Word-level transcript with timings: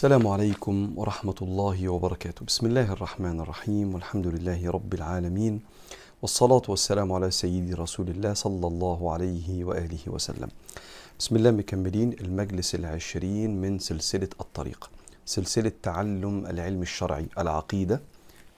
السلام 0.00 0.26
عليكم 0.26 0.92
ورحمة 0.96 1.34
الله 1.42 1.88
وبركاته. 1.88 2.44
بسم 2.44 2.66
الله 2.66 2.92
الرحمن 2.92 3.40
الرحيم. 3.40 3.94
والحمد 3.94 4.26
لله 4.26 4.70
رب 4.70 4.94
العالمين. 4.94 5.60
والصلاة 6.22 6.62
والسلام 6.68 7.12
على 7.12 7.30
سيدي 7.30 7.74
رسول 7.74 8.08
الله 8.08 8.32
صلى 8.34 8.66
الله 8.66 9.12
عليه 9.12 9.64
وآله 9.64 9.98
وسلم. 10.06 10.48
بسم 11.18 11.36
الله 11.36 11.50
مكملين. 11.50 12.12
المجلس 12.20 12.74
العشرين 12.74 13.60
من 13.60 13.78
سلسلة 13.78 14.28
الطريق. 14.40 14.90
سلسلة 15.26 15.72
تعلم 15.82 16.46
العلم 16.46 16.82
الشرعي 16.82 17.26
العقيدة 17.38 18.00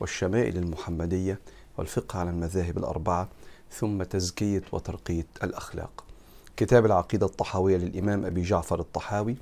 والشمائل 0.00 0.56
المحمدية 0.56 1.38
والفقه 1.78 2.18
على 2.18 2.30
المذاهب 2.30 2.78
الأربعة 2.78 3.28
ثم 3.70 4.02
تزكية 4.02 4.62
وترقية 4.72 5.26
الأخلاق. 5.42 6.04
كتاب 6.56 6.86
العقيدة 6.86 7.26
الطحاوية 7.26 7.76
للإمام 7.76 8.24
أبي 8.24 8.42
جعفر 8.42 8.80
الطحاوي. 8.80 9.36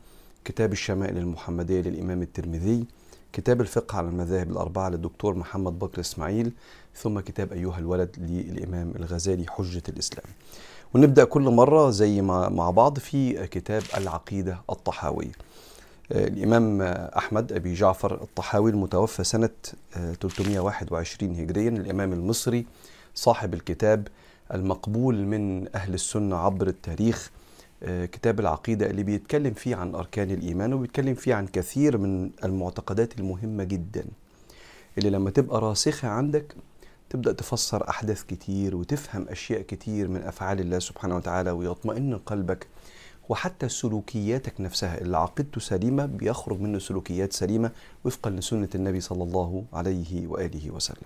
كتاب 0.44 0.72
الشمائل 0.72 1.18
المحمدية 1.18 1.80
للإمام 1.80 2.22
الترمذي 2.22 2.84
كتاب 3.32 3.60
الفقه 3.60 3.96
على 3.98 4.08
المذاهب 4.08 4.50
الأربعة 4.50 4.88
للدكتور 4.88 5.34
محمد 5.34 5.78
بكر 5.78 6.00
إسماعيل 6.00 6.52
ثم 6.94 7.20
كتاب 7.20 7.52
أيها 7.52 7.78
الولد 7.78 8.16
للإمام 8.18 8.92
الغزالي 8.96 9.46
حجة 9.48 9.82
الإسلام. 9.88 10.26
ونبدأ 10.94 11.24
كل 11.24 11.42
مرة 11.42 11.90
زي 11.90 12.20
ما 12.22 12.48
مع 12.48 12.70
بعض 12.70 12.98
في 12.98 13.46
كتاب 13.46 13.82
العقيدة 13.96 14.58
الطحاوية 14.70 15.32
الإمام 16.12 16.82
أحمد 17.16 17.52
أبي 17.52 17.74
جعفر 17.74 18.14
الطحاوي 18.22 18.70
المتوفى 18.70 19.24
سنة 19.24 19.50
321 19.92 21.34
هجريا 21.40 21.68
الإمام 21.68 22.12
المصري 22.12 22.66
صاحب 23.14 23.54
الكتاب 23.54 24.08
المقبول 24.54 25.26
من 25.26 25.68
أهل 25.74 25.94
السنة 25.94 26.36
عبر 26.36 26.66
التاريخ 26.66 27.30
كتاب 27.84 28.40
العقيدة 28.40 28.86
اللي 28.86 29.02
بيتكلم 29.02 29.54
فيه 29.54 29.76
عن 29.76 29.94
أركان 29.94 30.30
الإيمان 30.30 30.72
وبيتكلم 30.72 31.14
فيه 31.14 31.34
عن 31.34 31.46
كثير 31.46 31.98
من 31.98 32.30
المعتقدات 32.44 33.18
المهمة 33.20 33.64
جدا 33.64 34.04
اللي 34.98 35.10
لما 35.10 35.30
تبقى 35.30 35.60
راسخة 35.60 36.08
عندك 36.08 36.54
تبدأ 37.10 37.32
تفسر 37.32 37.88
أحداث 37.88 38.22
كتير 38.22 38.76
وتفهم 38.76 39.26
أشياء 39.28 39.60
كتير 39.62 40.08
من 40.08 40.22
أفعال 40.22 40.60
الله 40.60 40.78
سبحانه 40.78 41.16
وتعالى 41.16 41.50
ويطمئن 41.50 42.18
قلبك 42.18 42.66
وحتى 43.28 43.68
سلوكياتك 43.68 44.60
نفسها 44.60 45.00
اللي 45.00 45.16
عقيدته 45.16 45.60
سليمة 45.60 46.06
بيخرج 46.06 46.60
منه 46.60 46.78
سلوكيات 46.78 47.32
سليمة 47.32 47.70
وفقا 48.04 48.30
لسنة 48.30 48.68
النبي 48.74 49.00
صلى 49.00 49.22
الله 49.24 49.64
عليه 49.72 50.26
وآله 50.26 50.70
وسلم. 50.70 51.02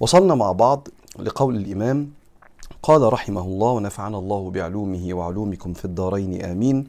وصلنا 0.00 0.34
مع 0.34 0.52
بعض 0.52 0.88
لقول 1.18 1.56
الإمام 1.56 2.10
قال 2.82 3.12
رحمه 3.12 3.40
الله 3.40 3.70
ونفعنا 3.70 4.18
الله 4.18 4.50
بعلومه 4.50 5.14
وعلومكم 5.14 5.72
في 5.72 5.84
الدارين 5.84 6.42
آمين. 6.44 6.88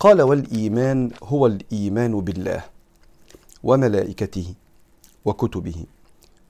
قال 0.00 0.22
والإيمان 0.22 1.10
هو 1.22 1.46
الإيمان 1.46 2.20
بالله 2.20 2.64
وملائكته 3.62 4.54
وكتبه 5.24 5.84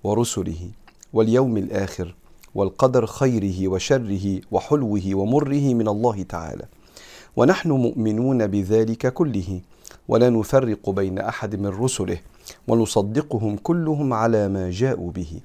ورسله 0.05 0.71
واليوم 1.13 1.57
الآخر 1.57 2.15
والقدر 2.55 3.07
خيره 3.07 3.69
وشره 3.69 4.41
وحلوه 4.51 5.15
ومره 5.15 5.75
من 5.75 5.89
الله 5.89 6.23
تعالى. 6.23 6.65
ونحن 7.37 7.71
مؤمنون 7.71 8.47
بذلك 8.47 9.13
كله 9.13 9.61
ولا 10.09 10.31
نفرق 10.31 10.91
بين 10.91 11.19
أحد 11.19 11.57
من 11.57 11.67
رسله 11.67 12.19
ونصدقهم 12.69 13.57
كلهم 13.57 14.13
على 14.13 14.49
ما 14.49 14.71
جاءوا 14.71 15.11
به. 15.11 15.41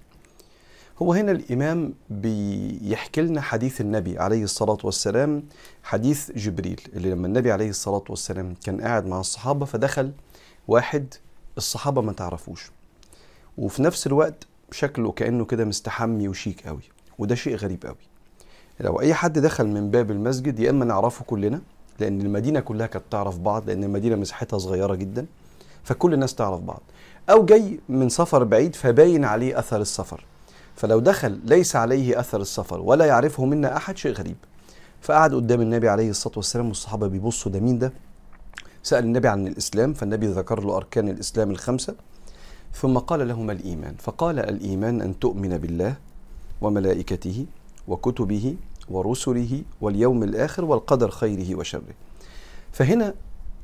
هو 1.01 1.13
هنا 1.13 1.31
الإمام 1.31 1.93
بيحكي 2.09 3.21
لنا 3.21 3.41
حديث 3.41 3.81
النبي 3.81 4.19
عليه 4.19 4.43
الصلاة 4.43 4.77
والسلام 4.83 5.43
حديث 5.83 6.31
جبريل 6.31 6.81
اللي 6.93 7.11
لما 7.11 7.27
النبي 7.27 7.51
عليه 7.51 7.69
الصلاة 7.69 8.03
والسلام 8.09 8.55
كان 8.63 8.81
قاعد 8.81 9.05
مع 9.07 9.19
الصحابة 9.19 9.65
فدخل 9.65 10.11
واحد 10.67 11.13
الصحابة 11.57 12.01
ما 12.01 12.13
تعرفوش. 12.13 12.71
وفي 13.57 13.83
نفس 13.83 14.07
الوقت 14.07 14.47
شكله 14.71 15.11
كأنه 15.11 15.45
كده 15.45 15.65
مستحمي 15.65 16.27
وشيك 16.27 16.67
قوي 16.67 16.81
وده 17.19 17.35
شيء 17.35 17.55
غريب 17.55 17.85
قوي. 17.85 17.95
لو 18.79 18.99
أي 19.01 19.13
حد 19.13 19.39
دخل 19.39 19.67
من 19.67 19.91
باب 19.91 20.11
المسجد 20.11 20.59
يا 20.59 20.69
إما 20.69 20.85
نعرفه 20.85 21.25
كلنا 21.25 21.61
لأن 21.99 22.21
المدينة 22.21 22.59
كلها 22.59 22.87
كانت 22.87 23.05
تعرف 23.11 23.37
بعض 23.39 23.67
لأن 23.67 23.83
المدينة 23.83 24.15
مساحتها 24.15 24.59
صغيرة 24.59 24.95
جدا 24.95 25.25
فكل 25.83 26.13
الناس 26.13 26.35
تعرف 26.35 26.59
بعض. 26.59 26.81
أو 27.29 27.45
جاي 27.45 27.79
من 27.89 28.09
سفر 28.09 28.43
بعيد 28.43 28.75
فباين 28.75 29.25
عليه 29.25 29.59
أثر 29.59 29.81
السفر. 29.81 30.25
فلو 30.75 30.99
دخل 30.99 31.39
ليس 31.45 31.75
عليه 31.75 32.19
أثر 32.19 32.41
السفر 32.41 32.79
ولا 32.79 33.05
يعرفه 33.05 33.45
منا 33.45 33.77
أحد 33.77 33.97
شيء 33.97 34.11
غريب. 34.11 34.35
فقعد 35.01 35.33
قدام 35.33 35.61
النبي 35.61 35.89
عليه 35.89 36.09
الصلاة 36.09 36.33
والسلام 36.37 36.67
والصحابة 36.67 37.07
بيبصوا 37.07 37.51
ده 37.51 37.59
مين 37.59 37.79
ده؟ 37.79 37.93
سأل 38.83 39.03
النبي 39.03 39.27
عن 39.27 39.47
الإسلام 39.47 39.93
فالنبي 39.93 40.27
ذكر 40.27 40.63
له 40.63 40.77
أركان 40.77 41.09
الإسلام 41.09 41.51
الخمسة. 41.51 41.95
ثم 42.73 42.97
قال 42.97 43.27
لهما 43.27 43.53
الإيمان. 43.53 43.95
فقال 43.99 44.39
الإيمان 44.39 45.01
أن 45.01 45.19
تؤمن 45.19 45.57
بالله 45.57 45.95
وملائكته 46.61 47.45
وكتبه 47.87 48.55
ورسله 48.89 49.63
واليوم 49.81 50.23
الآخر 50.23 50.65
والقدر 50.65 51.11
خيره 51.11 51.55
وشره. 51.55 51.81
فهنا 52.71 53.13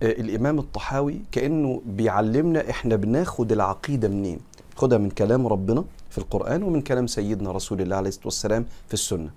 الإمام 0.01 0.59
الطحاوي 0.59 1.21
كأنه 1.31 1.81
بيعلمنا 1.85 2.69
إحنا 2.69 2.95
بناخد 2.95 3.51
العقيدة 3.51 4.07
منين؟ 4.07 4.39
خدها 4.75 4.97
من 4.97 5.09
كلام 5.09 5.47
ربنا 5.47 5.83
في 6.09 6.17
القرآن 6.17 6.63
ومن 6.63 6.81
كلام 6.81 7.07
سيدنا 7.07 7.51
رسول 7.51 7.81
الله 7.81 7.95
عليه 7.95 8.09
الصلاة 8.09 8.25
والسلام 8.25 8.65
في 8.87 8.93
السنة. 8.93 9.29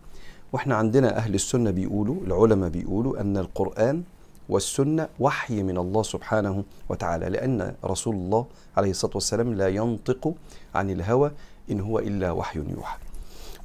وإحنا 0.52 0.74
عندنا 0.74 1.16
أهل 1.16 1.34
السنة 1.34 1.70
بيقولوا 1.70 2.16
العلماء 2.26 2.68
بيقولوا 2.68 3.20
أن 3.20 3.36
القرآن 3.36 4.02
والسنة 4.48 5.08
وحي 5.20 5.62
من 5.62 5.78
الله 5.78 6.02
سبحانه 6.02 6.64
وتعالى 6.88 7.28
لأن 7.28 7.74
رسول 7.84 8.14
الله 8.14 8.46
عليه 8.76 8.90
الصلاة 8.90 9.12
والسلام 9.14 9.54
لا 9.54 9.68
ينطق 9.68 10.34
عن 10.74 10.90
الهوى 10.90 11.30
إن 11.70 11.80
هو 11.80 11.98
إلا 11.98 12.30
وحي 12.30 12.58
يوحى. 12.58 12.98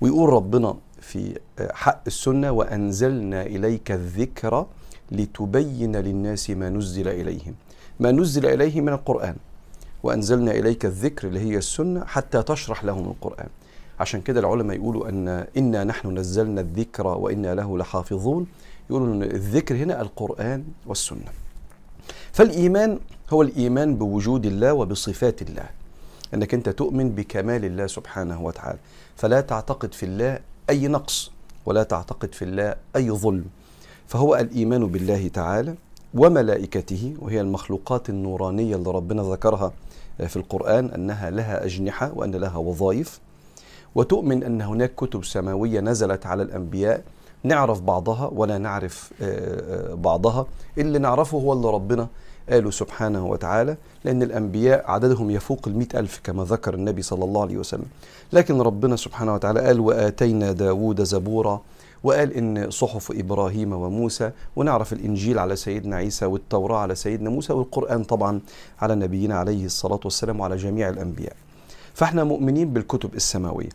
ويقول 0.02 0.30
ربنا 0.30 0.76
في 1.02 1.40
حق 1.72 2.02
السنة 2.08 2.52
وأنزلنا 2.52 3.42
إليك 3.42 3.92
الذكر 3.92 4.66
لتبين 5.12 5.96
للناس 5.96 6.50
ما 6.50 6.70
نزل 6.70 7.08
إليهم. 7.08 7.56
ما 8.00 8.12
نزل 8.12 8.46
إليه 8.46 8.82
من 8.82 8.94
القرآن. 8.94 9.36
وأنزلنا 10.06 10.52
إليك 10.52 10.86
الذكر 10.86 11.28
اللي 11.28 11.40
هي 11.40 11.58
السنة 11.58 12.06
حتى 12.06 12.44
تشرح 12.44 12.84
لهم 12.84 13.06
القرآن. 13.06 13.48
عشان 14.00 14.22
كده 14.22 14.40
العلماء 14.40 14.78
يقولوا 14.78 15.10
أن 15.10 15.48
إنا 15.58 15.84
نحن 15.84 16.18
نزلنا 16.18 16.62
الذكر 16.62 17.08
وإنا 17.08 17.56
له 17.56 17.78
لحافظون. 17.78 18.48
يقولوا 18.90 19.08
أن 19.08 19.24
الذكر 19.24 19.76
هنا 19.76 20.02
القرآن 20.02 20.64
والسنة. 20.86 21.32
فالإيمان 22.32 23.00
هو 23.30 23.42
الإيمان 23.42 23.96
بوجود 23.96 24.46
الله 24.46 24.74
وبصفات 24.74 25.42
الله. 25.42 25.66
أنك 26.34 26.54
أنت 26.54 26.70
تؤمن 26.70 27.10
بكمال 27.10 27.66
الله 27.66 27.88
سبحانه 27.88 28.42
وتعالى. 28.42 28.80
فلا 29.16 29.42
تعتقد 29.42 29.94
في 29.94 30.06
الله 30.06 30.40
أي 30.70 30.88
نقص 30.88 31.32
ولا 31.66 31.84
تعتقد 31.84 32.34
في 32.34 32.46
الله 32.46 32.76
أي 32.96 33.12
ظلم. 33.12 33.46
فهو 34.08 34.36
الإيمان 34.36 34.88
بالله 34.88 35.28
تعالى 35.28 35.76
وملائكته 36.14 37.14
وهي 37.20 37.42
المخلوقات 37.42 38.10
النورانية 38.10 38.76
اللي 38.76 38.92
ربنا 38.92 39.24
ذكرها 39.24 39.74
في 40.18 40.36
القرآن 40.36 40.86
أنها 40.86 41.30
لها 41.30 41.66
أجنحة 41.66 42.12
وأن 42.16 42.31
لها 42.31 42.58
وظائف. 42.58 43.20
وتؤمن 43.96 44.44
أن 44.44 44.62
هناك 44.62 44.96
كتب 44.96 45.24
سماوية 45.24 45.80
نزلت 45.80 46.26
على 46.26 46.44
الأنبياء. 46.44 47.02
نعرف 47.44 47.81
بعضها 47.81 48.28
ولا 48.28 48.58
نعرف 48.58 49.14
بعضها. 49.94 50.46
اللي 50.78 51.00
نعرفه 51.00 51.38
هو 51.38 51.54
اللي 51.54 51.68
ربنا 51.68 52.08
قاله 52.50 52.72
سبحانه 52.72 53.25
وتعالى 53.28 53.78
لأن 54.04 54.24
الأنبياء 54.24 54.92
عددهم 54.92 55.31
يفوق 55.31 55.59
المئة 55.68 56.00
ألف 56.00 56.22
كما 56.24 56.44
ذكر 56.44 56.74
النبي 56.74 57.02
صلى 57.02 57.25
الله 57.25 57.42
عليه 57.42 57.58
وسلم. 57.58 57.86
لكن 58.34 58.62
ربنا 58.62 58.95
سبحانه 58.95 59.34
وتعالى 59.34 59.60
قال 59.60 59.80
وآتينا 59.80 60.51
داود 60.51 61.04
زبورا 61.04 61.62
وقال 62.06 62.34
إن 62.34 62.69
صحف 62.72 63.12
إبراهيم 63.12 63.74
وموسى 63.74 64.31
ونعرف 64.56 64.94
الإنجيل 64.94 65.40
على 65.40 65.56
سيدنا 65.56 65.96
عيسى 65.96 66.25
والتوراة 66.25 66.78
على 66.78 66.96
سيدنا 66.96 67.30
موسى 67.30 67.54
والقرآن 67.54 68.04
طبعا 68.04 68.40
على 68.81 68.96
نبينا 68.96 69.36
عليه 69.36 69.66
الصلاة 69.66 70.00
والسلام 70.04 70.40
وعلى 70.40 70.56
جميع 70.56 70.90
الأنبياء. 70.90 71.36
فإحنا 71.94 72.24
مؤمنين 72.24 72.74
بالكتب 72.74 73.13
السماوية 73.16 73.69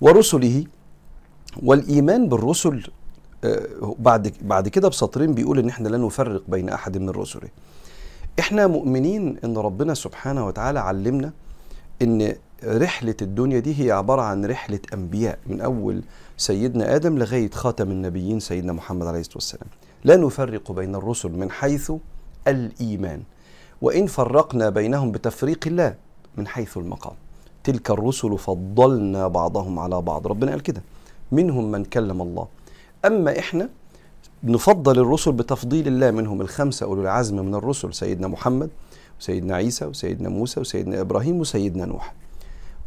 ورسله 0.00 0.64
والإيمان 1.62 2.28
بالرسل 2.28 2.90
بعد 3.98 4.32
بعد 4.42 4.68
كده 4.68 4.88
بسطرين 4.88 5.34
بيقول 5.34 5.58
إن 5.58 5.68
إحنا 5.68 5.88
لا 5.88 5.98
نفرق 5.98 6.42
بين 6.48 6.68
أحد 6.68 6.98
من 6.98 7.10
رسله. 7.10 7.48
إحنا 8.38 8.66
مؤمنين 8.66 9.38
إن 9.44 9.56
ربنا 9.56 9.94
سبحانه 9.94 10.46
وتعالى 10.46 10.78
علمنا 10.80 11.32
إن 12.02 12.34
رحلة 12.64 13.14
الدنيا 13.22 13.58
دي 13.58 13.84
هي 13.84 13.90
عبارة 13.92 14.22
عن 14.22 14.44
رحلة 14.44 14.78
أنبياء 14.94 15.38
من 15.46 15.60
أول 15.60 16.02
سيدنا 16.36 16.96
آدم 16.96 17.18
لغاية 17.18 17.50
خاتم 17.50 17.90
النبيين 17.90 18.40
سيدنا 18.40 18.72
محمد 18.72 19.06
عليه 19.06 19.20
الصلاة 19.20 19.36
والسلام. 19.36 19.68
لا 20.04 20.16
نفرق 20.16 20.72
بين 20.72 20.94
الرسل 20.94 21.30
من 21.30 21.50
حيث 21.50 21.92
الإيمان 22.48 23.22
وإن 23.82 24.06
فرقنا 24.06 24.70
بينهم 24.70 25.12
بتفريق 25.12 25.66
الله 25.66 25.94
من 26.36 26.46
حيث 26.46 26.76
المقام. 26.76 27.14
تلك 27.64 27.90
الرسل 27.90 28.38
فضلنا 28.38 29.28
بعضهم 29.28 29.78
على 29.78 30.02
بعض. 30.02 30.26
ربنا 30.26 30.50
قال 30.50 30.62
كده 30.62 30.82
منهم 31.32 31.70
من 31.70 31.84
كلم 31.84 32.22
الله. 32.22 32.48
أما 33.04 33.38
إحنا 33.38 33.68
نفضل 34.44 34.98
الرسل 34.98 35.32
بتفضيل 35.32 35.88
الله. 35.88 36.10
منهم 36.10 36.40
الخمسة 36.40 36.86
أولو 36.86 37.02
العزم 37.02 37.46
من 37.46 37.54
الرسل 37.54 37.94
سيدنا 37.94 38.28
محمد 38.28 38.70
وسيدنا 39.20 39.54
عيسى 39.54 39.84
وسيدنا 39.84 40.28
موسى 40.28 40.60
وسيدنا 40.60 41.00
إبراهيم 41.00 41.40
وسيدنا 41.40 41.84
نوح. 41.84 42.14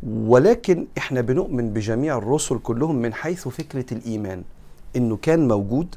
ولكن 0.07 0.87
إحنا 0.97 1.21
بنؤمن 1.21 1.73
بجميع 1.73 2.17
الرسل 2.17 2.59
كلهم 2.59 2.95
من 2.95 3.13
حيث 3.13 3.47
فكرة 3.47 3.85
الإيمان 3.93 4.43
إنه 4.95 5.17
كان 5.21 5.47
موجود 5.47 5.95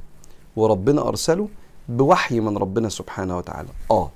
وربنا 0.56 1.08
أرسله 1.08 1.48
بوحي 1.88 2.40
من 2.40 2.56
ربنا 2.56 2.88
سبحانه 2.88 3.36
وتعالى. 3.38 3.68
آه 3.90 4.10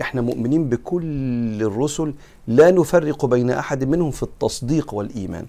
إحنا 0.00 0.20
مؤمنين 0.20 0.68
بكل 0.68 1.62
الرسل 1.62 2.14
لا 2.46 2.70
نفرق 2.70 3.26
بين 3.26 3.50
أحد 3.50 3.84
منهم 3.84 4.10
في 4.10 4.22
التصديق 4.22 4.94
والإيمان. 4.94 5.46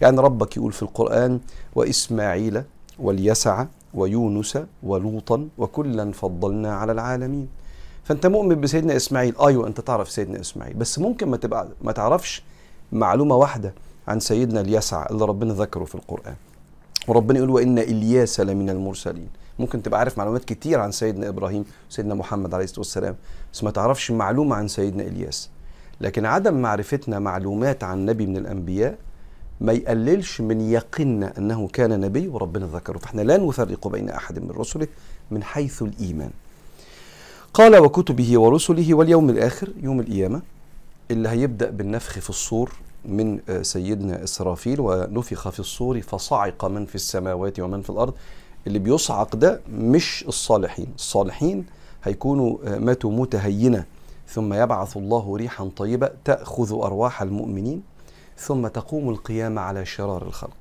يعني 0.00 0.20
ربك 0.20 0.56
يقول 0.56 0.72
في 0.72 0.82
القرآن 0.82 1.40
وإسماعيل 1.74 2.62
واليسع 2.98 3.64
ويونس 3.94 4.58
ولوطا 4.82 5.48
وكلا 5.58 6.12
فضلنا 6.12 6.74
على 6.74 6.92
العالمين. 6.92 7.48
فأنت 8.04 8.26
مؤمن 8.26 8.60
بسيدنا 8.60 8.96
إسماعيل؟ 8.96 9.34
أيوه 9.40 9.66
أنت 9.66 9.80
تعرف 9.80 10.10
سيدنا 10.10 10.40
إسماعيل 10.40 10.74
بس 10.74 10.98
ممكن 10.98 11.28
ما 11.28 11.36
تبقى 11.36 11.68
ما 11.82 11.92
تعرفش 11.92 12.42
معلومة 12.92 13.36
واحدة 13.36 13.74
عن 14.08 14.20
سيدنا 14.20 14.60
اليسع 14.60 15.06
اللي 15.10 15.24
ربنا 15.24 15.54
ذكره 15.54 15.84
في 15.84 15.94
القرآن. 15.94 16.34
وربنا 17.08 17.38
يقول 17.38 17.50
وإن 17.50 17.78
إلياس 17.78 18.40
لمن 18.40 18.70
المرسلين. 18.70 19.28
ممكن 19.58 19.82
تبقى 19.82 20.00
عارف 20.00 20.18
معلومات 20.18 20.44
كتير 20.44 20.80
عن 20.80 20.92
سيدنا 20.92 21.28
إبراهيم 21.28 21.64
وسيدنا 21.90 22.14
محمد 22.14 22.54
عليه 22.54 22.64
الصلاة 22.64 22.80
والسلام 22.80 23.16
بس 23.52 23.64
ما 23.64 23.70
تعرفش 23.70 24.10
معلومة 24.10 24.56
عن 24.56 24.68
سيدنا 24.68 25.02
إلياس. 25.02 25.50
لكن 26.00 26.24
عدم 26.24 26.54
معرفتنا 26.54 27.18
معلومات 27.18 27.84
عن 27.84 28.06
نبي 28.06 28.26
من 28.26 28.36
الأنبياء 28.36 28.98
ما 29.60 29.72
يقللش 29.72 30.40
من 30.40 30.60
يقيننا 30.60 31.38
أنه 31.38 31.68
كان 31.68 32.00
نبي 32.00 32.28
وربنا 32.28 32.66
ذكره. 32.66 32.98
فإحنا 32.98 33.22
لا 33.22 33.36
نفرق 33.36 33.88
بين 33.88 34.10
أحد 34.10 34.38
من 34.38 34.50
رسله 34.50 34.88
من 35.30 35.42
حيث 35.42 35.82
الإيمان. 35.82 36.30
قال 37.54 37.76
وكتبه 37.76 38.40
ورسله 38.40 38.94
واليوم 38.94 39.30
الآخر 39.30 39.68
يوم 39.82 40.00
القيامة. 40.00 40.42
اللي 41.10 41.28
هيبدأ 41.28 41.70
بالنفخ 41.70 42.18
في 42.18 42.30
الصور 42.30 42.72
من 43.04 43.40
سيدنا 43.62 44.24
إسرافيل 44.24 44.80
ونفخ 44.80 45.48
في 45.48 45.60
الصور 45.60 46.00
فصعق 46.00 46.64
من 46.64 46.86
في 46.86 46.94
السماوات 46.94 47.60
ومن 47.60 47.82
في 47.82 47.90
الأرض. 47.90 48.14
اللي 48.66 48.78
بيصعق 48.78 49.36
ده 49.36 49.60
مش 49.72 50.24
الصالحين. 50.28 50.86
الصالحين 50.94 51.66
هيكونوا 52.04 52.78
ماتوا 52.78 53.10
متهينة. 53.10 53.84
ثم 54.28 54.54
يبعث 54.54 54.96
الله 54.96 55.36
ريحا 55.36 55.70
طيبة 55.76 56.10
تأخذ 56.24 56.72
أرواح 56.72 57.22
المؤمنين. 57.22 57.82
ثم 58.38 58.66
تقوم 58.66 59.08
القيامة 59.10 59.60
على 59.60 59.84
شرار 59.84 60.26
الخلق. 60.26 60.56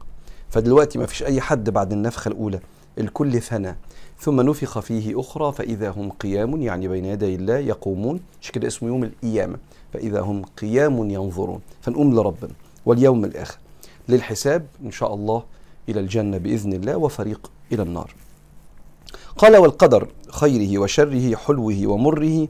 فدلوقتي 0.49 0.99
ما 0.99 1.05
فيش 1.05 1.23
أي 1.23 1.41
حد 1.41 1.69
بعد 1.69 1.91
النفخة 1.91 2.29
الأولى. 2.29 2.59
الكل 2.97 3.41
فنى. 3.41 3.75
ثم 4.19 4.41
نفخ 4.41 4.79
فيه 4.79 5.19
أخرى 5.19 5.51
فإذا 5.51 5.89
هم 5.89 6.11
قيام 6.11 6.61
يعني 6.61 6.87
بين 6.87 7.05
يدي 7.05 7.35
الله 7.35 7.57
يقومون. 7.57 8.19
مش 8.41 8.51
كده 8.51 8.67
اسمه 8.67 8.89
يوم 8.89 9.03
القيامة. 9.03 9.57
فإذا 9.95 10.21
هم 10.21 10.41
قيام 10.61 11.09
ينظرون. 11.09 11.59
فنقوم 11.81 12.15
لربنا. 12.15 12.53
واليوم 12.85 13.25
الآخر. 13.25 13.57
للحساب 14.09 14.65
إن 14.83 14.91
شاء 14.91 15.13
الله 15.13 15.43
إلى 15.89 15.99
الجنة 15.99 16.37
بإذن 16.37 16.73
الله 16.73 16.97
وفريق 16.97 17.51
إلى 17.71 17.83
النار. 17.83 18.15
قال 19.37 19.57
والقدر 19.57 20.07
خيره 20.29 20.79
وشره 20.79 21.35
حلوة 21.35 21.87
ومره 21.87 22.47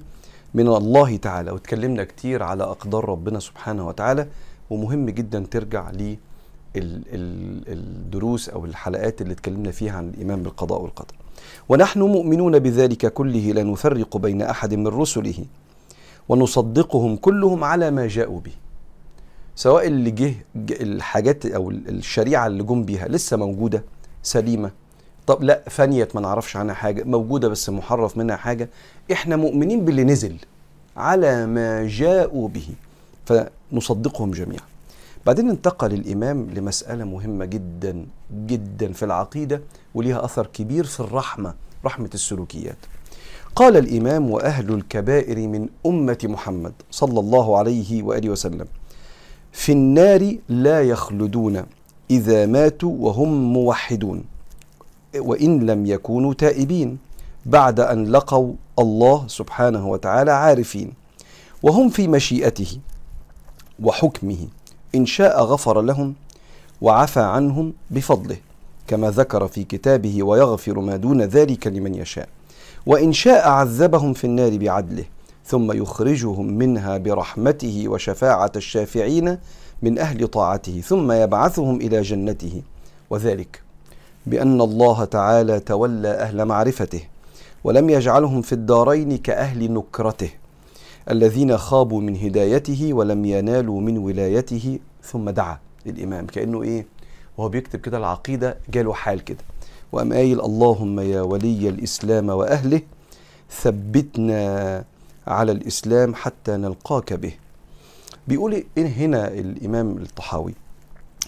من 0.54 0.68
الله 0.68 1.18
تعالى. 1.18 1.52
وتكلمنا 1.52 2.04
كتير 2.04 2.44
على 2.44 2.64
أقدار 2.64 3.10
ربنا 3.10 3.40
سبحانه 3.40 3.88
وتعالى. 3.88 4.28
ومهم 4.70 5.10
جدا 5.10 5.46
ترجع 5.52 5.92
ل 5.92 6.16
الدروس 6.76 8.50
أو 8.50 8.66
الحلقات 8.66 9.22
اللي 9.22 9.34
اتكلمنا 9.34 9.72
فيها 9.72 9.98
عن 9.98 10.10
الإيمان 10.10 10.44
بالقضاء 10.44 10.82
والقدر. 10.82 11.16
ونحن 11.70 12.02
مؤمنون 12.02 12.60
بذلك 12.60 13.14
كله 13.14 13.52
لا 13.52 13.64
نفرق 13.64 14.18
بين 14.18 14.42
أحد 14.42 14.74
من 14.74 14.88
رسله. 14.88 15.46
ونصدقهم 16.30 17.16
كلهم 17.16 17.64
على 17.64 17.92
ما 17.92 18.08
جاءوا 18.08 18.40
به. 18.40 18.52
سواء 19.56 19.88
اللي 19.88 20.12
جه 20.12 20.34
الحاجات 20.72 21.46
أو 21.46 21.72
الشريعة 21.72 22.48
اللي 22.48 22.64
جم 22.64 22.84
بيها 22.84 23.08
لسه 23.08 23.38
موجودة 23.38 23.84
سليمة. 24.24 24.72
طب 25.28 25.44
لا 25.44 25.64
فنيت 25.70 26.16
ما 26.16 26.22
نعرفش 26.22 26.56
عنها 26.56 26.76
حاجة 26.76 27.04
موجودة 27.04 27.48
بس 27.48 27.70
محرف 27.70 28.18
منها 28.18 28.36
حاجة. 28.36 28.70
إحنا 29.12 29.36
مؤمنين 29.36 29.86
باللي 29.86 30.04
نزل 30.04 30.38
على 30.98 31.46
ما 31.46 31.88
جاءوا 31.88 32.48
به 32.48 32.68
فنصدقهم 33.26 34.32
جميعا. 34.32 34.66
بعدين 35.26 35.50
انتقل 35.50 35.94
الإمام 35.94 36.50
لمسألة 36.50 37.04
مهمة 37.04 37.46
جدا 37.46 38.06
جدا 38.32 38.94
في 38.94 39.06
العقيدة 39.06 39.62
وليها 39.96 40.26
أثر 40.26 40.48
كبير 40.48 40.84
في 40.84 41.00
الرحمة 41.00 41.54
رحمة 41.86 42.10
السلوكيات. 42.14 42.78
قال 43.56 43.78
الإمام 43.78 44.32
وأهل 44.32 44.74
الكبائر 44.74 45.48
من 45.48 45.70
أمة 45.86 46.18
محمد 46.24 46.74
صلى 46.92 47.20
الله 47.20 47.58
عليه 47.58 48.04
وآله 48.04 48.30
وسلم 48.30 48.66
في 49.52 49.72
النار 49.72 50.36
لا 50.50 50.82
يخلدون 50.82 51.64
إذا 52.12 52.46
ماتوا 52.46 52.96
وهم 53.00 53.54
موحدون 53.54 54.24
وإن 55.18 55.66
لم 55.66 55.86
يكونوا 55.86 56.34
تائبين 56.34 56.98
بعد 57.46 57.80
أن 57.80 58.06
لقوا 58.12 58.54
الله 58.80 59.28
سبحانه 59.28 59.88
وتعالى 59.88 60.32
عارفين 60.32 60.94
وهم 61.64 61.90
في 61.90 62.08
مشيئته 62.08 62.78
وحكمه 63.84 64.48
إن 64.96 65.06
شاء 65.06 65.44
غفر 65.44 65.82
لهم 65.82 66.14
وعفى 66.82 67.20
عنهم 67.20 67.74
بفضله 67.92 68.38
كما 68.88 69.12
ذكر 69.12 69.48
في 69.48 69.64
كتابه 69.64 70.24
ويغفر 70.24 70.80
ما 70.80 70.96
دون 70.96 71.22
ذلك 71.22 71.68
لمن 71.68 71.96
يشاء. 71.96 72.30
وإن 72.86 73.14
شاء 73.14 73.48
عذبهم 73.50 74.14
في 74.14 74.24
النار 74.24 74.58
بعدله 74.58 75.04
ثم 75.46 75.72
يخرجهم 75.72 76.46
منها 76.46 76.98
برحمته 76.98 77.84
وشفاعة 77.88 78.52
الشافعين 78.56 79.38
من 79.82 80.00
أهل 80.00 80.28
طاعته 80.28 80.82
ثم 80.82 81.12
يبعثهم 81.12 81.76
إلى 81.76 82.02
جنته. 82.02 82.62
وذلك 83.10 83.62
بأن 84.26 84.62
الله 84.62 85.06
تعالى 85.06 85.60
تولى 85.60 86.08
أهل 86.08 86.46
معرفته 86.46 87.02
ولم 87.64 87.90
يجعلهم 87.90 88.42
في 88.42 88.54
الدارين 88.54 89.18
كأهل 89.18 89.72
نكرته 89.74 90.30
الذين 91.12 91.58
خابوا 91.58 92.02
من 92.02 92.18
هدايته 92.18 92.94
ولم 92.94 93.26
ينالوا 93.26 93.82
من 93.82 93.98
ولايته 93.98 94.80
ثم 95.04 95.30
دعا 95.30 95.58
الإمام 95.88 96.26
كأنه 96.26 96.64
إيه؟ 96.64 96.86
وهو 97.38 97.50
بيكتب 97.50 97.80
كده 97.80 97.98
العقيدة 97.98 98.58
جاله 98.70 98.94
حال 98.94 99.24
كده. 99.24 99.38
وقام 99.96 100.14
قايل 100.14 100.42
اللهم 100.42 101.00
يا 101.00 101.22
ولي 101.22 101.70
الإسلام 101.70 102.30
وأهله 102.30 102.82
ثبتنا 103.52 104.84
على 105.28 105.52
الإسلام 105.52 106.16
حتى 106.16 106.58
نلقاك 106.58 107.14
به. 107.14 107.34
بيقول 108.28 108.64
هنا 108.78 109.28
الإمام 109.28 109.98
الطحاوي 109.98 110.54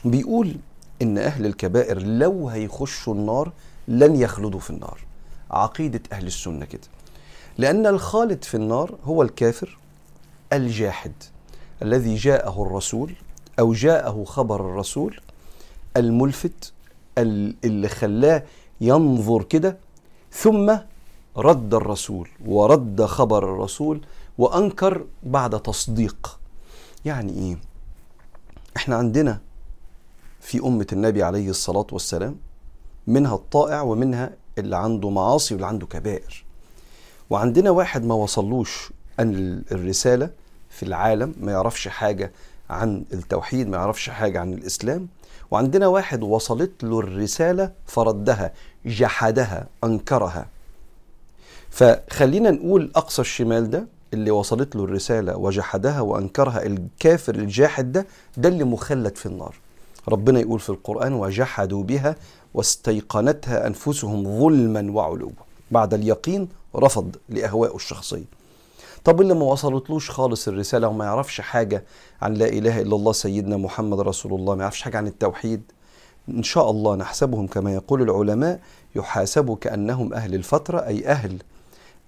بيقول 0.05 0.55
إن 1.01 1.17
أهل 1.17 1.45
الكبائر 1.45 2.01
لو 2.01 2.50
هيخشوا 2.50 3.13
النار 3.13 3.51
لن 3.88 4.15
يخلدوا 4.15 4.59
في 4.59 4.69
النار. 4.69 5.00
عقيدة 5.51 6.01
أهل 6.12 6.27
السنة 6.27 6.65
كده. 6.65 6.88
لأن 7.57 7.88
الخالد 7.88 8.43
في 8.43 8.55
النار 8.55 8.95
هو 9.03 9.21
الكافر 9.21 9.77
الجاحد 10.53 11.13
الذي 11.81 12.15
جاءه 12.15 12.63
الرسول 12.63 13.13
أو 13.59 13.74
جاءه 13.74 14.24
خبر 14.24 14.62
الرسول 14.62 15.19
الملفت 15.97 16.74
اللي 17.17 17.88
خلاه 17.89 18.43
ينظر 18.81 19.43
كده 19.43 19.77
ثم 20.31 20.77
رد 21.38 21.74
الرسول 21.74 22.29
ورد 22.45 23.05
خبر 23.05 23.43
الرسول 23.53 24.01
وأنكر 24.38 25.05
بعد 25.24 25.59
تصديق 25.59 26.39
يعني 27.05 27.33
إيه؟ 27.33 27.57
إحنا 28.77 28.95
عندنا 28.95 29.39
في 30.41 30.59
أمة 30.59 30.88
النبي 30.93 31.24
عليه 31.24 31.50
الصلاة 31.50 31.88
والسلام 31.91 32.36
منها 33.07 33.36
الطائع 33.36 33.81
ومنها 33.81 34.29
اللي 34.57 34.77
عنده 34.77 35.09
معاصي 35.09 35.53
واللي 35.53 35.67
عنده 35.67 35.86
كبائر 35.88 36.43
وعندنا 37.29 37.69
واحد 37.69 38.03
ما 38.05 38.15
وصلوش 38.15 38.89
أن 39.19 39.63
الرسالة 39.71 40.29
في 40.69 40.83
العالم 40.83 41.33
ما 41.41 41.51
يعرفش 41.51 41.88
حاجة 41.88 42.31
عن 42.69 43.03
التوحيد 43.13 43.67
ما 43.67 43.77
يعرفش 43.77 44.09
حاجة 44.09 44.39
عن 44.39 44.53
الإسلام 44.53 45.07
وعندنا 45.51 45.87
واحد 45.87 46.23
وصلت 46.23 46.83
له 46.83 46.99
الرسالة 46.99 47.71
فردها 47.85 48.53
جحدها 48.85 49.67
أنكرها. 49.83 50.45
فخلينا 51.69 52.51
نقول 52.51 52.91
أقصى 52.95 53.21
الشمال 53.21 53.69
ده 53.69 53.87
اللي 54.13 54.31
وصلت 54.31 54.75
له 54.75 54.83
الرسالة 54.83 55.37
وجحدها 55.37 56.01
وأنكرها 56.01 56.65
الكافر 56.65 57.35
الجاحد 57.35 57.91
ده 57.91 58.07
ده 58.37 58.49
اللي 58.49 58.63
مخلد 58.63 59.15
في 59.17 59.25
النار. 59.25 59.55
ربنا 60.09 60.39
يقول 60.39 60.59
في 60.59 60.69
القرآن 60.69 61.13
وجحدوا 61.13 61.83
بها 61.83 62.15
واستيقنتها 62.53 63.67
أنفسهم 63.67 64.39
ظلما 64.39 64.91
وعلوا 64.91 65.31
بعد 65.71 65.93
اليقين 65.93 66.49
رفض 66.75 67.15
لأهوائه 67.29 67.75
الشخصية 67.75 68.23
طب 69.07 69.21
اللي 69.21 69.33
ما 69.33 69.45
وصلتلوش 69.45 70.11
خالص 70.11 70.47
الرسالة 70.47 70.87
وما 70.87 71.05
يعرفش 71.05 71.41
حاجة 71.41 71.83
عن 72.21 72.33
لا 72.33 72.45
إله 72.47 72.81
إلا 72.81 72.95
الله 72.95 73.11
سيدنا 73.11 73.57
محمد 73.57 73.99
رسول 73.99 74.33
الله 74.33 74.55
ما 74.55 74.61
يعرفش 74.61 74.81
حاجة 74.81 74.97
عن 74.97 75.07
التوحيد 75.07 75.61
إن 76.29 76.43
شاء 76.43 76.71
الله 76.71 76.95
نحسبهم 76.95 77.47
كما 77.47 77.73
يقول 77.73 78.01
العلماء 78.01 78.59
يحاسبوا 78.95 79.55
كأنهم 79.61 80.13
أهل 80.13 80.35
الفترة 80.35 80.79
أي 80.87 81.07
أهل 81.07 81.37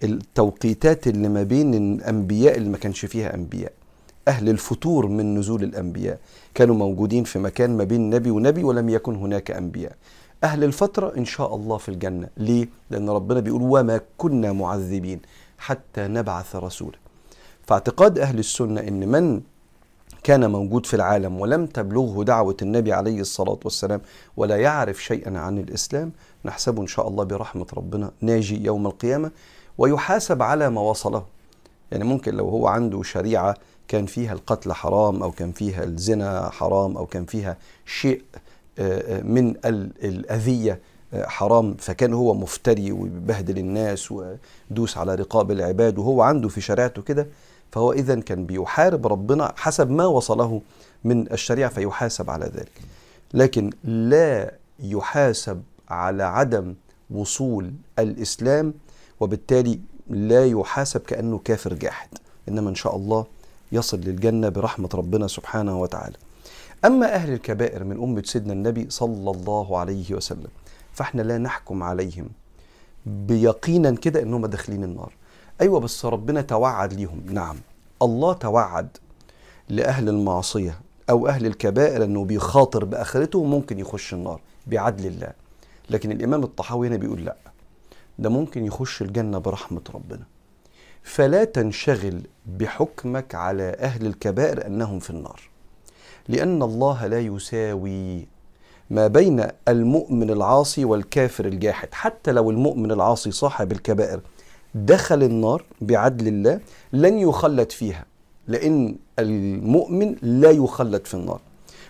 التوقيتات 0.03 1.07
اللي 1.07 1.29
ما 1.29 1.43
بين 1.43 1.73
الأنبياء 1.73 2.57
اللي 2.57 2.69
ما 2.69 2.77
كانش 2.77 3.05
فيها 3.05 3.35
أنبياء 3.35 3.71
أهل 4.27 4.49
الفتور 4.49 5.07
من 5.07 5.35
نزول 5.39 5.63
الأنبياء 5.63 6.19
كانوا 6.55 6.75
موجودين 6.75 7.23
في 7.23 7.39
مكان 7.39 7.77
ما 7.77 7.83
بين 7.83 8.09
نبي 8.09 8.31
ونبي 8.31 8.63
ولم 8.63 8.89
يكن 8.89 9.15
هناك 9.15 9.51
أنبياء. 9.51 9.95
أهل 10.43 10.63
الفترة 10.63 11.13
إن 11.17 11.25
شاء 11.25 11.55
الله 11.55 11.77
في 11.77 11.89
الجنة. 11.89 12.27
ليه؟ 12.37 12.67
لأن 12.91 13.09
ربنا 13.09 13.39
بيقول 13.39 13.61
وما 13.61 14.01
كنا 14.17 14.51
معذبين. 14.53 15.19
حتى 15.59 16.07
نبعث 16.07 16.55
رسولا. 16.55 16.97
فاعتقاد 17.67 18.19
أهل 18.19 18.39
السنة 18.39 18.81
إن 18.81 19.07
من 19.07 19.41
كان 20.23 20.51
موجود 20.51 20.85
في 20.85 20.93
العالم 20.93 21.39
ولم 21.39 21.65
تبلغه 21.65 22.23
دعوة 22.23 22.57
النبي 22.61 22.93
عليه 22.93 23.21
الصلاة 23.21 23.59
والسلام 23.63 24.01
ولا 24.37 24.55
يعرف 24.57 25.03
شيئا 25.03 25.39
عن 25.39 25.57
الإسلام 25.57 26.11
نحسبه 26.45 26.81
إن 26.81 26.87
شاء 26.87 27.07
الله 27.07 27.23
برحمة 27.23 27.65
ربنا 27.77 28.11
ناجي 28.21 28.63
يوم 28.65 28.87
القيامة 28.87 29.31
ويحاسب 29.77 30.41
على 30.41 30.69
ما 30.69 30.81
وصله. 30.81 31.25
يعني 31.91 32.03
ممكن 32.03 32.35
لو 32.35 32.49
هو 32.49 32.67
عنده 32.67 33.03
شريعة 33.03 33.55
كان 33.87 34.05
فيها 34.05 34.33
القتل 34.33 34.73
حرام 34.73 35.23
أو 35.23 35.31
كان 35.31 35.51
فيها 35.51 35.83
الزنا 35.83 36.49
حرام 36.49 36.97
أو 36.97 37.05
كان 37.05 37.25
فيها 37.25 37.57
شيء 37.85 38.21
من 39.23 39.55
الأذية 40.03 40.79
حرام 41.15 41.75
فكان 41.79 42.13
هو 42.13 42.33
مفتري 42.33 42.91
ويبهدل 42.91 43.57
الناس 43.57 44.11
ودوس 44.11 44.97
على 44.97 45.15
رقاب 45.15 45.51
العباد 45.51 45.97
وهو 45.97 46.21
عنده 46.21 46.49
في 46.49 46.61
شريعته 46.61 47.01
كده 47.01 47.27
فهو 47.71 47.93
إذا 47.93 48.19
كان 48.19 48.45
بيحارب 48.45 49.07
ربنا 49.07 49.53
حسب 49.55 49.89
ما 49.89 50.05
وصله 50.05 50.61
من 51.03 51.31
الشريعة 51.31 51.69
فيحاسب 51.69 52.29
على 52.29 52.45
ذلك. 52.45 52.71
لكن 53.33 53.69
لا 53.83 54.53
يحاسب 54.79 55.61
على 55.89 56.23
عدم 56.23 56.73
وصول 57.11 57.71
الإسلام 57.99 58.73
وبالتالي 59.19 59.79
لا 60.09 60.45
يحاسب 60.45 61.01
كأنه 61.01 61.37
كافر 61.45 61.73
جاحد 61.73 62.09
إنما 62.49 62.69
إن 62.69 62.75
شاء 62.75 62.95
الله 62.95 63.25
يصل 63.71 63.97
للجنة 63.97 64.49
برحمة 64.49 64.89
ربنا 64.93 65.27
سبحانه 65.27 65.81
وتعالى. 65.81 66.15
أما 66.85 67.13
أهل 67.13 67.33
الكبائر 67.33 67.83
من 67.83 68.03
أمة 68.03 68.23
سيدنا 68.25 68.53
النبي 68.53 68.89
صلى 68.89 69.31
الله 69.31 69.77
عليه 69.77 70.13
وسلم 70.13 70.47
فإحنا 70.99 71.21
لا 71.21 71.37
نحكم 71.37 71.83
عليهم 71.83 72.29
بيقينا 73.05 73.91
كده 73.91 74.21
إنهم 74.21 74.45
داخلين 74.45 74.83
النار. 74.83 75.13
أيوة 75.61 75.79
بس 75.79 76.05
ربنا 76.05 76.41
توعد 76.41 76.93
ليهم. 76.93 77.21
نعم 77.25 77.55
الله 78.01 78.33
توعد 78.33 78.97
لأهل 79.69 80.09
المعصية 80.09 80.79
أو 81.09 81.27
أهل 81.27 81.45
الكبائر 81.45 82.03
أنه 82.03 82.25
بيخاطر 82.25 82.85
بآخرته 82.85 83.43
ممكن 83.43 83.79
يخش 83.79 84.13
النار 84.13 84.41
بعدل 84.67 85.05
الله. 85.05 85.31
لكن 85.89 86.11
الإمام 86.11 86.43
الطحاوي 86.43 86.87
هنا 86.87 86.97
بيقول 86.97 87.25
لأ 87.25 87.35
ده 88.19 88.29
ممكن 88.29 88.65
يخش 88.65 89.01
الجنة 89.01 89.37
برحمة 89.37 89.81
ربنا. 89.93 90.23
فلا 91.03 91.43
تنشغل 91.43 92.21
بحكمك 92.45 93.35
على 93.35 93.63
أهل 93.79 94.05
الكبائر 94.05 94.65
أنهم 94.65 94.99
في 94.99 95.09
النار 95.09 95.41
لأن 96.27 96.63
الله 96.63 97.07
لا 97.07 97.19
يساوي 97.19 98.27
ما 98.89 99.07
بين 99.07 99.47
المؤمن 99.67 100.29
العاصي 100.29 100.85
والكافر 100.85 101.45
الجاحد. 101.45 101.87
حتى 101.91 102.31
لو 102.31 102.51
المؤمن 102.51 102.91
العاصي 102.91 103.31
صاحب 103.31 103.71
الكبائر 103.71 104.19
دخل 104.75 105.23
النار 105.23 105.63
بعدل 105.81 106.27
الله 106.27 106.59
لن 106.93 107.19
يخلد 107.19 107.71
فيها 107.71 108.05
لأن 108.47 108.95
المؤمن 109.19 110.15
لا 110.21 110.51
يخلد 110.51 111.05
في 111.05 111.13
النار. 111.13 111.39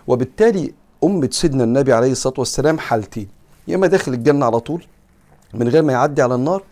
وبالتالي 0.06 0.72
أمة 1.04 1.28
سيدنا 1.32 1.64
النبي 1.64 1.92
عليه 1.92 2.12
الصلاة 2.12 2.34
والسلام 2.38 2.78
حالتين. 2.78 3.28
يا 3.68 3.76
إما 3.76 3.86
داخل 3.86 4.12
الجنة 4.12 4.46
على 4.46 4.60
طول 4.60 4.84
من 5.54 5.68
غير 5.68 5.82
ما 5.82 5.92
يعدي 5.92 6.22
على 6.22 6.34
النار 6.34 6.62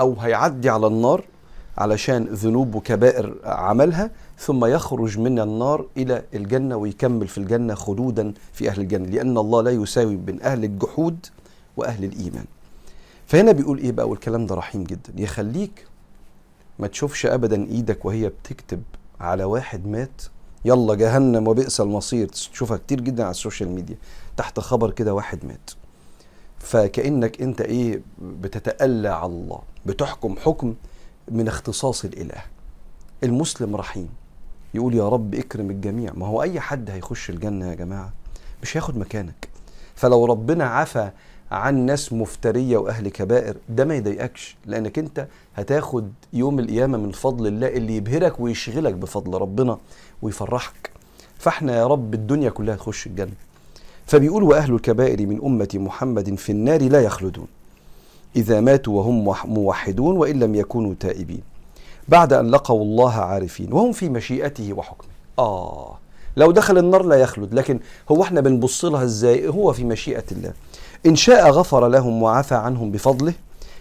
أو 0.00 0.14
هيعدي 0.14 0.70
على 0.70 0.86
النار 0.86 1.24
علشان 1.78 2.24
ذنوب 2.24 2.74
وكبائر 2.74 3.34
عملها 3.44 4.10
ثم 4.40 4.64
يخرج 4.64 5.18
من 5.18 5.38
النار 5.40 5.86
إلى 5.96 6.22
الجنة 6.34 6.76
ويكمل 6.76 7.28
في 7.28 7.38
الجنة 7.38 7.74
خلودا 7.74 8.34
في 8.52 8.68
أهل 8.68 8.80
الجنة 8.80 9.06
لأن 9.08 9.38
الله 9.38 9.62
لا 9.62 9.70
يساوي 9.70 10.16
بين 10.16 10.42
أهل 10.42 10.64
الجحود 10.64 11.26
وأهل 11.76 12.04
الإيمان. 12.04 12.44
فهنا 13.26 13.52
بيقول 13.52 13.78
إيه 13.78 13.92
بقى؟ 13.92 14.08
والكلام 14.08 14.46
ده 14.46 14.54
رحيم 14.54 14.84
جدا. 14.84 15.12
يخليك 15.16 15.86
ما 16.78 16.86
تشوفش 16.86 17.26
ابدا 17.26 17.64
إيدك 17.66 18.04
وهي 18.04 18.28
بتكتب 18.28 18.82
على 19.20 19.44
واحد 19.44 19.86
مات 19.86 20.22
يلا 20.64 20.94
جهنم 20.94 21.48
وبئس 21.48 21.80
المصير. 21.80 22.28
تشوفها 22.28 22.76
كتير 22.76 23.00
جدا 23.00 23.22
على 23.22 23.30
السوشيال 23.30 23.68
ميديا. 23.68 23.96
تحت 24.36 24.60
خبر 24.60 24.90
كده 24.90 25.14
واحد 25.14 25.44
مات. 25.44 25.70
فكأنك 26.58 27.42
أنت 27.42 27.60
إيه؟ 27.60 28.02
بتتألى 28.22 29.08
على 29.08 29.26
الله 29.32 29.58
بتحكم 29.86 30.36
حكم 30.36 30.74
من 31.28 31.48
اختصاص 31.48 32.04
الإله. 32.04 32.42
المسلم 33.24 33.76
رحيم. 33.76 34.08
يقول 34.74 34.94
يا 34.94 35.08
رب 35.08 35.34
اكرم 35.34 35.70
الجميع. 35.70 36.12
ما 36.14 36.26
هو 36.26 36.42
أي 36.42 36.60
حد 36.60 36.90
هيخش 36.90 37.30
الجنة 37.30 37.70
يا 37.70 37.74
جماعة؟ 37.74 38.12
مش 38.62 38.76
هياخد 38.76 38.98
مكانك. 38.98 39.48
فلو 39.94 40.24
ربنا 40.24 40.64
عفى 40.64 41.10
عن 41.50 41.86
ناس 41.86 42.12
مفترية 42.12 42.76
وأهل 42.76 43.08
كبائر 43.08 43.56
ده 43.68 43.84
ما 43.84 43.94
يضايقكش 43.94 44.56
لأنك 44.66 44.98
أنت 44.98 45.26
هتاخد 45.56 46.12
يوم 46.32 46.58
القيامة 46.58 46.98
من 46.98 47.10
فضل 47.10 47.46
الله 47.46 47.68
اللي 47.68 47.96
يبهرك 47.96 48.40
ويشغلك 48.40 48.94
بفضل 48.94 49.40
ربنا 49.40 49.78
ويفرحك. 50.22 50.90
فإحنا 51.38 51.76
يا 51.76 51.86
رب 51.86 52.14
الدنيا 52.14 52.50
كلها 52.50 52.76
تخش 52.76 53.06
الجنة. 53.06 53.32
فبيقول 54.06 54.42
وأهل 54.42 54.74
الكبائر 54.74 55.26
من 55.26 55.40
أمة 55.44 55.68
محمد 55.74 56.34
في 56.34 56.52
النار 56.52 56.82
لا 56.82 57.00
يخلدون. 57.00 57.46
إذا 58.36 58.60
ماتوا 58.60 58.98
وهم 58.98 59.34
موحدون 59.44 60.16
وإن 60.16 60.38
لم 60.40 60.54
يكونوا 60.54 60.94
تائبين. 61.00 61.49
بعد 62.10 62.32
أن 62.32 62.50
لقوا 62.50 62.82
الله 62.82 63.12
عارفين 63.12 63.72
وهم 63.72 63.92
في 63.92 64.08
مشيئته 64.08 64.72
وحكمه. 64.72 65.10
آه 65.38 65.98
لو 66.36 66.50
دخل 66.50 66.78
النار 66.78 67.02
لا 67.02 67.16
يخلد 67.16 67.54
لكن 67.54 67.80
هو 68.10 68.22
إحنا 68.22 68.40
بنبص 68.40 68.84
لها 68.84 69.04
إزاي؟ 69.04 69.48
هو 69.48 69.72
في 69.72 69.84
مشيئة 69.84 70.24
الله. 70.32 70.52
إن 71.06 71.16
شاء 71.16 71.50
غفر 71.50 71.88
لهم 71.88 72.22
وعفى 72.22 72.54
عنهم 72.54 72.90
بفضله 72.90 73.32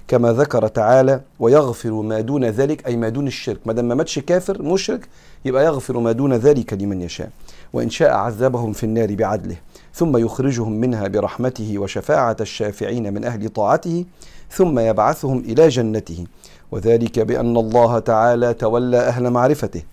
كما 0.07 0.33
ذكر 0.33 0.67
تعالى 0.67 1.21
ويغفر 1.39 1.91
ما 1.91 2.21
دون 2.21 2.45
ذلك 2.45 2.87
أي 2.87 2.97
ما 2.97 3.09
دون 3.09 3.27
الشرك. 3.27 3.59
ما 3.65 3.73
دام 3.73 3.87
ما 3.87 3.95
ماتش 3.95 4.19
كافر 4.19 4.61
مشرك 4.61 5.07
يبقى 5.45 5.65
يغفر 5.65 5.99
ما 5.99 6.11
دون 6.11 6.33
ذلك 6.33 6.73
لمن 6.73 7.01
يشاء. 7.01 7.29
وإن 7.73 7.89
شاء 7.89 8.11
عذبهم 8.11 8.73
في 8.73 8.83
النار 8.83 9.15
بعدله 9.15 9.55
ثم 9.93 10.17
يخرجهم 10.17 10.71
منها 10.71 11.07
برحمته 11.07 11.77
وشفاعة 11.77 12.37
الشافعين 12.41 13.13
من 13.13 13.25
أهل 13.25 13.49
طاعته 13.49 14.05
ثم 14.51 14.79
يبعثهم 14.79 15.39
إلى 15.39 15.67
جنته. 15.67 16.25
وذلك 16.71 17.19
بأن 17.19 17.57
الله 17.57 17.99
تعالى 17.99 18.53
تولى 18.53 18.97
أهل 18.97 19.29
معرفته. 19.29 19.83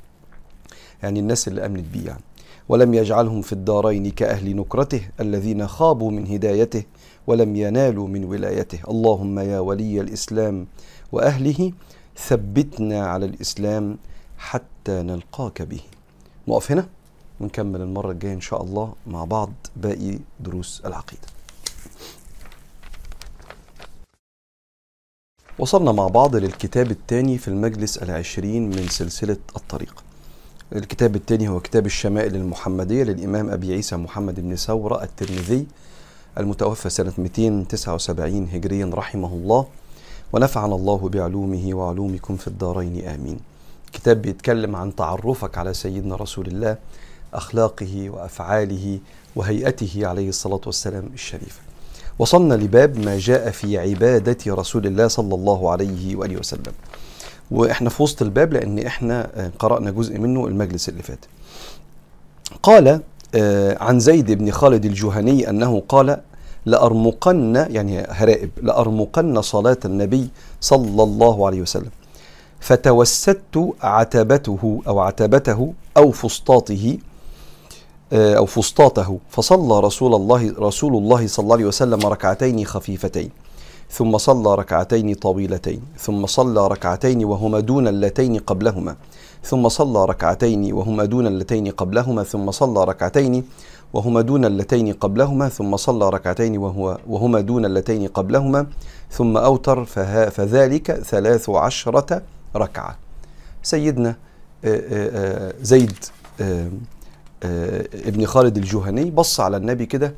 يعني 1.03 1.21
الناس 1.21 1.49
اللي 1.49 1.67
أمنت 1.67 1.85
بيه 1.93 2.07
يعني 2.07 2.23
ولم 2.69 2.95
يجعلهم 2.95 3.43
في 3.43 3.53
الدارين 3.53 4.11
كأهل 4.11 4.57
نكرته 4.57 5.01
الذين 5.21 5.67
خابوا 5.67 6.11
من 6.11 6.27
هدايته 6.27 6.83
ولم 7.27 7.57
ينالوا 7.57 8.09
من 8.09 8.25
ولايته. 8.25 8.79
اللهم 8.89 9.39
يا 9.39 9.59
ولي 9.59 10.01
الإسلام 10.01 10.67
وأهله 11.13 11.73
ثبتنا 12.17 13.07
على 13.07 13.27
الإسلام 13.27 13.99
حتى 14.39 15.03
نلقاك 15.03 15.63
به. 15.63 15.81
نقف 16.49 16.73
هنا 16.73 16.87
ونكمل 17.41 17.81
المرة 17.81 18.11
الجاية 18.11 18.35
إن 18.35 18.41
شاء 18.41 18.63
الله 18.63 18.93
مع 19.07 19.25
بعض 19.25 19.53
باقي 19.77 20.19
دروس 20.41 20.83
العقيدة. 20.87 21.36
وصلنا 25.59 25.93
مع 25.93 26.09
بعض 26.09 26.37
للكتاب 26.37 26.91
الثاني 26.91 27.39
في 27.39 27.49
المجلس 27.49 27.99
العشرين 27.99 28.71
من 28.71 28.89
سلسلة 28.89 29.37
الطريق. 29.57 30.05
الكتاب 30.73 31.17
الثاني 31.17 31.49
هو 31.49 31.61
كتاب 31.61 31.87
الشمائل 31.87 32.37
المحمدية 32.37 33.03
للإمام 33.05 33.51
أبي 33.51 33.73
عيسى 33.73 33.97
محمد 33.97 34.41
بن 34.41 34.57
ثورة 34.57 35.03
الترمذي 35.03 35.67
المتوفى 36.39 36.91
سنة 36.91 37.13
279 37.19 38.49
هجريا 38.53 38.91
رحمه 38.95 39.29
الله 39.29 39.67
ونفعنا 40.33 40.75
الله 40.75 41.09
بعلومه 41.09 41.75
وعلومكم 41.75 42.37
في 42.37 42.47
الدارين 42.49 43.09
آمين. 43.09 43.41
كتاب 43.93 44.23
بيتكلم 44.23 44.77
عن 44.77 44.97
تعرفك 44.97 45.59
على 45.59 45.75
سيدنا 45.75 46.17
رسول 46.17 46.47
الله 46.47 46.77
أخلاقه 47.35 48.11
وأفعاله 48.11 48.99
وهيئته 49.37 50.07
عليه 50.07 50.29
الصلاة 50.29 50.61
والسلام 50.67 51.11
الشريفة. 51.15 51.61
وصلنا 52.19 52.55
لباب 52.55 52.99
ما 52.99 53.19
جاء 53.19 53.51
في 53.51 53.79
عبادة 53.79 54.37
رسول 54.49 54.87
الله 54.87 55.09
صلى 55.09 55.35
الله 55.35 55.71
عليه 55.71 56.17
وآله 56.17 56.37
وسلم. 56.37 56.73
وإحنا 57.51 57.91
في 57.91 58.03
وسط 58.03 58.23
الباب 58.23 58.53
لأن 58.53 58.79
إحنا 58.79 59.51
قرأنا 59.59 59.91
جزء 59.91 60.19
منه 60.19 60.47
المجلس 60.47 60.89
اللي 60.89 61.03
فات. 61.03 61.25
قال 62.63 63.01
عن 63.81 64.01
زيد 64.01 64.31
بن 64.31 64.51
خالد 64.51 64.85
الجهني 64.85 65.51
أنه 65.51 65.83
قال 65.89 66.21
لأرمقن 66.67 67.67
يعني 67.71 68.07
هرائب 68.09 68.51
لأرمقن 68.63 69.43
صلاة 69.43 69.79
النبي 69.85 70.29
صلى 70.61 71.03
الله 71.03 71.47
عليه 71.47 71.61
وسلم. 71.63 71.91
فتوسدت 72.61 73.75
عتبته 73.83 74.83
أو 74.89 74.99
عتبته 75.01 75.73
أو 75.97 76.11
فسطاطه 76.11 76.99
أو 78.13 78.47
فسطاطه. 78.47 79.19
فصلى 79.31 79.81
رسول 79.81 80.15
الله 80.15 80.55
رسول 80.59 80.97
الله 80.97 81.27
صلى 81.27 81.43
الله 81.43 81.55
عليه 81.57 81.65
وسلم 81.67 82.01
ركعتين 82.01 82.65
خفيفتين 82.65 83.31
ثم 83.91 84.19
صلى 84.19 84.55
ركعتين 84.55 85.15
طويلتين 85.15 85.81
ثم 85.99 86.27
صلى 86.27 86.69
ركعتين 86.69 87.25
وهما 87.25 87.61
دون 87.61 87.89
اللتين 87.89 88.39
قبلهما 88.39 88.97
ثم 89.43 89.69
صلى 89.69 90.05
ركعتين 90.05 90.73
وهما 90.73 91.05
دون 91.05 91.27
اللتين 91.27 91.71
قبلهما 91.71 92.23
ثم 92.23 92.51
صلى 92.51 92.85
ركعتين 92.85 93.45
وهما 93.93 94.21
دون 94.21 94.45
اللتين 94.45 94.93
قبلهما 94.93 95.49
ثم 95.49 95.77
صلى 95.77 96.09
ركعتين 96.09 96.59
وهو 96.59 96.99
وهما 97.09 97.41
دون 97.41 97.65
اللتين 97.65 98.09
قبلهما 98.09 98.67
ثم 99.11 99.37
أوتر 99.37 99.85
فذلك 100.31 100.93
ثلاث 100.93 101.51
عشرة 101.51 102.23
ركعة. 102.57 102.97
سيدنا 103.63 104.17
زيد 105.61 106.05
ابن 108.07 108.27
خالد 108.27 108.57
الجهني 108.57 109.11
بص 109.11 109.41
على 109.41 109.57
النبي 109.57 109.87
كده 109.87 110.15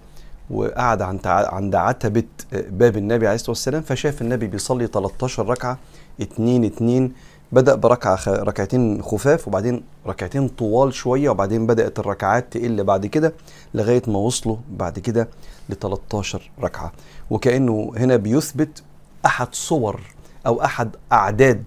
وقعد 0.51 1.03
عند 1.03 1.27
عند 1.27 1.75
عتبة 1.75 2.25
باب 2.53 2.97
النبي 2.97 3.27
عليه 3.27 3.35
الصلاة 3.35 3.51
والسلام 3.51 3.83
فشاف 3.83 4.23
النبي 4.23 4.47
بيصلي 4.47 4.87
13 4.87 5.49
ركعة 5.49 5.79
اتنين 6.21 6.65
اتنين 6.65 7.13
بدأ 7.53 7.75
بركعة 7.75 8.19
ركعتين 8.27 9.03
خفاف 9.03 9.49
وبعدين 9.49 9.83
ركعتين 10.07 10.49
طوال 10.49 10.95
شوية 10.95 11.31
وبعدين 11.31 11.67
بدأت 11.67 11.99
الركعات 11.99 12.47
تقل 12.53 12.85
بعد 12.85 13.07
كده 13.07 13.33
لغاية 13.75 14.03
ما 14.07 14.19
وصلوا 14.19 14.57
بعد 14.71 14.99
كده 14.99 15.29
ل 15.69 15.75
13 15.75 16.51
ركعة. 16.63 16.93
وكأنه 17.31 17.93
هنا 17.97 18.17
بيثبت 18.17 18.83
أحد 19.27 19.49
صور 19.55 20.01
أو 20.47 20.63
أحد 20.65 20.91
أعداد 21.13 21.65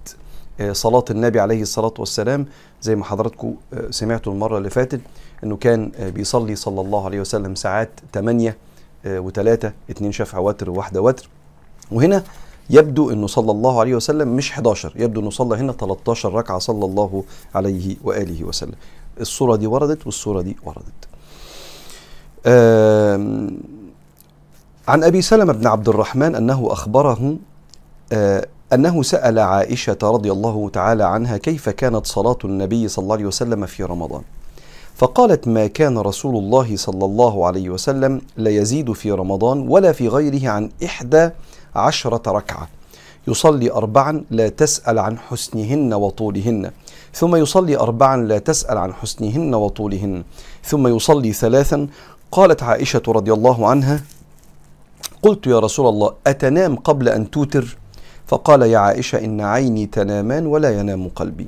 صلاة 0.72 1.06
النبي 1.12 1.40
عليه 1.40 1.62
الصلاة 1.62 1.94
والسلام. 2.00 2.46
زي 2.82 2.96
ما 2.96 3.04
حضراتكم 3.06 3.56
سمعتوا 3.90 4.34
المرة 4.34 4.58
اللي 4.58 4.70
فاتت 4.70 5.02
أنه 5.44 5.56
كان 5.58 5.92
بيصلي 6.00 6.56
صلى 6.56 6.82
الله 6.82 7.06
عليه 7.06 7.20
وسلم 7.22 7.56
ساعات 7.56 7.90
8 8.14 8.58
وثلاثة 9.06 9.74
اتنين 9.90 10.12
شفع 10.12 10.38
وتر 10.38 10.70
وواحدة 10.70 11.02
وتر. 11.02 11.30
وهنا 11.92 12.24
يبدو 12.70 13.12
إنه 13.12 13.28
صلى 13.28 13.52
الله 13.52 13.80
عليه 13.80 13.96
وسلم 13.96 14.28
مش 14.28 14.52
11 14.52 14.94
يبدو 14.96 15.22
إنه 15.22 15.30
صلى 15.30 15.58
هنا 15.58 15.74
13 15.74 16.34
ركعة 16.34 16.60
صلى 16.60 16.86
الله 16.86 17.24
عليه 17.56 17.96
وآله 18.04 18.44
وسلم. 18.44 18.76
الصورة 19.22 19.56
دي 19.56 19.68
وردت 19.68 20.06
والصورة 20.06 20.42
دي 20.42 20.58
وردت. 20.64 21.08
عن 24.88 25.04
أبي 25.04 25.22
سلمة 25.22 25.54
بن 25.54 25.68
عبد 25.68 25.90
الرحمن 25.90 26.36
أنه 26.36 26.68
أخبره 26.72 27.38
أنه 28.74 29.04
سأل 29.04 29.40
عائشة 29.40 29.98
رضي 30.04 30.32
الله 30.32 30.70
تعالى 30.70 31.04
عنها 31.04 31.38
كيف 31.38 31.70
كانت 31.70 32.06
صلاة 32.06 32.38
النبي 32.46 32.88
صلى 32.88 33.04
الله 33.04 33.16
عليه 33.16 33.26
وسلم 33.26 33.66
في 33.66 33.84
رمضان. 33.84 34.22
فقالت 34.96 35.48
ما 35.48 35.68
كان 35.68 35.98
رسول 35.98 36.36
الله 36.36 36.76
صلى 36.76 37.06
الله 37.06 37.46
عليه 37.46 37.70
وسلم 37.70 38.22
لا 38.38 38.52
يزيد 38.52 38.92
في 38.92 39.12
رمضان 39.12 39.68
ولا 39.70 39.92
في 39.92 40.08
غيره 40.08 40.50
عن 40.50 40.70
إحدى 40.86 41.30
عشرة 41.76 42.32
ركعة. 42.32 42.68
يصلي 43.28 43.72
أربعا 43.72 44.24
لا 44.32 44.50
تسأل 44.50 45.00
عن 45.00 45.18
حسنهن 45.18 45.94
وطولهن 45.94 46.72
ثم 47.14 47.36
يصلي 47.36 47.78
أربعا 47.78 48.18
لا 48.18 48.38
تسأل 48.38 48.78
عن 48.78 48.94
حسنهن 48.94 49.56
وطولهن 49.56 50.24
ثم 50.64 50.88
يصلي 50.88 51.34
ثلاثا. 51.34 51.88
قالت 52.32 52.64
عائشة 52.64 53.02
رضي 53.08 53.34
الله 53.34 53.68
عنها 53.68 54.02
قلت 55.22 55.48
يا 55.48 55.60
رسول 55.60 55.88
الله 55.88 56.14
أتنام 56.28 56.76
قبل 56.76 57.10
أن 57.10 57.32
توتر؟ 57.32 57.78
فقال 58.28 58.62
يا 58.62 58.78
عائشة 58.78 59.20
إن 59.20 59.42
عيني 59.42 59.86
تنامان 59.86 60.46
ولا 60.46 60.80
ينام 60.80 61.10
قلبي. 61.16 61.48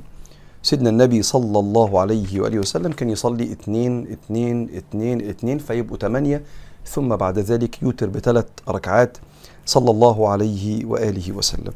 سيدنا 0.64 0.90
النبي 0.90 1.22
صلى 1.22 1.58
الله 1.58 2.00
عليه 2.00 2.40
وآله 2.40 2.58
وسلم 2.58 2.92
كان 2.92 3.10
يصلي 3.10 3.52
اثنين 3.52 4.12
اثنين 4.12 4.68
اثنين 4.76 5.28
اثنين 5.28 5.58
فيبقوا 5.58 5.96
ثمانية 5.96 6.42
ثم 6.86 7.16
بعد 7.16 7.38
ذلك 7.38 7.82
يوتر 7.82 8.08
بثلاث 8.08 8.46
ركعات 8.68 9.18
صلى 9.66 9.90
الله 9.90 10.28
عليه 10.28 10.84
وآله 10.84 11.32
وسلم. 11.32 11.72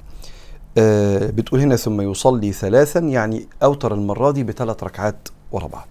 آه 0.78 1.30
بتقول 1.30 1.60
هنا 1.60 1.76
ثم 1.76 2.00
يصلي 2.00 2.52
ثلاثا 2.52 3.00
يعني 3.00 3.46
أوتر 3.62 3.94
المرة 3.94 4.30
دي 4.30 4.42
بثلاث 4.44 4.84
ركعات 4.84 5.28
ورا 5.52 5.66
بعض. 5.66 5.88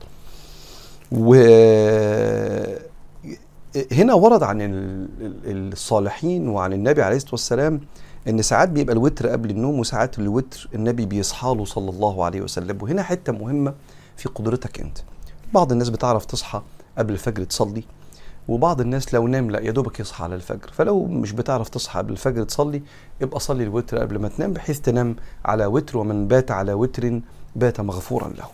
و 1.11 1.35
هنا 3.91 4.13
ورد 4.13 4.43
عن 4.43 4.57
الصالحين 5.45 6.47
وعن 6.49 6.73
النبي 6.73 7.01
عليه 7.01 7.15
الصلاة 7.15 7.31
والسلام 7.31 7.81
إن 8.27 8.41
ساعات 8.41 8.69
بيبقى 8.69 8.93
الوتر 8.93 9.27
قبل 9.27 9.49
النوم 9.49 9.79
وساعات 9.79 10.19
الوتر 10.19 10.69
النبي 10.75 11.05
بيصحى 11.05 11.55
له 11.57 11.65
صلى 11.65 11.89
الله 11.89 12.25
عليه 12.25 12.41
وسلم. 12.41 12.77
وهنا 12.81 13.03
حتة 13.03 13.33
مهمة 13.33 13.73
في 14.17 14.29
قدرتك 14.29 14.79
أنت. 14.79 14.97
بعض 15.53 15.71
الناس 15.71 15.89
بتعرف 15.89 16.25
تصحى 16.25 16.61
قبل 16.97 17.13
الفجر 17.13 17.43
تصلي 17.43 17.83
وبعض 18.47 18.81
الناس 18.81 19.13
لو 19.13 19.27
نام 19.27 19.51
لا 19.51 19.59
يا 19.59 19.71
دوبك 19.71 19.99
يصحى 19.99 20.23
على 20.23 20.35
الفجر. 20.35 20.69
فلو 20.73 21.05
مش 21.05 21.31
بتعرف 21.31 21.69
تصحى 21.69 21.99
قبل 21.99 22.11
الفجر 22.11 22.43
تصلي 22.43 22.81
يبقى 23.21 23.39
صلي 23.39 23.63
الوتر 23.63 23.97
قبل 23.97 24.19
ما 24.19 24.27
تنام 24.27 24.53
بحيث 24.53 24.79
تنام 24.79 25.15
على 25.45 25.65
وتر 25.65 25.97
ومن 25.97 26.27
بات 26.27 26.51
على 26.51 26.73
وتر 26.73 27.21
بات 27.55 27.81
مغفورا 27.81 28.27
له. 28.27 28.45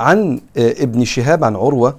عن 0.00 0.40
ابن 0.56 1.04
شهاب 1.04 1.44
عن 1.44 1.56
عروة 1.56 1.96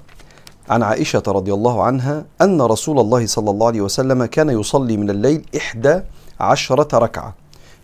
عن 0.69 0.83
عائشة 0.83 1.23
رضي 1.27 1.53
الله 1.53 1.83
عنها 1.83 2.25
أن 2.41 2.61
رسول 2.61 2.99
الله 2.99 3.25
صلى 3.25 3.51
الله 3.51 3.67
عليه 3.67 3.81
وسلم 3.81 4.25
كان 4.25 4.49
يصلي 4.49 4.97
من 4.97 5.09
الليل 5.09 5.45
إحدى 5.57 6.01
عشرة 6.39 6.97
ركعة. 6.97 7.35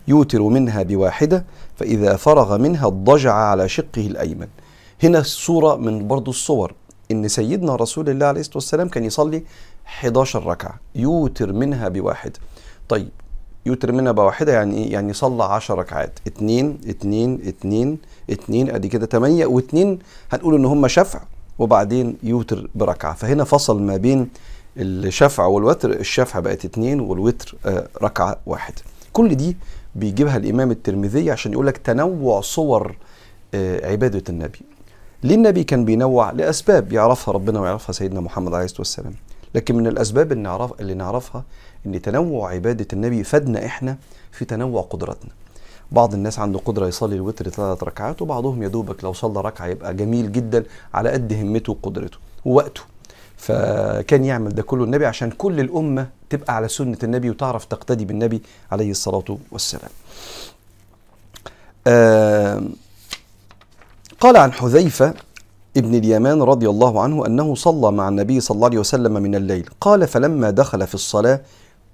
يوتر 0.08 0.42
منها 0.42 0.82
بواحدة 0.82 1.44
فإذا 1.76 2.16
فرغ 2.16 2.58
منها 2.58 2.86
اضطجع 2.86 3.34
على 3.34 3.68
شقه 3.68 4.06
الأيمن. 4.06 4.48
هنا 5.02 5.18
الصورة 5.18 5.76
من 5.76 6.08
برضو 6.08 6.30
الصور. 6.30 6.74
إن 7.10 7.28
سيدنا 7.28 7.76
رسول 7.76 8.08
الله 8.08 8.26
عليه 8.26 8.40
الصلاة 8.40 8.56
والسلام 8.56 8.88
كان 8.88 9.04
يصلي 9.04 9.42
11 9.86 10.46
ركعة. 10.46 10.74
يوتر 10.94 11.52
منها 11.52 11.88
بواحد. 11.88 12.36
طيب 12.88 13.08
يوتر 13.66 13.92
منها 13.92 14.12
بواحدة 14.12 14.52
يعني 14.52 14.76
إيه؟ 14.76 14.92
يعني 14.92 15.12
صلى 15.12 15.44
10 15.44 15.74
ركعات. 15.74 16.18
اتنين 16.26 16.78
اتنين 16.86 17.40
اتنين 17.46 17.98
اتنين 18.30 18.70
أدي 18.70 18.88
كده 18.88 19.06
تمانية 19.06 19.46
واتنين 19.46 19.98
هنقول 20.32 20.54
إن 20.54 20.64
هم 20.64 20.88
شفع 20.88 21.20
وبعدين 21.58 22.16
يوتر 22.22 22.70
بركعة. 22.74 23.14
فهنا 23.14 23.44
فصل 23.44 23.82
ما 23.82 23.96
بين 23.96 24.28
الشفع 24.76 25.46
والوتر 25.46 25.90
الشفع 25.90 26.40
بقت 26.40 26.64
اتنين 26.64 27.00
والوتر 27.00 27.54
آه 27.66 27.88
ركعة 28.02 28.36
واحد. 28.46 28.74
كل 29.12 29.34
دي 29.34 29.56
بيجيبها 29.94 30.36
الإمام 30.36 30.70
الترمذي 30.70 31.30
عشان 31.30 31.52
يقول 31.52 31.66
لك 31.66 31.76
تنوع 31.76 32.40
صور 32.40 32.96
آه 33.54 33.90
عبادة 33.90 34.22
النبي. 34.28 34.60
ليه 35.22 35.34
النبي 35.34 35.64
كان 35.64 35.84
بينوع؟ 35.84 36.30
لأسباب 36.30 36.92
يعرفها 36.92 37.34
ربنا 37.34 37.60
ويعرفها 37.60 37.92
سيدنا 37.92 38.20
محمد 38.20 38.54
عليه 38.54 38.64
الصلاة 38.64 38.80
والسلام. 38.80 39.14
لكن 39.54 39.76
من 39.76 39.86
الأسباب 39.86 40.32
اللي, 40.32 40.42
نعرف 40.42 40.80
اللي 40.80 40.94
نعرفها 40.94 41.44
أن 41.86 42.02
تنوع 42.02 42.50
عبادة 42.50 42.86
النبي 42.92 43.24
فادنا 43.24 43.66
إحنا 43.66 43.96
في 44.32 44.44
تنوع 44.44 44.82
قدراتنا. 44.82 45.30
بعض 45.92 46.14
الناس 46.14 46.38
عنده 46.38 46.58
قدرة 46.58 46.86
يصلي 46.86 47.14
الوتر 47.16 47.48
ثلاث 47.48 47.82
ركعات 47.82 48.22
وبعضهم 48.22 48.62
يا 48.62 48.68
دوبك 48.68 49.04
لو 49.04 49.12
صلى 49.12 49.40
ركعة 49.40 49.66
يبقى 49.66 49.94
جميل 49.94 50.32
جدا 50.32 50.64
على 50.94 51.10
قد 51.10 51.32
همته 51.32 51.72
وقدرته. 51.72 52.18
ووقته. 52.44 52.80
فكان 53.42 54.24
يعمل 54.24 54.54
ده 54.54 54.62
كله 54.62 54.84
النبي 54.84 55.06
عشان 55.06 55.30
كل 55.30 55.60
الأمة 55.60 56.08
تبقى 56.30 56.56
على 56.56 56.68
سنة 56.68 56.98
النبي 57.02 57.30
وتعرف 57.30 57.64
تقتدي 57.64 58.04
بالنبي 58.04 58.42
عليه 58.72 58.90
الصلاة 58.90 59.38
والسلام. 59.52 59.90
آه 61.86 62.62
قال 64.20 64.36
عن 64.36 64.52
حذيفة 64.52 65.14
ابن 65.76 65.94
اليمان 65.94 66.42
رضي 66.42 66.68
الله 66.68 67.02
عنه 67.02 67.26
أنه 67.26 67.54
صلى 67.54 67.92
مع 67.92 68.08
النبي 68.08 68.40
صلى 68.40 68.54
الله 68.54 68.66
عليه 68.66 68.78
وسلم 68.78 69.12
من 69.12 69.34
الليل. 69.34 69.70
قال 69.80 70.06
فلما 70.06 70.50
دخل 70.50 70.86
في 70.86 70.94
الصلاة 70.94 71.40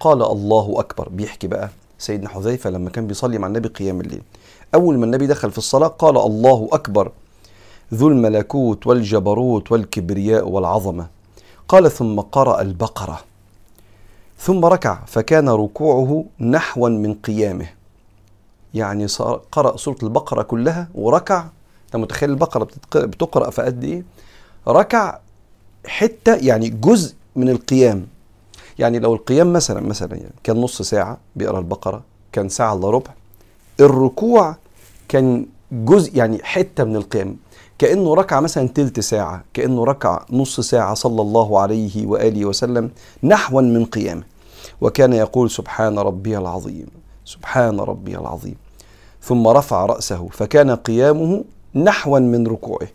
قال 0.00 0.22
الله 0.22 0.74
أكبر. 0.78 1.08
بيحكي 1.08 1.46
بقى 1.46 1.68
سيدنا 1.98 2.28
حذيفة 2.28 2.70
لما 2.70 2.90
كان 2.90 3.06
بيصلي 3.06 3.38
مع 3.38 3.46
النبي 3.46 3.68
قيام 3.68 4.00
الليل. 4.00 4.22
أول 4.74 4.98
ما 4.98 5.04
النبي 5.04 5.26
دخل 5.26 5.50
في 5.50 5.58
الصلاة 5.58 5.88
قال 5.88 6.16
الله 6.16 6.68
أكبر. 6.72 7.12
ذو 7.94 8.08
الملكوت 8.08 8.87
والجبروت 8.87 9.72
والكبرياء 9.72 10.48
والعظمة. 10.48 11.17
قال 11.68 11.90
ثم 11.90 12.20
قرأ 12.20 12.61
البقرة 12.61 13.20
ثم 14.38 14.64
ركع 14.64 14.98
فكان 15.07 15.48
ركوعه 15.48 16.24
نحوا 16.40 16.88
من 16.88 17.14
قيامه. 17.14 17.68
يعني 18.74 19.07
قرأ 19.52 19.76
سورة 19.76 19.98
البقرة 20.02 20.42
كلها 20.42 20.88
وركع. 20.94 21.46
أنت 21.87 21.96
متخيل 21.96 22.31
البقرة 22.31 22.68
بتقرأ 22.94 23.50
في 23.50 23.62
قد 23.62 23.85
إيه؟ 23.85 24.04
ركع 24.68 25.18
حتة 25.87 26.35
يعني 26.35 26.68
جزء 26.68 27.14
من 27.37 27.48
القيام. 27.48 28.07
يعني 28.78 28.98
لو 28.98 29.14
القيام 29.14 29.52
مثلا 29.52 29.81
مثلا 29.81 30.16
يعني 30.16 30.35
كان 30.44 30.57
نص 30.57 30.83
ساعة 30.83 31.18
بيقرأ 31.37 31.59
البقرة 31.59 32.02
كان 32.33 32.48
ساعة 32.48 32.74
إلا 32.74 32.90
ربع 32.90 33.11
الركوع 33.81 34.57
كان 35.09 35.46
جزء 35.72 36.16
يعني 36.16 36.38
حتة 36.42 36.85
من 36.85 36.96
القيام. 36.96 37.37
كأنه 37.78 38.14
ركع 38.14 38.40
مثلا 38.40 38.68
تلت 38.68 39.00
ساعة 39.00 39.44
كأنه 39.54 39.84
ركع 39.84 40.24
نص 40.30 40.60
ساعة 40.60 40.94
صلى 40.94 41.22
الله 41.22 41.58
عليه 41.58 42.06
وآله 42.06 42.44
وسلم 42.44 42.90
نحوا 43.22 43.62
من 43.62 43.84
قيامه. 43.84 44.22
وكان 44.80 45.12
يقول 45.12 45.50
سبحان 45.50 45.98
ربي 45.98 46.38
العظيم 46.38 46.86
سبحان 47.24 47.80
ربي 47.80 48.18
العظيم. 48.18 48.56
ثم 49.22 49.48
رفع 49.48 49.86
رأسه 49.86 50.28
فكان 50.28 50.70
قيامه 50.70 51.44
نحوا 51.74 52.18
من 52.18 52.46
ركوعه. 52.46 52.88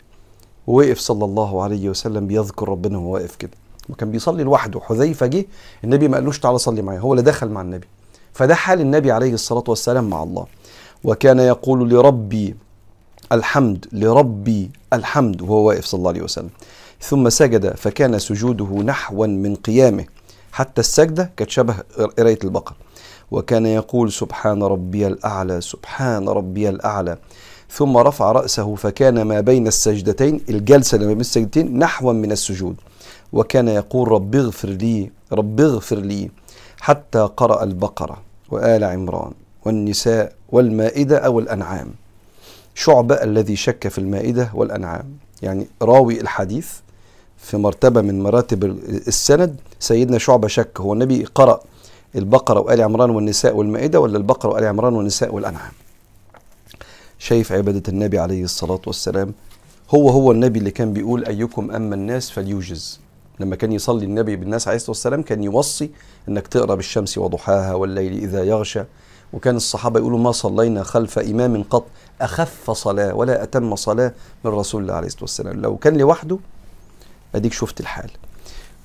ووقف 0.67 0.99
صلى 0.99 1.25
الله 1.25 1.63
عليه 1.63 1.89
وسلم 1.89 2.27
بيذكر 2.27 2.69
ربنا 2.69 2.97
وهو 2.97 3.13
واقف 3.13 3.35
كده. 3.35 3.51
وكان 3.89 4.11
بيصلي 4.11 4.43
لوحده. 4.43 4.79
حذيفة 4.79 5.25
جه 5.25 5.45
النبي 5.83 6.07
ما 6.07 6.17
قالوش 6.17 6.39
تعالى 6.39 6.57
صلي 6.57 6.81
معايا 6.81 6.99
هو 6.99 7.13
اللي 7.13 7.23
دخل 7.23 7.49
مع 7.49 7.61
النبي. 7.61 7.87
فده 8.33 8.55
حال 8.55 8.81
النبي 8.81 9.11
عليه 9.11 9.33
الصلاة 9.33 9.63
والسلام 9.67 10.09
مع 10.09 10.23
الله. 10.23 10.45
وكان 11.03 11.39
يقول 11.39 11.89
لربي 11.89 12.55
الحمد 13.33 13.85
لربي 13.91 14.71
الحمد 14.93 15.41
وهو 15.41 15.67
واقف 15.67 15.85
صلى 15.85 15.97
الله 15.97 16.09
عليه 16.09 16.21
وسلم. 16.21 16.49
ثم 17.01 17.29
سجد 17.29 17.75
فكان 17.75 18.19
سجوده 18.19 18.65
نحوا 18.65 19.27
من 19.27 19.55
قيامه. 19.55 20.05
حتى 20.51 20.81
السجدة 20.81 21.31
كانت 21.37 21.49
شبه 21.49 21.75
قراية 22.17 22.39
البقرة. 22.43 22.75
وكان 23.31 23.65
يقول 23.65 24.11
سبحان 24.11 24.63
ربي 24.63 25.07
الأعلى 25.07 25.61
سبحان 25.61 26.29
ربي 26.29 26.69
الأعلى. 26.69 27.17
ثم 27.69 27.97
رفع 27.97 28.31
رأسه 28.31 28.75
فكان 28.75 29.21
ما 29.21 29.41
بين 29.41 29.67
السجدتين 29.67 30.41
الجلسة 30.49 30.97
ما 30.97 31.07
بين 31.07 31.19
السجدتين 31.19 31.79
نحوا 31.79 32.13
من 32.13 32.31
السجود. 32.31 32.75
وكان 33.33 33.67
يقول 33.67 34.07
رب 34.07 34.35
اغفر 34.35 34.69
لي 34.69 35.11
رب 35.31 35.61
اغفر 35.61 35.95
لي. 35.95 36.31
حتى 36.79 37.19
قرأ 37.37 37.63
البقرة 37.63 38.17
وآل 38.49 38.83
عمران 38.83 39.31
والنساء 39.65 40.33
والمائدة 40.49 41.17
أو 41.17 41.39
الأنعام. 41.39 42.02
شعبة 42.75 43.15
الذي 43.15 43.55
شك 43.55 43.87
في 43.87 43.97
المائدة 43.97 44.51
والأنعام. 44.53 45.05
يعني 45.41 45.67
راوي 45.81 46.21
الحديث 46.21 46.71
في 47.37 47.57
مرتبة 47.57 48.01
من 48.01 48.23
مراتب 48.23 48.63
السند 49.07 49.55
سيدنا 49.79 50.17
شعبة 50.17 50.47
شك 50.47 50.79
هو 50.79 50.93
النبي 50.93 51.25
قرأ 51.35 51.59
البقرة 52.15 52.59
وآل 52.59 52.81
عمران 52.81 53.09
والنساء 53.09 53.55
والمائدة 53.55 53.99
ولا 53.99 54.17
البقرة 54.17 54.49
وآل 54.49 54.65
عمران 54.65 54.93
والنساء 54.93 55.35
والأنعام؟ 55.35 55.71
شايف 57.19 57.51
عبادة 57.51 57.83
النبي 57.89 58.19
عليه 58.19 58.43
الصلاة 58.43 58.81
والسلام 58.87 59.33
هو 59.89 60.09
هو 60.09 60.31
النبي 60.31 60.59
اللي 60.59 60.71
كان 60.71 60.93
بيقول 60.93 61.25
أيكم 61.25 61.71
أما 61.71 61.95
الناس 61.95 62.29
فليوجز. 62.29 62.99
لما 63.39 63.55
كان 63.55 63.71
يصلي 63.71 64.05
النبي 64.05 64.35
بالناس 64.35 64.67
عليه 64.67 64.75
الصلاة 64.75 64.91
والسلام 64.91 65.21
كان 65.21 65.43
يوصي 65.43 65.89
أنك 66.29 66.47
تقرأ 66.47 66.75
بالشمس 66.75 67.17
وضحاها 67.17 67.73
والليل 67.73 68.13
إذا 68.13 68.43
يغشى. 68.43 68.83
وكان 69.33 69.55
الصحابة 69.55 69.99
يقولوا 69.99 70.19
ما 70.19 70.31
صلينا 70.31 70.83
خلف 70.83 71.19
إمام 71.19 71.63
قط 71.63 71.85
أخف 72.21 72.71
صلاة 72.71 73.13
ولا 73.15 73.43
أتم 73.43 73.75
صلاة 73.75 74.13
من 74.43 74.51
رسول 74.51 74.81
الله 74.81 74.93
عليه 74.93 75.07
الصلاة 75.07 75.23
والسلام. 75.23 75.61
لو 75.61 75.77
كان 75.77 75.97
لوحده 75.97 76.37
أديك 77.35 77.53
شفت 77.53 77.79
الحال. 77.79 78.09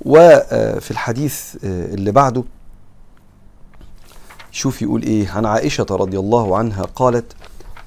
وفي 0.04 0.90
الحديث 0.90 1.56
اللي 1.64 2.12
بعده 2.12 2.44
شوف 4.50 4.82
يقول 4.82 5.02
إيه؟ 5.02 5.30
عن 5.30 5.46
عائشة 5.46 5.86
رضي 5.90 6.18
الله 6.18 6.56
عنها 6.56 6.82
قالت 6.82 7.32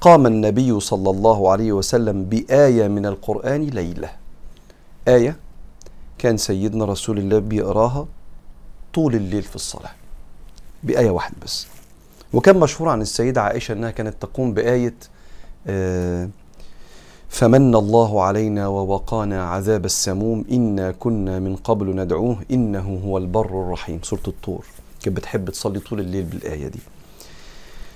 قام 0.00 0.26
النبي 0.26 0.80
صلى 0.80 1.10
الله 1.10 1.50
عليه 1.52 1.72
وسلم 1.72 2.24
بآية 2.24 2.88
من 2.88 3.06
القرآن 3.06 3.62
ليلة. 3.62 4.10
آية 5.08 5.36
كان 6.18 6.36
سيدنا 6.36 6.84
رسول 6.84 7.18
الله 7.18 7.38
بيقراها 7.38 8.06
طول 8.94 9.14
الليل 9.14 9.42
في 9.42 9.56
الصلاة 9.56 9.90
بآية 10.82 11.10
واحدة 11.10 11.36
بس. 11.44 11.66
وكان 12.34 12.56
مشهور 12.56 12.88
عن 12.88 13.00
السيدة 13.00 13.42
عائشة 13.42 13.72
أنها 13.72 13.90
كانت 13.90 14.14
تقوم 14.20 14.54
بآية 14.54 14.94
آه 15.66 16.28
فمن 17.28 17.74
الله 17.74 18.22
علينا 18.22 18.66
ووقانا 18.68 19.44
عذاب 19.44 19.84
السموم 19.84 20.44
إنا 20.52 20.92
كنا 20.92 21.38
من 21.38 21.56
قبل 21.56 21.96
ندعوه 21.96 22.36
إنه 22.50 23.00
هو 23.06 23.18
البر 23.18 23.46
الرحيم. 23.46 24.00
سورة 24.02 24.20
الطور. 24.28 24.64
كانت 25.02 25.16
بتحب 25.16 25.50
تصلي 25.50 25.78
طول 25.78 26.00
الليل 26.00 26.22
بالآية 26.24 26.68
دي. 26.68 26.78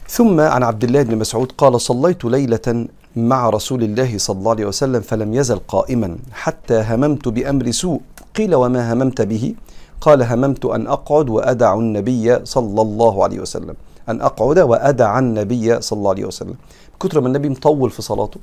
ثم 0.09 0.41
عن 0.41 0.63
عبد 0.63 0.85
الله 0.85 1.03
بن 1.03 1.19
مسعود 1.19 1.53
قال 1.53 1.81
صليت 1.81 2.25
ليلة 2.25 2.87
مع 3.17 3.51
رسول 3.51 3.83
الله 3.83 4.19
صلى 4.19 4.39
الله 4.39 4.51
عليه 4.51 4.67
وسلم 4.67 5.01
فلم 5.01 5.35
يزل 5.35 5.59
قائما 5.59 6.17
حتى 6.33 6.85
هممت 6.89 7.29
بأمر 7.29 7.71
سوء. 7.71 8.01
قيل 8.35 8.55
وما 8.55 8.93
هممت 8.93 9.23
به؟ 9.23 9.55
قال 10.01 10.23
هممت 10.23 10.65
أن 10.65 10.87
أقعد 10.87 11.29
وأدع 11.29 11.75
النبي 11.75 12.45
صلى 12.45 12.83
الله 12.83 13.25
عليه 13.25 13.41
وسلم. 13.41 13.75
أن 14.09 14.21
أقعد 14.21 14.59
وأدع 14.59 15.19
النبي 15.19 15.81
صلى 15.81 15.99
الله 15.99 16.11
عليه 16.11 16.25
وسلم. 16.25 16.55
كتر 17.01 17.21
ما 17.21 17.27
النبي 17.27 17.49
مطول 17.49 17.91
في 17.91 18.03
صلاته 18.03 18.41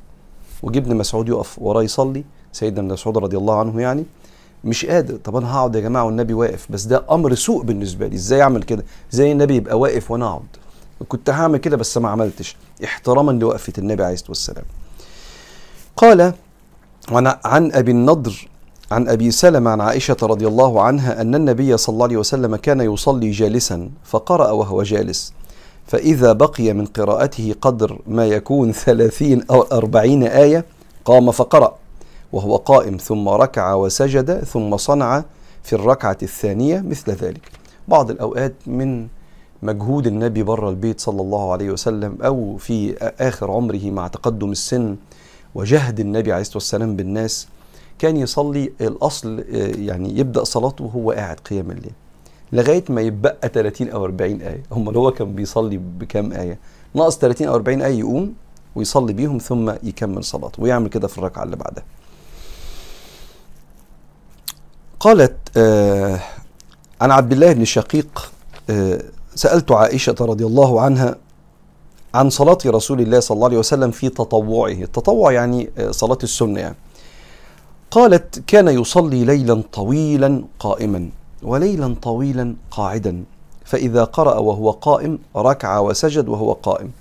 وجبن 0.63 0.95
مسعود 0.95 1.29
يقف 1.29 1.59
وراه 1.59 1.83
يصلي 1.83 2.23
سيدنا 2.51 2.79
ابن 2.79 2.93
مسعود 2.93 3.17
رضي 3.17 3.37
الله 3.37 3.59
عنه 3.59 3.81
يعني 3.81 4.05
مش 4.63 4.85
قادر. 4.85 5.15
طب 5.15 5.35
أنا 5.35 5.55
هقعد 5.55 5.75
يا 5.75 5.81
جماعة 5.81 6.03
والنبي 6.03 6.33
واقف؟ 6.33 6.71
بس 6.71 6.83
ده 6.83 7.05
أمر 7.11 7.35
سوء 7.35 7.63
بالنسبة 7.63 8.07
لي. 8.07 8.15
إزاي 8.15 8.41
أعمل 8.41 8.63
كده؟ 8.63 8.85
زي 9.11 9.31
النبي 9.31 9.55
يبقى 9.55 9.79
واقف 9.79 10.11
وأنا 10.11 10.27
أقعد؟ 10.27 10.41
كنت 11.07 11.29
هعمل 11.29 11.57
كده 11.57 11.77
بس 11.77 11.97
ما 11.97 12.09
عملتش. 12.09 12.55
احتراما 12.83 13.31
لوقفة 13.31 13.73
النبي 13.77 14.03
عليه 14.03 14.13
الصلاة 14.13 14.29
والسلام. 14.29 14.65
قال 15.97 16.33
عن 17.45 17.71
أبي 17.71 17.91
النضر 17.91 18.47
عن 18.91 19.09
أبي 19.09 19.31
سلمة 19.31 19.71
عن 19.71 19.81
عائشة 19.81 20.17
رضي 20.23 20.47
الله 20.47 20.81
عنها 20.81 21.21
أن 21.21 21.35
النبي 21.35 21.77
صلى 21.77 21.93
الله 21.93 22.05
عليه 22.05 22.17
وسلم 22.17 22.55
كان 22.55 22.81
يصلي 22.81 23.31
جالسا 23.31 23.89
فقرأ 24.03 24.51
وهو 24.51 24.83
جالس. 24.83 25.33
فإذا 25.87 26.33
بقي 26.33 26.73
من 26.73 26.85
قراءته 26.85 27.55
قدر 27.61 27.99
ما 28.07 28.25
يكون 28.27 28.71
ثلاثين 28.71 29.43
أو 29.51 29.61
أربعين 29.61 30.23
آية 30.23 30.65
قام 31.05 31.31
فقرأ 31.31 31.75
وهو 32.33 32.55
قائم 32.55 32.97
ثم 32.97 33.29
ركع 33.29 33.73
وسجد 33.73 34.43
ثم 34.43 34.77
صنع 34.77 35.23
في 35.63 35.73
الركعة 35.73 36.17
الثانية 36.23 36.81
مثل 36.81 37.11
ذلك. 37.11 37.41
بعض 37.87 38.11
الأوقات 38.11 38.53
من 38.67 39.07
مجهود 39.63 40.07
النبي 40.07 40.43
بره 40.43 40.69
البيت 40.69 40.99
صلى 40.99 41.21
الله 41.21 41.51
عليه 41.51 41.71
وسلم 41.71 42.17
أو 42.21 42.57
في 42.57 42.97
آخر 43.19 43.51
عمره 43.51 43.91
مع 43.91 44.07
تقدم 44.07 44.51
السن 44.51 44.95
وجهد 45.55 45.99
النبي 45.99 46.31
عليه 46.31 46.41
الصلاة 46.41 46.57
والسلام 46.57 46.95
بالناس 46.95 47.47
كان 47.99 48.17
يصلي 48.17 48.73
الأصل 48.81 49.43
يعني 49.77 50.17
يبدأ 50.19 50.43
صلاته 50.43 50.83
وهو 50.83 51.11
قاعد 51.11 51.39
قيام 51.39 51.71
الليل. 51.71 51.93
لغاية 52.51 52.83
ما 52.89 53.01
يتبقى 53.01 53.49
30 53.53 53.89
أو 53.89 54.05
40 54.05 54.41
آية. 54.41 54.63
هم 54.71 54.87
اللي 54.87 54.99
هو 54.99 55.11
كان 55.11 55.35
بيصلي 55.35 55.77
بكام 55.77 56.31
آية؟ 56.31 56.59
ناقص 56.93 57.17
30 57.17 57.47
أو 57.47 57.55
40 57.55 57.81
آية 57.81 57.99
يقوم 57.99 58.33
ويصلي 58.75 59.13
بيهم 59.13 59.37
ثم 59.37 59.69
يكمل 59.83 60.23
صلاته 60.23 60.63
ويعمل 60.63 60.87
كده 60.89 61.07
في 61.07 61.17
الركعة 61.17 61.43
اللي 61.43 61.55
بعدها. 61.55 61.83
قالت 64.99 65.37
آه 65.57 66.19
عن 67.01 67.11
عبد 67.11 67.31
الله 67.31 67.53
بن 67.53 67.65
شقيق 67.65 68.31
آه 68.69 69.01
سألت 69.35 69.71
عائشة 69.71 70.15
رضي 70.21 70.45
الله 70.45 70.81
عنها 70.81 71.15
عن 72.13 72.29
صلاة 72.29 72.57
رسول 72.65 73.01
الله 73.01 73.19
صلى 73.19 73.35
الله 73.35 73.47
عليه 73.47 73.57
وسلم 73.57 73.91
في 73.91 74.09
تطوعه. 74.09 74.71
التطوع 74.71 75.31
يعني 75.31 75.69
آه 75.77 75.91
صلاة 75.91 76.17
السنة 76.23 76.59
يعني. 76.59 76.75
قالت 77.91 78.39
كان 78.47 78.67
يصلي 78.67 79.25
ليلا 79.25 79.63
طويلا 79.73 80.43
قائما. 80.59 81.09
وليلا 81.43 81.95
طويلا 82.01 82.55
قاعدا. 82.71 83.23
فإذا 83.65 84.03
قرأ 84.03 84.37
وهو 84.37 84.71
قائم 84.71 85.19
ركع 85.35 85.79
وسجد 85.79 86.27
وهو 86.29 86.53
قائم. 86.53 86.91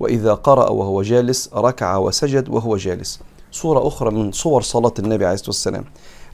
وإذا 0.00 0.34
قرأ 0.34 0.70
وهو 0.70 1.02
جالس 1.02 1.50
ركع 1.54 1.96
وسجد 1.96 2.48
وهو 2.48 2.76
جالس. 2.76 3.20
صورة 3.52 3.88
أخرى 3.88 4.10
من 4.10 4.32
صور 4.32 4.62
صلاة 4.62 4.94
النبي 4.98 5.24
عليه 5.24 5.34
الصلاة 5.34 5.48
والسلام. 5.48 5.84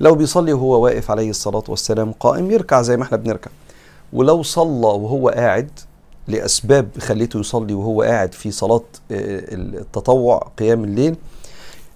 لو 0.01 0.15
بيصلي 0.15 0.53
وهو 0.53 0.85
واقف 0.85 1.11
عليه 1.11 1.31
الصلاة 1.31 1.65
والسلام 1.69 2.13
قائم 2.13 2.51
يركع 2.51 2.83
زي 2.83 2.97
ما 2.97 3.03
إحنا 3.03 3.17
بنركع. 3.17 3.51
ولو 4.13 4.43
صلى 4.43 4.87
وهو 4.87 5.29
قاعد 5.29 5.71
لأسباب 6.29 6.89
خليته 6.99 7.41
يصلي 7.41 7.75
وهو 7.75 8.03
قاعد 8.03 8.35
في 8.35 8.51
صلاة 8.51 8.83
التطوع 9.11 10.49
قيام 10.59 10.85
الليل 10.85 11.17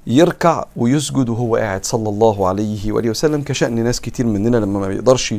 يركع 0.07 0.65
ويسجد 0.77 1.29
وهو 1.29 1.57
قاعد 1.57 1.85
صلى 1.85 2.09
الله 2.09 2.49
عليه 2.49 2.93
وآله 2.93 3.11
وسلم 3.11 3.43
كشأن 3.43 3.85
ناس 3.85 4.01
كتير 4.01 4.27
مننا 4.27 4.57
لما 4.57 4.81
ما 4.81 4.89
بيقدرش 4.89 5.35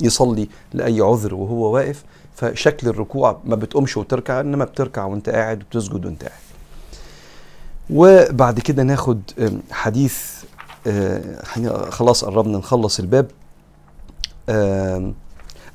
يصلي 0.00 0.48
لأي 0.72 1.00
عذر 1.00 1.34
وهو 1.34 1.70
واقف 1.70 2.04
فشكل 2.36 2.88
الركوع 2.88 3.40
ما 3.44 3.56
بتقومش 3.56 3.96
وتركع 3.96 4.40
إنما 4.40 4.64
بتركع 4.64 5.04
وأنت 5.04 5.28
قاعد 5.28 5.62
وبتسجد 5.62 6.06
وأنت 6.06 6.22
قاعد. 6.24 6.40
وبعد 7.90 8.60
كده 8.60 8.82
ناخد 8.82 9.20
حديث 9.70 10.18
خلاص 11.88 12.24
قربنا 12.24 12.58
نخلص 12.58 12.98
الباب. 13.00 13.26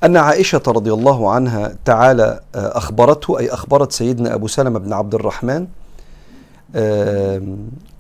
أن 0.03 0.17
عائشة 0.17 0.61
رضي 0.67 0.93
الله 0.93 1.31
عنها 1.31 1.75
تعالى 1.85 2.39
أخبرته 2.55 3.39
أي 3.39 3.49
أخبرت 3.49 3.91
سيدنا 3.91 4.33
أبو 4.33 4.47
سلمة 4.47 4.79
بن 4.79 4.93
عبد 4.93 5.15
الرحمن 5.15 5.67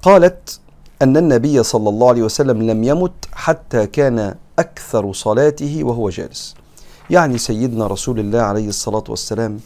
قالت 0.01 0.59
أن 1.01 1.17
النبي 1.17 1.63
صلى 1.63 1.89
الله 1.89 2.09
عليه 2.09 2.23
وسلم 2.23 2.63
لم 2.63 2.83
يمت 2.83 3.25
حتى 3.33 3.87
كان 3.87 4.35
أكثر 4.59 5.13
صلاته 5.13 5.83
وهو 5.83 6.09
جالس. 6.09 6.55
يعني 7.09 7.37
سيدنا 7.37 7.87
رسول 7.87 8.19
الله 8.19 8.41
عليه 8.41 8.67
الصلاة 8.67 9.03
والسلام 9.09 9.59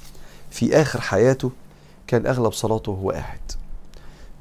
في 0.50 0.82
آخر 0.82 1.02
حياته 1.02 1.52
كان 2.08 2.26
أغلب 2.28 2.52
صلاته 2.52 2.92
وهو 2.92 3.12
قاعد. 3.12 3.40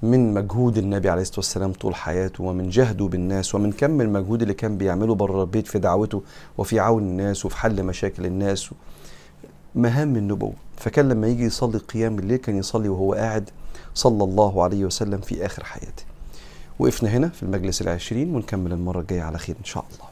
من 0.02 0.34
مجهود 0.34 0.78
النبي 0.78 1.08
عليه 1.10 1.22
الصلاة 1.22 1.38
والسلام 1.38 1.72
طول 1.72 1.94
حياته 1.94 2.44
ومن 2.44 2.70
جهده 2.70 3.04
بالناس 3.04 3.54
ومن 3.54 3.72
كم 3.72 4.00
المجهود 4.00 4.42
اللي 4.42 4.54
كان 4.54 4.78
بيعمله 4.78 5.14
بره 5.14 5.42
البيت 5.42 5.66
في 5.66 5.78
دعوته 5.78 6.22
وفي 6.58 6.80
عون 6.80 7.02
الناس 7.02 7.46
وفي 7.46 7.56
حل 7.56 7.82
مشاكل 7.82 8.26
الناس. 8.26 8.70
مهام 9.74 10.16
النبوة. 10.16 10.52
فكان 10.76 11.08
لما 11.08 11.26
يجي 11.26 11.44
يصلي 11.44 11.78
قيام 11.78 12.18
الليل 12.18 12.36
كان 12.36 12.56
يصلي 12.56 12.88
وهو 12.88 13.14
قاعد. 13.14 13.50
صلى 13.98 14.24
الله 14.24 14.62
عليه 14.62 14.84
وسلم 14.84 15.20
في 15.20 15.46
آخر 15.46 15.64
حياته. 15.64 16.04
وقفنا 16.78 17.10
هنا 17.10 17.28
في 17.28 17.42
المجلس 17.42 17.82
العشرين 17.82 18.34
ونكمل 18.34 18.72
المرة 18.72 19.00
الجاية 19.00 19.22
على 19.22 19.38
خير 19.38 19.56
إن 19.60 19.64
شاء 19.64 19.84
الله. 19.92 20.08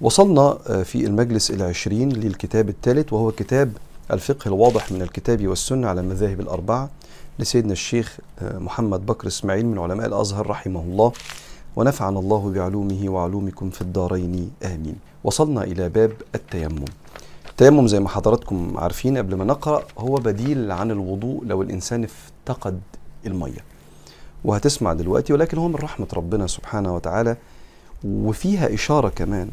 وصلنا 0.00 0.58
آه، 0.66 0.82
في 0.82 1.06
المجلس 1.06 1.50
العشرين 1.50 2.12
للكتاب 2.12 2.68
الثالث 2.68 3.12
وهو 3.12 3.32
كتاب 3.32 3.72
الفقه 4.10 4.48
الواضح 4.48 4.92
من 4.92 5.02
الكتاب 5.02 5.46
والسنة 5.46 5.88
على 5.88 6.00
المذاهب 6.00 6.40
الأربعة 6.40 6.90
لسيدنا 7.38 7.72
الشيخ 7.72 8.18
آه، 8.38 8.58
محمد 8.58 9.06
بكر 9.06 9.26
إسماعيل 9.26 9.66
من 9.66 9.78
علماء 9.78 10.06
الأزهر 10.06 10.46
رحمه 10.46 10.80
الله. 10.80 11.12
ونفعنا 11.76 12.18
الله 12.18 12.52
بعلومه 12.52 13.08
وعلومكم 13.08 13.70
في 13.70 13.80
الدارين. 13.80 14.50
آمين. 14.62 14.96
وصلنا 15.24 15.64
إلى 15.64 15.88
باب 15.88 16.12
التيمم. 16.34 16.84
التيمم 17.60 17.86
زي 17.86 18.00
ما 18.00 18.08
حضراتكم 18.08 18.74
عارفين 18.76 19.18
قبل 19.18 19.34
ما 19.34 19.44
نقرأ 19.44 19.82
هو 19.98 20.14
بديل 20.14 20.72
عن 20.72 20.90
الوضوء 20.90 21.44
لو 21.44 21.62
الإنسان 21.62 22.04
افتقد 22.04 22.80
المية. 23.26 23.64
وهتسمع 24.44 24.92
دلوقتي 24.92 25.32
ولكن 25.32 25.58
هو 25.58 25.68
من 25.68 25.74
رحمة 25.74 26.06
ربنا 26.12 26.46
سبحانه 26.46 26.94
وتعالى 26.94 27.36
وفيها 28.04 28.74
إشارة 28.74 29.08
كمان 29.08 29.50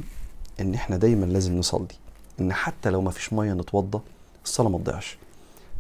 إن 0.62 0.74
إحنا 0.74 0.98
دايما 0.98 1.26
لازم 1.26 1.58
نصلي. 1.58 1.88
إن 2.40 2.54
حتى 2.54 2.90
لو 2.90 3.02
ما 3.02 3.12
فيش 3.12 3.34
مية 3.34 3.54
نتوضى 3.54 4.00
الصلاة 4.44 4.70
ما 4.70 4.78
تضيعش. 4.78 5.18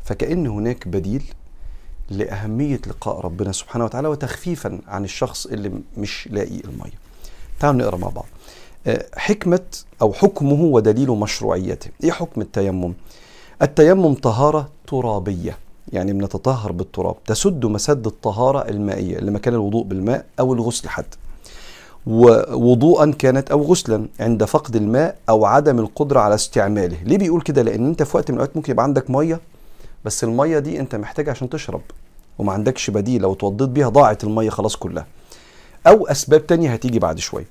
فكأن 0.06 0.48
هناك 0.48 0.88
بديل 0.88 1.24
لأهمية 2.10 2.82
لقاء 2.88 3.20
ربنا 3.20 3.52
سبحانه 3.52 3.86
وتعالى 3.86 4.08
وتخفيفا 4.08 4.80
عن 4.88 5.04
الشخص 5.04 5.46
اللي 5.46 5.72
مش 5.98 6.28
لاقي 6.32 6.60
المية. 6.60 6.94
تعالوا 7.60 7.80
نقرأ 7.80 7.98
مع 7.98 8.10
بعض. 8.10 8.26
حكمة 9.16 9.60
أو 10.02 10.14
حكمه 10.14 10.62
ودليل 10.64 11.10
مشروعيته. 11.10 11.90
إيه 12.04 12.12
حكم 12.12 12.42
التيمم؟ 12.42 12.94
التيمم 13.62 14.14
طهارة 14.14 14.70
ترابية 14.88 15.58
يعني 15.94 16.14
بنتطهر 16.14 16.72
بالتراب. 16.72 17.16
تسد 17.26 17.66
مسد 17.66 18.08
الطهارة 18.08 18.60
المائية 18.70 19.18
لمكان 19.18 19.54
الوضوء 19.54 19.84
بالماء 19.84 20.26
أو 20.40 20.54
الغسل 20.54 20.90
حتى. 20.90 21.18
ووضوءا 22.08 23.12
كانت 23.20 23.52
أو 23.52 23.62
غسلا 23.62 24.08
عند 24.20 24.44
فقد 24.44 24.76
الماء 24.76 25.18
أو 25.30 25.46
عدم 25.46 25.80
القدرة 25.80 26.20
على 26.20 26.36
استعماله. 26.36 26.98
ليه 27.04 27.18
بيقول 27.18 27.42
كده؟ 27.42 27.62
لأن 27.62 27.86
أنت 27.86 28.04
في 28.04 28.18
وقت 28.18 28.32
من 28.32 28.38
الأوقات 28.38 28.58
ممكن 28.58 28.72
يبقى 28.72 28.84
عندك 28.84 29.10
مية 29.10 29.40
بس 30.06 30.24
المية 30.24 30.60
دي 30.60 30.80
أنت 30.80 30.96
محتاجها 30.96 31.32
عشان 31.32 31.50
تشرب 31.50 31.82
وما 32.40 32.54
عندكش 32.54 32.90
بديل 32.90 33.22
لو 33.22 33.34
اتوضيت 33.34 33.70
بيها 33.70 33.90
ضاعت 33.90 34.24
المية 34.24 34.50
خلاص 34.50 34.76
كلها. 34.76 35.06
أو 35.88 36.08
أسباب 36.08 36.48
تانية 36.48 36.74
هتيجي 36.74 37.00
بعد 37.00 37.20
شوية. 37.20 37.46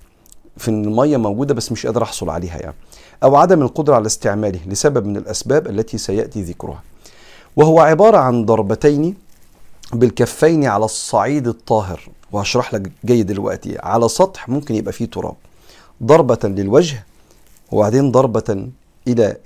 في 0.57 0.71
إن 0.71 0.85
المية 0.85 1.17
موجودة 1.17 1.55
بس 1.55 1.73
مش 1.73 1.87
قادر 1.87 2.03
أحصل 2.03 2.31
عليها 2.31 2.59
يعني 2.59 2.75
أو 3.23 3.37
عدم 3.37 3.63
القدرة 3.63 3.95
على 3.95 4.07
استعماله 4.07 4.61
لسبب 4.67 5.07
من 5.07 5.17
الأسباب 5.17 5.67
التي 5.67 5.99
سيأتي 5.99 6.43
ذكرها. 6.43 6.83
وهو 7.57 7.81
عبارة 7.81 8.17
عن 8.17 8.45
ضربتين 8.45 9.15
بالكفين 9.93 10.65
على 10.65 10.85
الصعيد 10.85 11.49
الطاهر. 11.49 12.01
وهشرح 12.33 12.75
لك 12.75 12.91
جاي 13.05 13.23
دلوقتي 13.23 13.79
على 13.79 14.09
سطح 14.09 14.49
ممكن 14.49 14.75
يبقى 14.75 14.93
فيه 14.93 15.05
تراب. 15.05 15.35
ضربة 16.03 16.39
للوجه 16.45 17.05
وبعدين 17.73 18.13
ضربة 18.13 18.69
إلى 19.09 19.37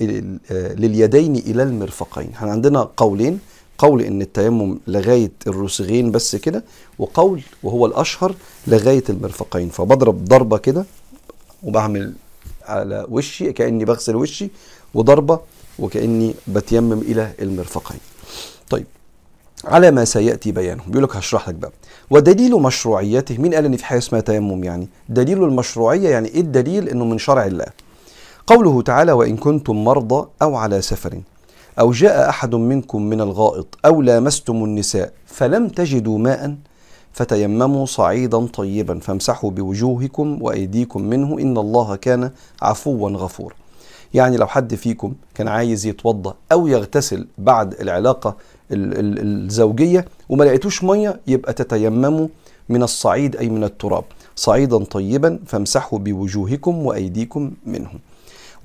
لليدين 0.51 1.37
إلى 1.37 1.62
المرفقين. 1.62 2.31
إحنا 2.35 2.51
عندنا 2.51 2.88
قولين. 2.97 3.40
قول 3.78 4.02
إن 4.02 4.22
التيمم 4.22 4.78
لغاية 4.86 5.32
الرسغين 5.46 6.10
بس 6.10 6.36
كده 6.36 6.64
وقول 6.98 7.42
وهو 7.62 7.86
الأشهر 7.86 8.34
لغاية 8.66 9.04
المرفقين. 9.08 9.68
فبضرب 9.68 10.24
ضربة 10.24 10.58
كده 10.58 10.84
وبعمل 11.62 12.12
على 12.64 13.06
وشي 13.10 13.52
كأني 13.52 13.84
بغسل 13.84 14.16
وشي 14.16 14.50
وضربة 14.94 15.40
وكأني 15.78 16.34
بتيمم 16.46 16.92
إلى 16.92 17.32
المرفقين. 17.42 18.00
طيب 18.70 18.86
على 19.64 19.90
ما 19.90 20.04
سيأتي 20.04 20.52
بيانه. 20.52 20.82
بيقول 20.86 21.04
لك 21.04 21.16
هشرح 21.16 21.48
لك 21.48 21.54
بقى. 21.54 21.72
ودليل 22.10 22.54
مشروعيته 22.54 23.38
مين 23.38 23.54
قال 23.54 23.64
إن 23.64 23.76
في 23.76 23.84
حاجة 23.84 23.98
اسمها 23.98 24.20
تيمم 24.20 24.64
يعني؟ 24.64 24.88
دليل 25.08 25.44
المشروعية 25.44 26.08
يعني 26.08 26.28
إيه 26.28 26.40
الدليل؟ 26.40 26.88
إنه 26.88 27.04
من 27.04 27.18
شرع 27.18 27.46
الله. 27.46 27.66
قوله 28.46 28.82
تعالى 28.82 29.12
وإن 29.12 29.36
كنتم 29.36 29.84
مرضى 29.84 30.28
أو 30.42 30.56
على 30.56 30.82
سفر. 30.82 31.20
أو 31.78 31.92
جاء 31.92 32.28
أحد 32.28 32.54
منكم 32.54 33.02
من 33.02 33.20
الغائط 33.20 33.78
أو 33.86 34.02
لامستم 34.02 34.64
النساء 34.64 35.12
فلم 35.26 35.68
تجدوا 35.68 36.18
ماء 36.18 36.56
فتيمموا 37.12 37.86
صعيدا 37.86 38.46
طيبا 38.46 38.98
فامسحوا 38.98 39.50
بوجوهكم 39.50 40.42
وأيديكم 40.42 41.02
منه 41.02 41.38
إن 41.38 41.58
الله 41.58 41.96
كان 41.96 42.30
عفوا 42.62 43.10
غفورا. 43.10 43.54
يعني 44.14 44.36
لو 44.36 44.46
حد 44.46 44.74
فيكم 44.74 45.14
كان 45.34 45.48
عايز 45.48 45.86
يتوضأ 45.86 46.34
أو 46.52 46.66
يغتسل 46.66 47.26
بعد 47.38 47.80
العلاقة 47.80 48.36
الزوجية 48.70 50.04
وما 50.28 50.44
لقيتوش 50.44 50.84
مية 50.84 51.20
يبقى 51.26 51.52
تتيمموا 51.52 52.28
من 52.68 52.82
الصعيد 52.82 53.36
أي 53.36 53.48
من 53.48 53.64
التراب. 53.64 54.04
صعيدا 54.36 54.78
طيبا 54.84 55.38
فامسحوا 55.46 55.98
بوجوهكم 55.98 56.86
وأيديكم 56.86 57.52
منه. 57.66 57.90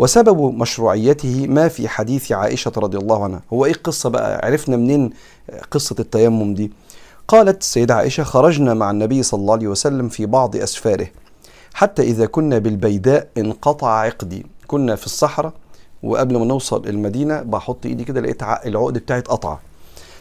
وسبب 0.03 0.53
مشروعيته 0.53 1.47
ما 1.47 1.67
في 1.67 1.87
حديث 1.87 2.31
عائشة 2.31 2.71
رضي 2.77 2.97
الله 2.97 3.23
عنها. 3.23 3.41
هو 3.53 3.65
إيه 3.65 3.71
القصة 3.71 4.09
بقى؟ 4.09 4.45
عرفنا 4.45 4.77
منين 4.77 5.09
قصة 5.71 5.95
التيمم 5.99 6.53
دي. 6.53 6.71
قالت 7.27 7.61
السيدة 7.61 7.95
عائشة 7.95 8.23
خرجنا 8.23 8.73
مع 8.73 8.91
النبي 8.91 9.23
صلى 9.23 9.39
الله 9.41 9.53
عليه 9.53 9.67
وسلم 9.67 10.09
في 10.09 10.25
بعض 10.25 10.55
أسفاره. 10.55 11.07
حتى 11.73 12.01
إذا 12.01 12.25
كنا 12.25 12.57
بالبيداء 12.57 13.27
انقطع 13.37 13.87
عقدي. 13.87 14.45
كنا 14.67 14.95
في 14.95 15.05
الصحراء 15.05 15.53
وقبل 16.03 16.37
ما 16.37 16.45
نوصل 16.45 16.87
المدينة 16.87 17.41
بحط 17.41 17.85
إيدي 17.85 18.03
كده 18.03 18.21
لقيت 18.21 18.43
العقد 18.43 18.93
بتاعي 18.93 19.19
اتقطع. 19.19 19.57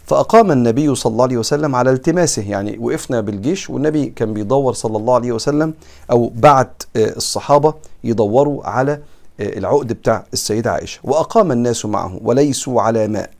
فأقام 0.06 0.52
النبي 0.52 0.94
صلى 0.94 1.12
الله 1.12 1.24
عليه 1.24 1.36
وسلم 1.36 1.74
على 1.76 1.90
التماسه 1.90 2.42
يعني 2.42 2.78
وقفنا 2.78 3.20
بالجيش 3.20 3.70
والنبي 3.70 4.06
كان 4.06 4.32
بيدور 4.32 4.72
صلى 4.72 4.96
الله 4.96 5.14
عليه 5.14 5.32
وسلم 5.32 5.74
أو 6.10 6.32
بعت 6.34 6.82
الصحابة 6.96 7.74
يدوروا 8.04 8.66
على 8.66 9.00
العقد 9.40 9.92
بتاع 9.92 10.24
السيدة 10.32 10.72
عائشة. 10.72 11.00
وأقام 11.04 11.52
الناس 11.52 11.86
معه 11.86 12.18
وليسوا 12.22 12.82
على 12.82 13.08
ماء 13.08 13.30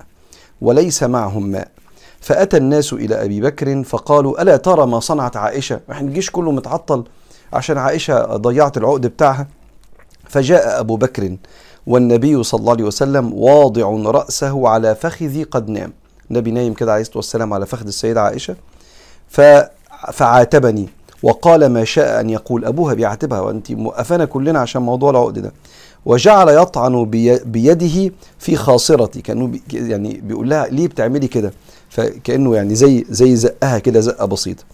وليس 0.61 1.03
معهم 1.03 1.47
ماء. 1.47 1.69
فأتى 2.21 2.57
الناس 2.57 2.93
إلى 2.93 3.25
أبي 3.25 3.41
بكر 3.41 3.83
فقالوا 3.85 4.43
ألا 4.43 4.57
ترى 4.57 4.87
ما 4.87 5.01
صنعت 5.01 5.37
عائشة؟ 5.37 5.81
إحنا 5.91 6.09
الجيش 6.09 6.31
كله 6.31 6.53
متعطل 6.53 7.05
عشان 7.53 7.79
عائشة 7.79 8.37
ضيعت 8.37 8.77
العقد 8.77 9.07
بتاعها. 9.07 9.47
فجاء 10.29 10.81
أبو 10.81 10.97
بكر 10.97 11.37
والنبي 11.87 12.43
صلى 12.43 12.61
الله 12.61 12.73
عليه 12.73 12.85
وسلم 12.85 13.33
واضع 13.35 14.11
رأسه 14.11 14.69
على 14.69 14.95
فخذي 14.95 15.43
قد 15.43 15.69
نام. 15.69 15.93
النبي 16.31 16.51
نايم 16.51 16.75
كده 16.75 16.93
عليه 16.93 17.01
الصلاة 17.03 17.17
والسلام 17.17 17.53
على 17.53 17.67
فخذ 17.67 17.87
السيدة 17.87 18.23
عائشة. 18.23 18.57
فعاتبني. 20.13 20.89
وقال 21.23 21.67
ما 21.67 21.85
شاء 21.85 22.21
أن 22.21 22.31
يقول 22.31 22.65
أبوها 22.65 22.95
بيعاتبها 22.95 23.41
وأنت 23.41 23.73
موقفانا 23.73 24.25
كلنا 24.25 24.59
عشان 24.59 24.83
موضوع 24.83 25.11
العقد 25.11 25.39
ده. 25.39 25.53
وجعل 26.07 26.49
يطعن 26.49 27.05
بيده 27.45 28.13
في 28.39 28.57
خاصرتي 28.57 29.21
كأنه 29.21 29.53
يعني 29.73 30.21
بيقول 30.25 30.51
لها 30.51 30.67
ليه 30.67 30.89
بتعملي 30.89 31.29
كده؟ 31.29 31.53
فكأنه 31.91 32.57
يعني 32.57 32.75
زي 32.75 33.05
زي 33.11 33.37
زقها 33.37 33.79
كده 33.79 34.01
زقة 34.01 34.27
بسيطة. 34.27 34.65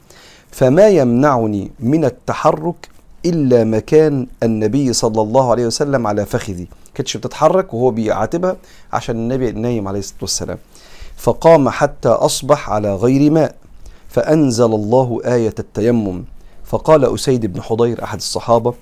فما 0.50 0.88
يمنعني 0.88 1.70
من 1.80 2.04
التحرك 2.04 2.88
إلا 3.24 3.64
مكان 3.64 4.26
النبي 4.42 4.92
صلى 4.92 5.22
الله 5.22 5.50
عليه 5.50 5.66
وسلم 5.66 6.06
على 6.06 6.26
فخذي. 6.26 6.68
كانتش 6.94 7.16
بتتحرك 7.16 7.74
وهو 7.74 7.90
بيعاتبها 7.90 8.56
عشان 8.92 9.16
النبي 9.16 9.52
نايم 9.52 9.88
عليه 9.88 9.98
الصلاة 9.98 10.18
والسلام. 10.22 10.58
فقام 11.16 11.68
حتى 11.68 12.08
أصبح 12.08 12.70
على 12.70 12.94
غير 12.94 13.30
ماء. 13.30 13.54
فأنزل 14.08 14.64
الله 14.64 15.20
آية 15.24 15.54
التيمم. 15.58 16.24
فقال 16.68 17.14
أسيد 17.14 17.46
بن 17.52 17.62
حضير 17.62 18.04
أحد 18.04 18.16
الصحابة 18.18 18.74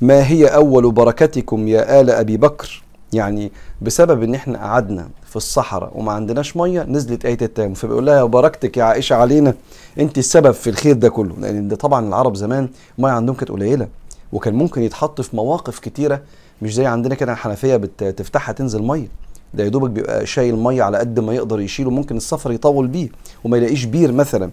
ما 0.00 0.26
هي 0.26 0.46
أول 0.46 0.92
بركتكم 0.92 1.68
يا 1.68 2.00
آل 2.00 2.10
أبي 2.10 2.36
بكر؟ 2.36 2.82
يعني 3.12 3.52
بسبب 3.82 4.22
إن 4.22 4.34
إحنا 4.34 4.58
قعدنا 4.58 5.08
في 5.26 5.36
الصحراء 5.36 5.92
وما 5.94 6.12
عندناش 6.12 6.56
مية 6.56 6.82
نزلت 6.82 7.24
آية 7.26 7.38
التيمم 7.42 7.74
فبيقول 7.74 8.06
لها 8.06 8.18
يا 8.18 8.24
بركتك 8.24 8.76
يا 8.76 8.84
عائشة 8.84 9.14
علينا 9.16 9.54
أنت 9.98 10.18
السبب 10.18 10.50
في 10.50 10.70
الخير 10.70 10.94
ده 10.94 11.08
كله. 11.08 11.34
لأن 11.38 11.68
ده 11.68 11.76
طبعا 11.76 12.08
العرب 12.08 12.36
زمان 12.36 12.68
الميه 12.98 13.10
عندهم 13.12 13.36
كانت 13.36 13.50
قليلة 13.50 13.88
وكان 14.32 14.54
ممكن 14.54 14.82
يتحط 14.82 15.20
في 15.20 15.36
مواقف 15.36 15.78
كتيرة 15.78 16.20
مش 16.62 16.74
زي 16.74 16.86
عندنا 16.86 17.14
كده 17.14 17.32
الحنفية 17.32 17.76
بتفتحها 17.76 18.52
تنزل 18.52 18.82
مية. 18.82 19.08
ده 19.54 19.64
يا 19.64 19.68
دوبك 19.68 19.90
بيبقى 19.90 20.26
شايل 20.26 20.56
مية 20.56 20.82
على 20.82 20.98
قد 20.98 21.20
ما 21.20 21.34
يقدر 21.34 21.60
يشيله 21.60 21.90
ممكن 21.90 22.16
السفر 22.16 22.52
يطول 22.52 22.86
بيه 22.86 23.08
وما 23.44 23.56
يلاقيش 23.56 23.84
بير 23.84 24.12
مثلا. 24.12 24.50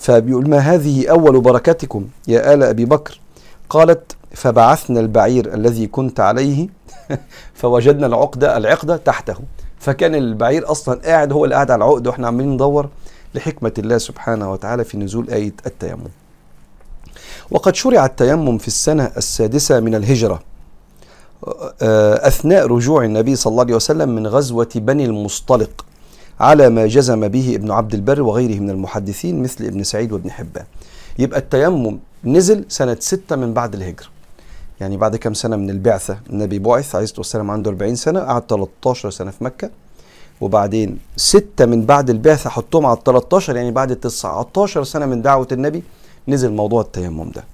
فبيقول 0.00 0.50
ما 0.50 0.58
هذه 0.58 1.10
أول 1.10 1.40
بركتكم 1.40 2.08
يا 2.28 2.54
آل 2.54 2.62
أبي 2.62 2.84
بكر؟ 2.84 3.20
قالت 3.70 4.16
فبعثنا 4.34 5.00
البعير 5.00 5.54
الذي 5.54 5.86
كنت 5.86 6.20
عليه 6.20 6.68
فوجدنا 7.54 8.06
العقدة 8.06 8.56
العقدة 8.56 8.96
تحته. 8.96 9.34
فكان 9.78 10.14
البعير 10.14 10.70
أصلا 10.70 11.00
قاعد 11.04 11.32
هو 11.32 11.44
اللي 11.44 11.54
قاعد 11.54 11.70
على 11.70 11.84
العقد 11.84 12.06
وإحنا 12.06 12.28
عمالين 12.28 12.52
ندور 12.52 12.88
لحكمة 13.34 13.72
الله 13.78 13.98
سبحانه 13.98 14.52
وتعالى 14.52 14.84
في 14.84 14.98
نزول 14.98 15.30
آية 15.30 15.52
التيمم. 15.66 16.08
وقد 17.50 17.74
شرع 17.74 18.04
التيمم 18.04 18.58
في 18.58 18.68
السنة 18.68 19.12
السادسة 19.16 19.80
من 19.80 19.94
الهجرة. 19.94 20.40
أثناء 22.28 22.66
رجوع 22.66 23.04
النبي 23.04 23.36
صلى 23.36 23.50
الله 23.50 23.64
عليه 23.64 23.74
وسلم 23.74 24.08
من 24.08 24.26
غزوة 24.26 24.70
بني 24.74 25.04
المصطلق. 25.04 25.84
على 26.40 26.68
ما 26.68 26.86
جزم 26.86 27.28
به 27.28 27.54
ابن 27.54 27.70
عبد 27.70 27.94
البر 27.94 28.22
وغيره 28.22 28.60
من 28.60 28.70
المحدثين 28.70 29.42
مثل 29.42 29.64
ابن 29.64 29.82
سعيد 29.82 30.12
وابن 30.12 30.30
حبان. 30.30 30.64
يبقى 31.18 31.38
التيمم 31.40 31.98
نزل 32.24 32.64
سنة 32.68 32.96
ستة 33.00 33.36
من 33.36 33.54
بعد 33.54 33.74
الهجرة. 33.74 34.06
يعني 34.80 34.96
بعد 34.96 35.16
كم 35.16 35.34
سنة 35.34 35.56
من 35.56 35.70
البعثة؟ 35.70 36.18
النبي 36.30 36.58
بعث 36.58 36.94
عليه 36.94 37.04
الصلاة 37.04 37.20
والسلام 37.20 37.50
عنده 37.50 37.70
40 37.70 37.94
سنة 37.94 38.20
قعد 38.20 38.42
13 38.48 39.10
سنة 39.10 39.30
في 39.30 39.44
مكة. 39.44 39.70
وبعدين 40.40 40.98
ستة 41.16 41.66
من 41.66 41.86
بعد 41.86 42.10
البعثة 42.10 42.50
حطهم 42.50 42.86
على 42.86 42.98
ال 42.98 43.04
13 43.04 43.56
يعني 43.56 43.70
بعد 43.70 43.96
19 43.96 44.84
سنة 44.84 45.06
من 45.06 45.22
دعوة 45.22 45.48
النبي 45.52 45.82
نزل 46.28 46.52
موضوع 46.52 46.80
التيمم 46.80 47.30
ده. 47.30 47.44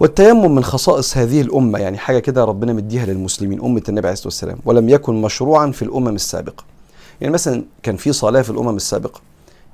والتيمم 0.00 0.54
من 0.54 0.64
خصائص 0.64 1.16
هذه 1.16 1.40
الأمة 1.40 1.78
يعني 1.78 1.98
حاجة 1.98 2.18
كده 2.18 2.44
ربنا 2.44 2.72
مديها 2.72 3.06
للمسلمين 3.06 3.60
أمة 3.60 3.82
النبي 3.88 4.06
عليه 4.06 4.12
الصلاة 4.12 4.26
والسلام 4.28 4.58
ولم 4.64 4.88
يكن 4.88 5.22
مشروعا 5.22 5.70
في 5.70 5.82
الأمم 5.82 6.08
السابقة. 6.14 6.64
يعني 7.20 7.32
مثلا 7.32 7.64
كان 7.82 7.96
في 7.96 8.12
صلاة 8.12 8.42
في 8.42 8.50
الأمم 8.50 8.76
السابقة 8.76 9.20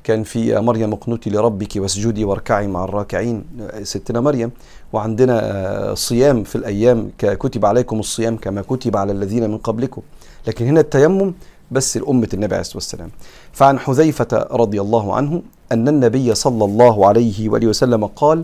كان 0.04 0.22
في 0.22 0.60
مريم 0.60 0.92
اقنتي 0.92 1.30
لربك 1.30 1.76
واسجدي 1.76 2.24
واركعي 2.24 2.66
مع 2.66 2.84
الراكعين 2.84 3.44
ستنا 3.82 4.20
مريم 4.20 4.50
وعندنا 4.92 5.94
صيام 5.94 6.44
في 6.44 6.56
الأيام 6.56 7.10
كتب 7.18 7.66
عليكم 7.66 8.00
الصيام 8.00 8.36
كما 8.36 8.62
كتب 8.62 8.96
على 8.96 9.12
الذين 9.12 9.50
من 9.50 9.58
قبلكم. 9.58 10.02
لكن 10.46 10.66
هنا 10.66 10.80
التيمم 10.80 11.34
بس 11.70 11.96
لأمة 11.96 12.28
النبي 12.34 12.54
عليه 12.54 12.60
الصلاة 12.60 12.76
والسلام. 12.76 13.10
فعن 13.52 13.78
حذيفة 13.78 14.48
رضي 14.52 14.80
الله 14.80 15.14
عنه 15.14 15.42
أن 15.72 15.88
النبي 15.88 16.34
صلى 16.34 16.64
الله 16.64 17.06
عليه 17.06 17.48
وآله 17.48 17.66
وسلم 17.66 18.06
قال 18.06 18.42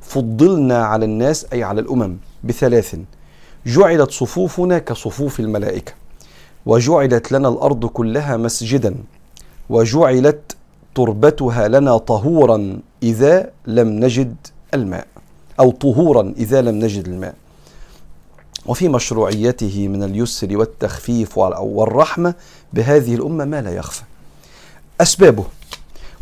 فضلنا 0.00 0.84
على 0.84 1.04
الناس 1.04 1.46
أي 1.52 1.62
على 1.62 1.80
الأمم 1.80 2.16
بثلاث 2.44 2.96
جعلت 3.66 4.10
صفوفنا 4.10 4.78
كصفوف 4.78 5.40
الملائكة. 5.40 5.92
وجعلت 6.66 7.32
لنا 7.32 7.48
الأرض 7.48 7.86
كلها 7.86 8.36
مسجدا 8.36 8.94
وجعلت 9.70 10.56
تربتها 10.94 11.68
لنا 11.68 11.96
طهورا 11.98 12.78
إذا 13.02 13.50
لم 13.66 13.88
نجد 13.88 14.36
الماء 14.74 15.06
أو 15.60 15.70
طهورا 15.70 16.34
إذا 16.36 16.62
لم 16.62 16.74
نجد 16.74 17.08
الماء. 17.08 17.34
وفي 18.66 18.88
مشروعيته 18.88 19.88
من 19.88 20.02
اليسر 20.02 20.56
والتخفيف 20.56 21.38
والرحمة 21.38 22.34
بهذه 22.72 23.14
الأمة 23.14 23.44
ما 23.44 23.62
لا 23.62 23.74
يخفى. 23.74 24.02
أسبابه 25.00 25.44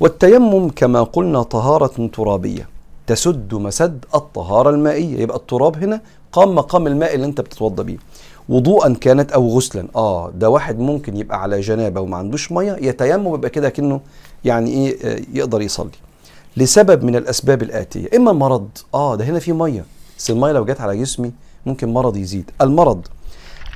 والتيمم 0.00 0.68
كما 0.68 1.02
قلنا 1.02 1.42
طهارة 1.42 2.10
ترابية. 2.12 2.68
تسد 3.08 3.54
مسد 3.54 4.04
الطهارة 4.14 4.70
المائية. 4.70 5.20
يبقى 5.20 5.36
التراب 5.36 5.76
هنا 5.76 6.00
قام 6.32 6.54
مقام 6.54 6.86
الماء 6.86 7.14
اللي 7.14 7.26
انت 7.26 7.40
بتتوضى 7.40 7.82
بيه. 7.82 7.98
وضوءا 8.48 8.94
كانت 9.00 9.32
أو 9.32 9.48
غسلا. 9.48 9.88
آه 9.96 10.30
ده 10.30 10.50
واحد 10.50 10.78
ممكن 10.78 11.16
يبقى 11.16 11.42
على 11.42 11.60
جنابة 11.60 12.00
وما 12.00 12.16
عندوش 12.16 12.52
مية 12.52 12.76
يتيمم 12.80 13.34
يبقى 13.34 13.50
كده 13.50 13.68
كأنه 13.68 14.00
يعني 14.44 14.70
إيه 14.70 15.24
يقدر 15.34 15.62
يصلي. 15.62 15.90
لسبب 16.56 17.04
من 17.04 17.16
الأسباب 17.16 17.62
الآتية 17.62 18.08
إما 18.16 18.30
المرض 18.30 18.68
آه 18.94 19.14
ده 19.16 19.24
هنا 19.24 19.38
في 19.38 19.52
مية. 19.52 19.84
بس 20.18 20.30
المية 20.30 20.52
لو 20.52 20.64
جت 20.64 20.80
على 20.80 20.96
جسمي 21.00 21.32
ممكن 21.66 21.92
مرض 21.92 22.16
يزيد. 22.16 22.50
المرض 22.60 23.06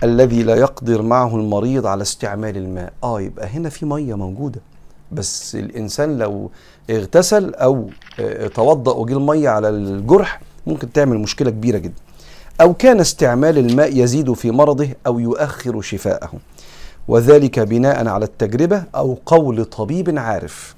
الذي 0.02 0.42
لا 0.42 0.54
يقدر 0.54 1.02
معه 1.02 1.36
المريض 1.36 1.86
على 1.86 2.02
استعمال 2.02 2.56
الماء. 2.56 2.92
آه 3.04 3.20
يبقى 3.20 3.46
هنا 3.46 3.68
في 3.68 3.86
مية 3.86 4.14
موجودة. 4.14 4.60
بس 5.12 5.54
الإنسان 5.54 6.18
لو 6.18 6.50
اغتسل 6.90 7.54
أو 7.54 7.90
توضأ 8.54 8.92
وجه 8.92 9.12
المية 9.12 9.48
على 9.48 9.68
الجرح 9.68 10.40
ممكن 10.66 10.92
تعمل 10.92 11.18
مشكلة 11.18 11.50
كبيرة 11.50 11.78
جدا. 11.78 11.94
أو 12.60 12.74
كان 12.74 13.00
استعمال 13.00 13.58
الماء 13.58 13.96
يزيد 13.96 14.32
في 14.32 14.50
مرضه 14.50 14.88
أو 15.06 15.18
يؤخر 15.18 15.80
شفاءه. 15.80 16.30
وذلك 17.08 17.60
بناء 17.60 18.08
على 18.08 18.24
التجربة 18.24 18.84
أو 18.94 19.18
قول 19.26 19.64
طبيب 19.64 20.18
عارف. 20.18 20.74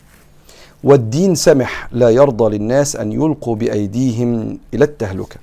والدين 0.85 1.35
سمح 1.35 1.88
لا 1.92 2.11
يرضى 2.11 2.59
للناس 2.59 2.97
أن 2.97 3.12
يلقوا 3.12 3.57
بأيديهم 3.57 4.59
إلى 4.75 4.85
التهلكة. 4.85 5.37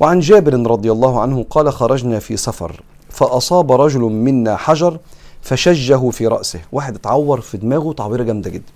وعن 0.00 0.20
جابر 0.20 0.70
رضي 0.70 0.92
الله 0.92 1.20
عنه 1.20 1.46
قال 1.50 1.72
خرجنا 1.72 2.18
في 2.18 2.36
سفر 2.36 2.82
فأصاب 3.10 3.72
رجل 3.72 4.00
منا 4.00 4.56
حجر 4.56 4.98
فشجه 5.42 6.10
في 6.10 6.26
رأسه. 6.26 6.60
واحد 6.72 6.94
اتعور 6.94 7.40
في 7.40 7.56
دماغه 7.56 7.92
تعويرة 7.92 8.22
جامدة 8.22 8.50
جدا. 8.50 8.72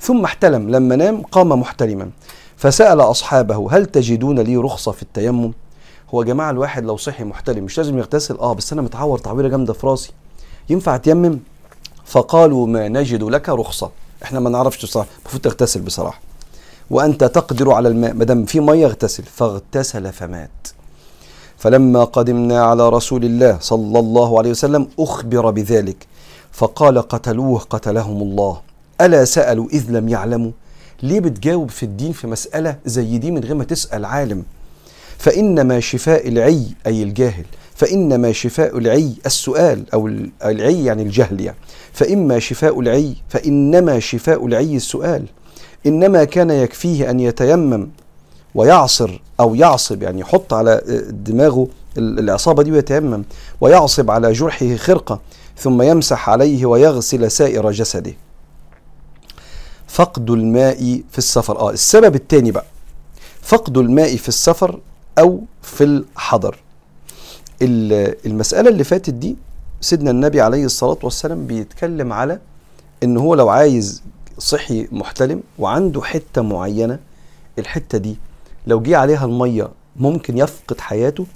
ثم 0.00 0.24
احتلم. 0.24 0.70
لما 0.70 0.96
نام 0.96 1.22
قام 1.22 1.48
محتلما. 1.48 2.10
فسأل 2.56 3.00
أصحابه 3.00 3.68
هل 3.70 3.86
تجدون 3.86 4.38
لي 4.38 4.56
رخصة 4.56 4.92
في 4.92 5.02
التيمم؟ 5.02 5.52
هو 6.14 6.22
يا 6.22 6.26
جماعة 6.26 6.50
الواحد 6.50 6.84
لو 6.84 6.96
صحي 6.96 7.24
محتلم 7.24 7.64
مش 7.64 7.78
لازم 7.78 7.98
يغتسل. 7.98 8.36
آه 8.36 8.52
بس 8.52 8.72
أنا 8.72 8.82
متعور 8.82 9.18
تعويرة 9.18 9.48
جامدة 9.48 9.72
في 9.72 9.86
رأسي. 9.86 10.12
ينفع 10.70 10.94
أتيمم؟ 10.94 11.38
فقالوا 12.04 12.66
ما 12.66 12.88
نجد 12.88 13.22
لك 13.22 13.48
رخصة. 13.48 13.90
إحنا 14.22 14.40
ما 14.40 14.50
نعرفش 14.50 14.86
صراحة 14.86 15.08
المفروض 15.22 15.42
تغتسل 15.42 15.80
بصراحة. 15.80 16.20
وأنت 16.90 17.24
تقدر 17.24 17.72
على 17.72 17.88
الماء. 17.88 18.14
ما 18.14 18.24
دام 18.24 18.44
في 18.44 18.60
مية 18.60 18.86
اغتسل. 18.86 19.22
فاغتسل 19.22 20.12
فمات. 20.12 20.68
فلما 21.58 22.04
قدمنا 22.04 22.64
على 22.64 22.88
رسول 22.88 23.24
الله 23.24 23.58
صلى 23.60 23.98
الله 23.98 24.38
عليه 24.38 24.50
وسلم 24.50 24.88
أخبر 24.98 25.50
بذلك 25.50 26.06
فقال 26.52 26.98
قتلوه 26.98 27.58
قتلهم 27.58 28.22
الله. 28.22 28.60
ألا 29.00 29.24
سألوا 29.24 29.68
إذ 29.72 29.90
لم 29.90 30.08
يعلموا؟ 30.08 30.50
ليه 31.02 31.20
بتجاوب 31.20 31.70
في 31.70 31.82
الدين 31.82 32.12
في 32.12 32.26
مسألة 32.26 32.76
زي 32.86 33.18
دي 33.18 33.30
من 33.30 33.44
غير 33.44 33.54
ما 33.54 33.64
تسأل 33.64 34.04
عالم؟ 34.04 34.42
فإنما 35.18 35.80
شفاء 35.80 36.28
العي 36.28 36.62
أي 36.86 37.02
الجاهل 37.02 37.44
فإنما 37.74 38.32
شفاء 38.32 38.78
العي 38.78 39.12
السؤال 39.26 39.84
أو 39.94 40.06
العي 40.44 40.84
يعني 40.84 41.02
الجهل 41.02 41.40
يعني. 41.40 41.56
فإما 41.92 42.38
شفاء 42.38 42.80
العي 42.80 43.14
فإنما 43.28 43.98
شفاء 44.00 44.46
العي 44.46 44.76
السؤال. 44.76 45.24
إنما 45.86 46.24
كان 46.24 46.50
يكفيه 46.50 47.10
أن 47.10 47.20
يتيمم 47.20 47.88
ويعصر 48.54 49.20
أو 49.40 49.54
يعصب 49.54 50.02
يعني 50.02 50.20
يحط 50.20 50.52
على 50.54 50.80
دماغه 51.10 51.68
العصابة 51.98 52.62
دي 52.62 52.72
ويتيمم 52.72 53.24
ويعصب 53.60 54.10
على 54.10 54.32
جرحه 54.32 54.76
خرقة 54.76 55.20
ثم 55.58 55.82
يمسح 55.82 56.30
عليه 56.30 56.66
ويغسل 56.66 57.30
سائر 57.30 57.70
جسده. 57.70 58.12
فقد 59.88 60.30
الماء 60.30 61.00
في 61.10 61.18
السفر. 61.18 61.58
آه 61.58 61.70
السبب 61.70 62.14
الثاني 62.14 62.50
بقى 62.50 62.64
فقد 63.42 63.78
الماء 63.78 64.16
في 64.16 64.28
السفر 64.28 64.80
أو 65.18 65.40
في 65.62 65.84
الحضر. 65.84 66.58
المسألة 67.62 68.68
اللي 68.70 68.84
فاتت 68.84 69.10
دي 69.14 69.36
سيدنا 69.80 70.10
النبي 70.10 70.40
عليه 70.40 70.64
الصلاة 70.64 70.98
والسلام 71.02 71.46
بيتكلم 71.46 72.12
على 72.12 72.38
إن 73.02 73.16
هو 73.16 73.34
لو 73.34 73.48
عايز 73.48 74.02
صحي 74.38 74.88
محتلم 74.92 75.42
وعنده 75.58 76.02
حتة 76.02 76.42
معينة 76.42 76.98
الحتة 77.58 77.98
دي 77.98 78.16
لو 78.66 78.80
جه 78.80 78.96
عليها 78.96 79.24
المية 79.24 79.68
ممكن 79.96 80.38
يفقد 80.38 80.80
حياته 80.80 81.26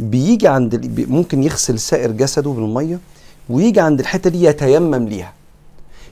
بيجي 0.00 0.48
عند 0.48 1.00
ممكن 1.10 1.42
يغسل 1.42 1.78
سائر 1.78 2.10
جسده 2.10 2.50
بالمية 2.50 2.98
ويجي 3.48 3.80
عند 3.80 4.00
الحتة 4.00 4.30
دي 4.30 4.44
يتيمم 4.44 5.08
ليها. 5.08 5.32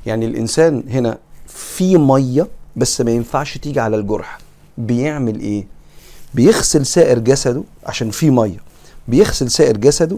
يعني 0.06 0.26
الإنسان 0.26 0.82
هنا 0.88 1.18
في 1.46 1.96
مية 1.96 2.48
بس 2.76 3.00
ما 3.00 3.10
ينفعش 3.10 3.58
تيجي 3.58 3.80
على 3.80 3.96
الجرح. 3.96 4.38
بيعمل 4.78 5.40
إيه؟ 5.40 5.66
بيغسل 6.34 6.86
سائر 6.86 7.18
جسده 7.18 7.62
عشان 7.86 8.10
في 8.10 8.30
مية. 8.30 8.58
بيغسل 9.08 9.50
سائر 9.50 9.76
جسده 9.76 10.16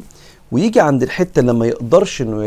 ويجي 0.53 0.81
عند 0.81 1.03
الحتة 1.03 1.41
اللي 1.41 1.53
ما 1.53 1.67
يقدرش 1.67 2.23
إنه 2.23 2.45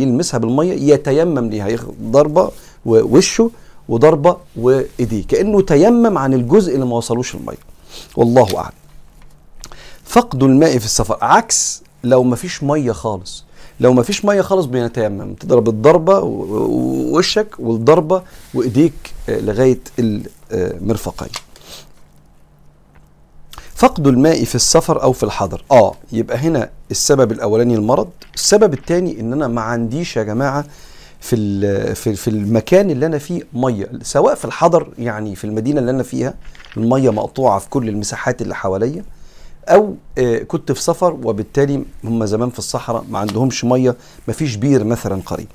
يلمسها 0.00 0.38
بالمية 0.38 0.94
يتيمم 0.94 1.48
ليها 1.50 1.78
ضربة 2.02 2.50
ووشه 2.86 3.50
وضربة 3.88 4.36
وإيديه 4.56 5.26
كأنه 5.26 5.60
تيمم 5.60 6.18
عن 6.18 6.34
الجزء 6.34 6.74
اللي 6.74 6.86
ما 6.86 6.96
وصلوش 6.96 7.34
المية. 7.34 7.56
والله 8.16 8.58
أعلم. 8.58 8.72
فقد 10.04 10.42
الماء 10.42 10.78
في 10.78 10.84
السفر 10.84 11.18
عكس 11.22 11.82
لو 12.04 12.22
ما 12.22 12.36
فيش 12.36 12.62
مية 12.62 12.92
خالص. 12.92 13.44
لو 13.80 13.92
ما 13.92 14.02
فيش 14.02 14.24
مية 14.24 14.40
خالص 14.40 14.66
بنتيمم 14.66 15.34
تضرب 15.34 15.68
الضربة 15.68 16.18
ووشك 16.18 17.54
والضربة 17.58 18.22
وإيديك 18.54 18.92
لغاية 19.28 19.80
المرفقين. 20.48 21.28
فقد 23.74 24.06
الماء 24.06 24.44
في 24.44 24.54
السفر 24.54 25.02
أو 25.02 25.12
في 25.12 25.22
الحضر. 25.22 25.64
آه 25.72 25.94
يبقى 26.12 26.36
هنا 26.38 26.70
السبب 26.90 27.32
الأولاني 27.32 27.74
المرض. 27.74 28.08
السبب 28.34 28.74
الثاني 28.74 29.20
إن 29.20 29.32
أنا 29.32 29.48
ما 29.48 29.60
عنديش 29.60 30.16
يا 30.16 30.22
جماعة 30.22 30.64
في 31.22 31.94
في 31.94 32.14
في 32.14 32.28
المكان 32.30 32.90
اللي 32.90 33.06
أنا 33.06 33.18
فيه 33.18 33.42
مية 33.52 33.88
سواء 34.02 34.34
في 34.34 34.44
الحضر 34.44 34.88
يعني 34.98 35.34
في 35.34 35.44
المدينة 35.44 35.80
اللي 35.80 35.90
أنا 35.90 36.02
فيها 36.02 36.34
المية 36.76 37.10
مقطوعة 37.10 37.58
في 37.58 37.68
كل 37.68 37.88
المساحات 37.88 38.42
اللي 38.42 38.54
حواليا 38.54 39.04
أو 39.68 39.94
كنت 40.48 40.72
في 40.72 40.82
سفر 40.82 41.12
وبالتالي 41.24 41.84
هم 42.04 42.24
زمان 42.26 42.50
في 42.50 42.58
الصحراء 42.58 43.04
ما 43.10 43.18
عندهمش 43.18 43.64
مية 43.64 43.94
ما 44.28 44.34
فيش 44.34 44.56
بير 44.56 44.84
مثلا 44.84 45.22
قريب. 45.26 45.46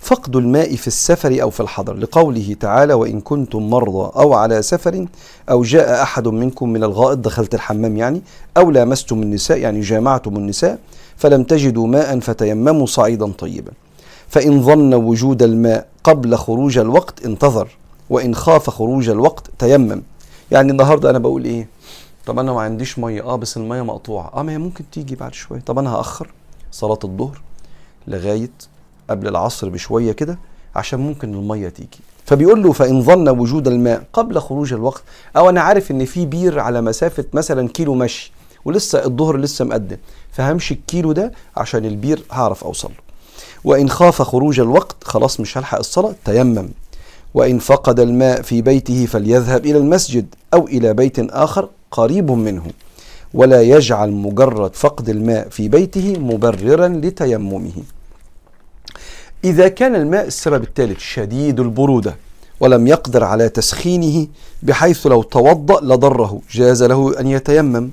فقد 0.00 0.36
الماء 0.36 0.76
في 0.76 0.86
السفر 0.86 1.42
أو 1.42 1.50
في 1.50 1.60
الحضر 1.60 1.94
لقوله 1.94 2.56
تعالى 2.60 2.94
وإن 2.94 3.20
كنتم 3.20 3.70
مرضى 3.70 4.12
أو 4.18 4.34
على 4.34 4.62
سفر 4.62 5.06
أو 5.50 5.62
جاء 5.62 6.02
أحد 6.02 6.28
منكم 6.28 6.68
من 6.68 6.84
الغائط 6.84 7.18
دخلت 7.18 7.54
الحمام 7.54 7.96
يعني 7.96 8.22
أو 8.56 8.70
لامستم 8.70 9.22
النساء 9.22 9.58
يعني 9.58 9.80
جامعتم 9.80 10.36
النساء 10.36 10.78
فلم 11.16 11.42
تجدوا 11.44 11.86
ماء 11.86 12.20
فتيمموا 12.20 12.86
صعيدا 12.86 13.32
طيبا. 13.32 13.72
فإن 14.30 14.62
ظن 14.62 14.94
وجود 14.94 15.42
الماء 15.42 15.86
قبل 16.04 16.36
خروج 16.36 16.78
الوقت 16.78 17.24
انتظر 17.24 17.68
وإن 18.10 18.34
خاف 18.34 18.70
خروج 18.70 19.08
الوقت 19.08 19.50
تيمم. 19.58 20.02
يعني 20.50 20.72
النهارده 20.72 21.10
أنا 21.10 21.18
بقول 21.18 21.44
إيه؟ 21.44 21.68
طب 22.26 22.38
أنا 22.38 22.52
ما 22.52 22.60
عنديش 22.60 22.98
مية. 22.98 23.22
آه 23.22 23.36
بس 23.36 23.56
المية 23.56 23.82
مقطوعة. 23.82 24.30
آه 24.34 24.42
ما 24.42 24.52
هي 24.52 24.58
ممكن 24.58 24.84
تيجي 24.92 25.16
بعد 25.16 25.34
شوية. 25.34 25.60
طب 25.60 25.78
أنا 25.78 25.94
هأخر 25.94 26.30
صلاة 26.72 26.98
الظهر 27.04 27.40
لغاية 28.08 28.50
قبل 29.10 29.28
العصر 29.28 29.68
بشوية 29.68 30.12
كده 30.12 30.38
عشان 30.76 31.00
ممكن 31.00 31.34
المية 31.34 31.68
تيجي. 31.68 31.98
فبيقول 32.26 32.62
له 32.62 32.72
فإن 32.72 33.02
ظن 33.02 33.28
وجود 33.28 33.68
الماء 33.68 34.02
قبل 34.12 34.38
خروج 34.40 34.72
الوقت 34.72 35.02
أو 35.36 35.48
أنا 35.48 35.60
عارف 35.60 35.90
إن 35.90 36.04
في 36.04 36.26
بير 36.26 36.58
على 36.60 36.80
مسافة 36.80 37.24
مثلا 37.32 37.68
كيلو 37.68 37.94
مشي 37.94 38.32
ولسه 38.64 39.04
الظهر 39.04 39.36
لسه 39.36 39.64
مقدم 39.64 39.96
فهمشي 40.32 40.74
الكيلو 40.74 41.12
ده 41.12 41.32
عشان 41.56 41.84
البير 41.84 42.22
هعرف 42.32 42.64
أوصل 42.64 42.88
له. 42.88 43.09
وإن 43.64 43.88
خاف 43.90 44.22
خروج 44.22 44.60
الوقت 44.60 44.96
خلاص 45.04 45.40
مش 45.40 45.58
هلحق 45.58 45.78
الصلاة 45.78 46.14
تيمم. 46.24 46.68
وإن 47.34 47.58
فقد 47.58 48.00
الماء 48.00 48.42
في 48.42 48.62
بيته 48.62 49.06
فليذهب 49.06 49.66
إلى 49.66 49.78
المسجد 49.78 50.26
أو 50.54 50.66
إلى 50.66 50.94
بيت 50.94 51.18
آخر 51.18 51.68
قريب 51.90 52.30
منه. 52.30 52.62
ولا 53.34 53.62
يجعل 53.62 54.10
مجرد 54.12 54.74
فقد 54.74 55.08
الماء 55.08 55.48
في 55.48 55.68
بيته 55.68 56.18
مبررا 56.18 56.88
لتيممه. 56.88 57.72
إذا 59.44 59.68
كان 59.68 59.94
الماء 59.94 60.26
السبب 60.26 60.62
الثالث 60.62 60.98
شديد 60.98 61.60
البرودة 61.60 62.16
ولم 62.60 62.86
يقدر 62.86 63.24
على 63.24 63.48
تسخينه 63.48 64.26
بحيث 64.62 65.06
لو 65.06 65.22
توضأ 65.22 65.80
لضره 65.80 66.40
جاز 66.50 66.82
له 66.82 67.20
أن 67.20 67.26
يتيمم. 67.26 67.90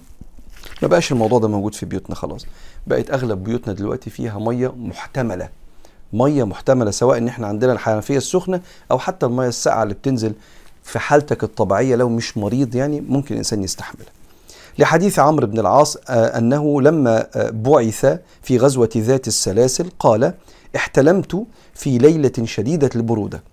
ما 0.81 0.87
بقاش 0.87 1.11
الموضوع 1.11 1.39
ده 1.39 1.47
موجود 1.47 1.75
في 1.75 1.85
بيوتنا 1.85 2.15
خلاص. 2.15 2.45
بقت 2.87 3.11
أغلب 3.11 3.43
بيوتنا 3.43 3.73
دلوقتي 3.73 4.09
فيها 4.09 4.39
مية 4.39 4.73
محتملة. 4.75 5.49
مية 6.13 6.43
محتملة 6.43 6.91
سواء 6.91 7.17
إن 7.17 7.27
إحنا 7.27 7.47
عندنا 7.47 7.73
الحنفية 7.73 8.17
السخنة 8.17 8.61
أو 8.91 8.99
حتى 8.99 9.25
المية 9.25 9.47
الساقعة 9.47 9.83
اللي 9.83 9.93
بتنزل 9.93 10.33
في 10.83 10.99
حالتك 10.99 11.43
الطبيعية 11.43 11.95
لو 11.95 12.09
مش 12.09 12.37
مريض 12.37 12.75
يعني 12.75 13.01
ممكن 13.01 13.33
الإنسان 13.33 13.63
يستحملها. 13.63 14.07
لحديث 14.79 15.19
عمرو 15.19 15.47
بن 15.47 15.59
العاص 15.59 15.97
أنه 16.09 16.81
لما 16.81 17.27
بعث 17.35 18.19
في 18.43 18.57
غزوة 18.57 18.89
ذات 18.97 19.27
السلاسل 19.27 19.89
قال 19.99 20.33
احتلمت 20.75 21.45
في 21.73 21.97
ليلة 21.97 22.31
شديدة 22.43 22.89
البرودة 22.95 23.43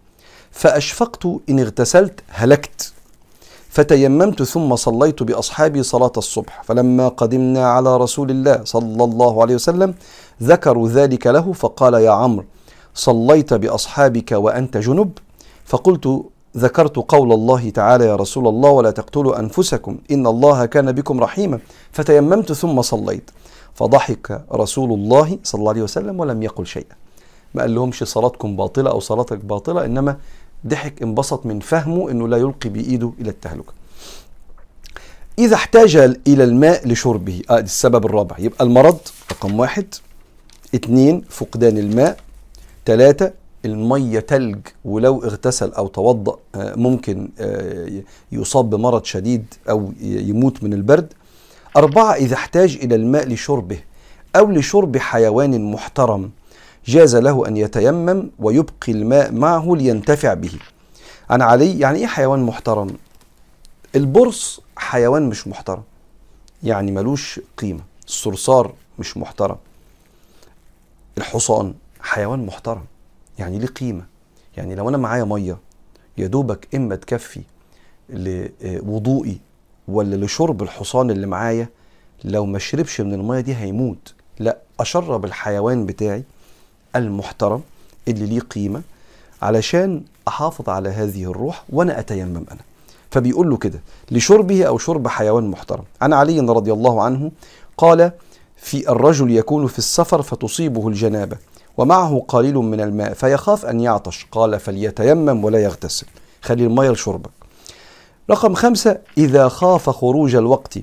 فأشفقت 0.51 1.27
إن 1.49 1.61
اغتسلت 1.61 2.21
هلكت. 2.29 2.93
فتيممت 3.75 4.43
ثم 4.43 4.77
صليت 4.77 5.23
بأصحابي 5.23 5.83
صلاة 5.83 6.13
الصبح 6.17 6.63
فلما 6.63 7.09
قدمنا 7.09 7.67
على 7.67 7.97
رسول 7.97 8.31
الله 8.31 8.61
صلى 8.65 9.05
الله 9.05 9.43
عليه 9.43 9.55
وسلم 9.55 9.95
ذكروا 10.43 10.89
ذلك 10.89 11.27
له 11.27 11.53
فقال 11.53 11.95
يا 11.95 12.11
عمرو 12.11 12.45
صليت 12.95 13.55
بأصحابك 13.55 14.33
وأنت 14.33 14.77
جنب؟ 14.77 15.11
فقلت 15.65 16.25
ذكرت 16.57 16.97
قول 16.97 17.33
الله 17.33 17.71
تعالى 17.71 18.05
يا 18.05 18.17
رسول 18.17 18.49
الله 18.49 18.71
ولا 18.71 18.91
تقتلوا 18.91 19.39
أنفسكم 19.41 19.99
إن 20.11 20.27
الله 20.27 20.67
كان 20.67 20.93
بكم 20.93 21.21
رحيما. 21.21 21.59
فتيممت 21.93 22.53
ثم 22.53 22.83
صليت 22.83 23.31
فضحك 23.75 24.45
رسول 24.53 24.93
الله 24.93 25.39
صلى 25.43 25.59
الله 25.59 25.71
عليه 25.71 25.83
وسلم 25.83 26.21
ولم 26.21 26.43
يقل 26.43 26.67
شيئا. 26.67 26.95
ما 27.55 27.63
قال 27.63 27.75
لهمش 27.75 28.05
صلاتكم 28.05 28.57
باطلة 28.57 28.91
أو 28.91 29.01
صلاتك 29.01 29.45
باطلة 29.45 29.85
إنما 29.85 30.17
ضحك 30.67 31.03
انبسط 31.03 31.47
من 31.47 31.61
فهمه 31.61 32.11
أنه 32.11 32.29
لا 32.29 32.37
يلقي 32.37 32.69
بإيده 32.69 33.13
إلى 33.21 33.31
التهلكة. 33.31 33.73
إذا 35.39 35.55
احتاج 35.55 35.97
إلى 36.27 36.45
الماء 36.45 36.89
لشربه 36.89 37.43
آه 37.51 37.59
السبب 37.59 38.07
الرابع. 38.07 38.37
يبقى 38.39 38.65
المرض 38.65 38.99
رقم 39.31 39.61
واحد. 39.61 39.95
اتنين 40.75 41.23
فقدان 41.31 41.79
الماء. 41.79 42.17
ثلاثة 42.87 43.33
المية 43.65 44.21
تلج 44.21 44.59
ولو 44.85 45.25
اغتسل 45.25 45.73
أو 45.73 45.87
توضأ 45.87 46.39
ممكن 46.57 47.29
يصاب 48.33 48.71
بمرض 48.71 49.05
شديد 49.05 49.55
أو 49.71 49.93
يموت 50.01 50.63
من 50.63 50.73
البرد. 50.73 51.13
أربعة 51.77 52.15
إذا 52.15 52.35
احتاج 52.35 52.79
إلى 52.83 52.95
الماء 52.95 53.29
لشربه 53.29 53.79
أو 54.37 54.51
لشرب 54.51 54.97
حيوان 54.97 55.73
محترم 55.73 56.31
جاز 56.87 57.17
له 57.17 57.49
أن 57.49 57.57
يتيمم 57.57 58.31
ويبقي 58.39 58.93
الماء 58.93 59.33
معه 59.33 59.77
لينتفع 59.77 60.35
به. 60.35 60.59
عن 61.31 61.43
علي 61.43 61.79
يعني 61.79 61.99
إيه 61.99 62.07
حيوان 62.07 62.43
محترم؟ 62.43 62.97
البرص 63.97 64.61
حيوان 64.77 65.29
مش 65.29 65.49
محترم. 65.49 65.83
يعني 66.63 66.93
ملوش 66.93 67.41
قيمة. 67.59 67.81
الصرصار 68.07 68.75
مش 68.99 69.17
محترم. 69.17 69.57
الحصان 71.19 71.75
حيوان 72.01 72.47
محترم. 72.47 72.85
يعني 73.39 73.59
ليه 73.59 73.67
قيمة؟ 73.67 74.07
يعني 74.57 74.75
لو 74.75 74.89
أنا 74.89 74.97
معايا 74.97 75.25
مية 75.25 75.59
يا 76.19 76.27
دوبك 76.27 76.75
إما 76.75 76.97
تكفي 76.97 77.41
لوضوئي 78.09 79.39
ولا 79.89 80.25
لشرب 80.25 80.63
الحصان 80.63 81.11
اللي 81.11 81.27
معايا 81.27 81.69
لو 82.25 82.47
ما 82.47 82.59
شربش 82.59 83.01
من 83.01 83.15
المية 83.15 83.41
دي 83.41 83.55
هيموت. 83.55 84.15
لا 84.39 84.59
أشرب 84.81 85.25
الحيوان 85.25 85.87
بتاعي 85.87 86.25
المحترم 86.97 87.63
اللي 88.09 88.27
ليه 88.27 88.41
قيمة 88.41 88.83
علشان 89.43 90.03
أحافظ 90.29 90.69
على 90.69 90.89
هذه 90.89 91.25
الروح 91.25 91.65
وأنا 91.69 91.99
أتيمم 91.99 92.45
أنا. 92.51 92.61
فبيقول 93.11 93.51
له 93.51 93.57
كده 93.57 93.81
لشربه 94.11 94.65
أو 94.65 94.79
شرب 94.79 95.09
حيوان 95.09 95.51
محترم. 95.51 95.85
عن 96.01 96.13
علي 96.13 96.41
رضي 96.41 96.73
الله 96.73 97.03
عنه 97.03 97.31
قال 97.77 98.13
في 98.57 98.91
الرجل 98.91 99.31
يكون 99.31 99.67
في 99.67 99.79
السفر 99.79 100.23
فتصيبه 100.23 100.89
الجنابة 100.89 101.37
ومعه 101.77 102.25
قليل 102.29 102.55
من 102.55 102.81
الماء 102.81 103.15
فيخاف 103.15 103.67
أن 103.67 103.81
يعطش. 103.81 104.27
قال 104.33 104.61
فليتيمم 104.61 105.45
ولا 105.45 105.59
يغتسل 105.59 106.07
خلي 106.43 106.65
المية 106.65 106.91
لشربك. 106.91 107.31
رقم 108.31 108.55
خمسة 108.55 108.99
إذا 109.19 109.49
خاف 109.49 109.91
خروج 109.91 110.35
الوقت 110.35 110.79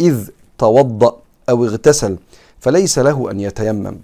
إذ 0.00 0.28
توضأ 0.58 1.16
أو 1.48 1.64
اغتسل 1.64 2.16
فليس 2.60 2.98
له 2.98 3.30
أن 3.30 3.40
يتيمم. 3.40 3.96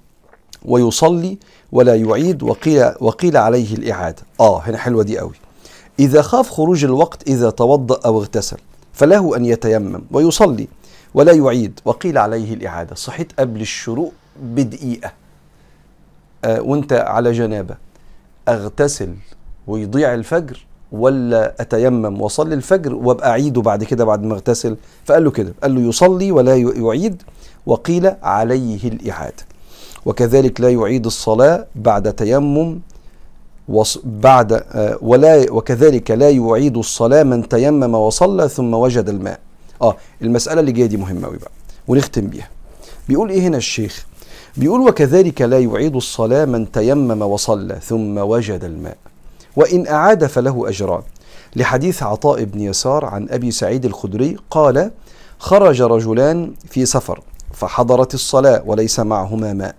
ويصلي 0.64 1.38
ولا 1.72 1.94
يعيد 1.94 2.42
وقيل, 2.42 2.92
وقيل 3.00 3.36
عليه 3.36 3.74
الإعادة. 3.74 4.22
آه 4.40 4.60
هنا 4.60 4.78
حلوة 4.78 5.02
دي 5.02 5.18
قوي. 5.18 5.34
إذا 5.98 6.22
خاف 6.22 6.50
خروج 6.50 6.84
الوقت 6.84 7.28
إذا 7.28 7.50
توضأ 7.50 8.00
أو 8.04 8.18
اغتسل 8.18 8.56
فله 8.92 9.36
أن 9.36 9.44
يتيمم 9.44 10.02
ويصلي 10.10 10.68
ولا 11.14 11.32
يعيد 11.32 11.80
وقيل 11.84 12.18
عليه 12.18 12.54
الإعادة. 12.54 12.94
صحيت 12.94 13.32
قبل 13.38 13.60
الشروق 13.60 14.12
بدقيقة. 14.42 15.12
آه 16.44 16.60
وأنت 16.60 16.92
على 16.92 17.32
جنابة. 17.32 17.76
أغتسل 18.48 19.14
ويضيع 19.66 20.14
الفجر 20.14 20.66
ولا 20.92 21.54
أتيمم 21.60 22.20
وأصلي 22.20 22.54
الفجر 22.54 22.94
وأبقى 22.94 23.30
أعيده 23.30 23.62
بعد 23.62 23.84
كده 23.84 24.04
بعد 24.04 24.22
ما 24.22 24.34
اغتسل؟ 24.34 24.76
فقال 25.04 25.24
له 25.24 25.30
كده. 25.30 25.54
قال 25.62 25.74
له 25.74 25.80
يصلي 25.80 26.32
ولا 26.32 26.56
يعيد 26.56 27.22
وقيل 27.66 28.12
عليه 28.22 28.88
الإعادة. 28.88 29.44
وكذلك 30.06 30.60
لا 30.60 30.70
يعيد 30.70 31.06
الصلاة 31.06 31.66
بعد 31.74 32.12
تيمم 32.12 32.80
بعد 34.04 34.64
ولا 35.02 35.46
وكذلك 35.52 36.10
لا 36.10 36.30
يعيد 36.30 36.76
الصلاة 36.76 37.22
من 37.22 37.48
تيمم 37.48 37.94
وصلى 37.94 38.48
ثم 38.48 38.74
وجد 38.74 39.08
الماء. 39.08 39.40
آه 39.82 39.96
المسألة 40.22 40.60
اللي 40.60 40.72
جاية 40.72 40.86
دي 40.86 40.96
مهمة 40.96 41.26
قوي 41.26 41.36
بقى 41.36 41.50
ونختم 41.88 42.26
بيها. 42.26 42.48
بيقول 43.08 43.30
إيه 43.30 43.40
هنا 43.40 43.56
الشيخ؟ 43.56 44.06
بيقول 44.56 44.80
وكذلك 44.88 45.42
لا 45.42 45.58
يعيد 45.58 45.96
الصلاة 45.96 46.44
من 46.44 46.72
تيمم 46.72 47.22
وصلى 47.22 47.78
ثم 47.82 48.18
وجد 48.18 48.64
الماء. 48.64 48.96
وإن 49.56 49.86
أعاد 49.86 50.26
فله 50.26 50.68
أجران. 50.68 51.02
لحديث 51.56 52.02
عطاء 52.02 52.44
بن 52.44 52.60
يسار 52.60 53.04
عن 53.04 53.28
أبي 53.30 53.50
سعيد 53.50 53.84
الخدري 53.84 54.36
قال: 54.50 54.90
خرج 55.38 55.82
رجلان 55.82 56.52
في 56.68 56.86
سفر 56.86 57.20
فحضرت 57.52 58.14
الصلاة 58.14 58.62
وليس 58.66 59.00
معهما 59.00 59.52
ماء. 59.52 59.74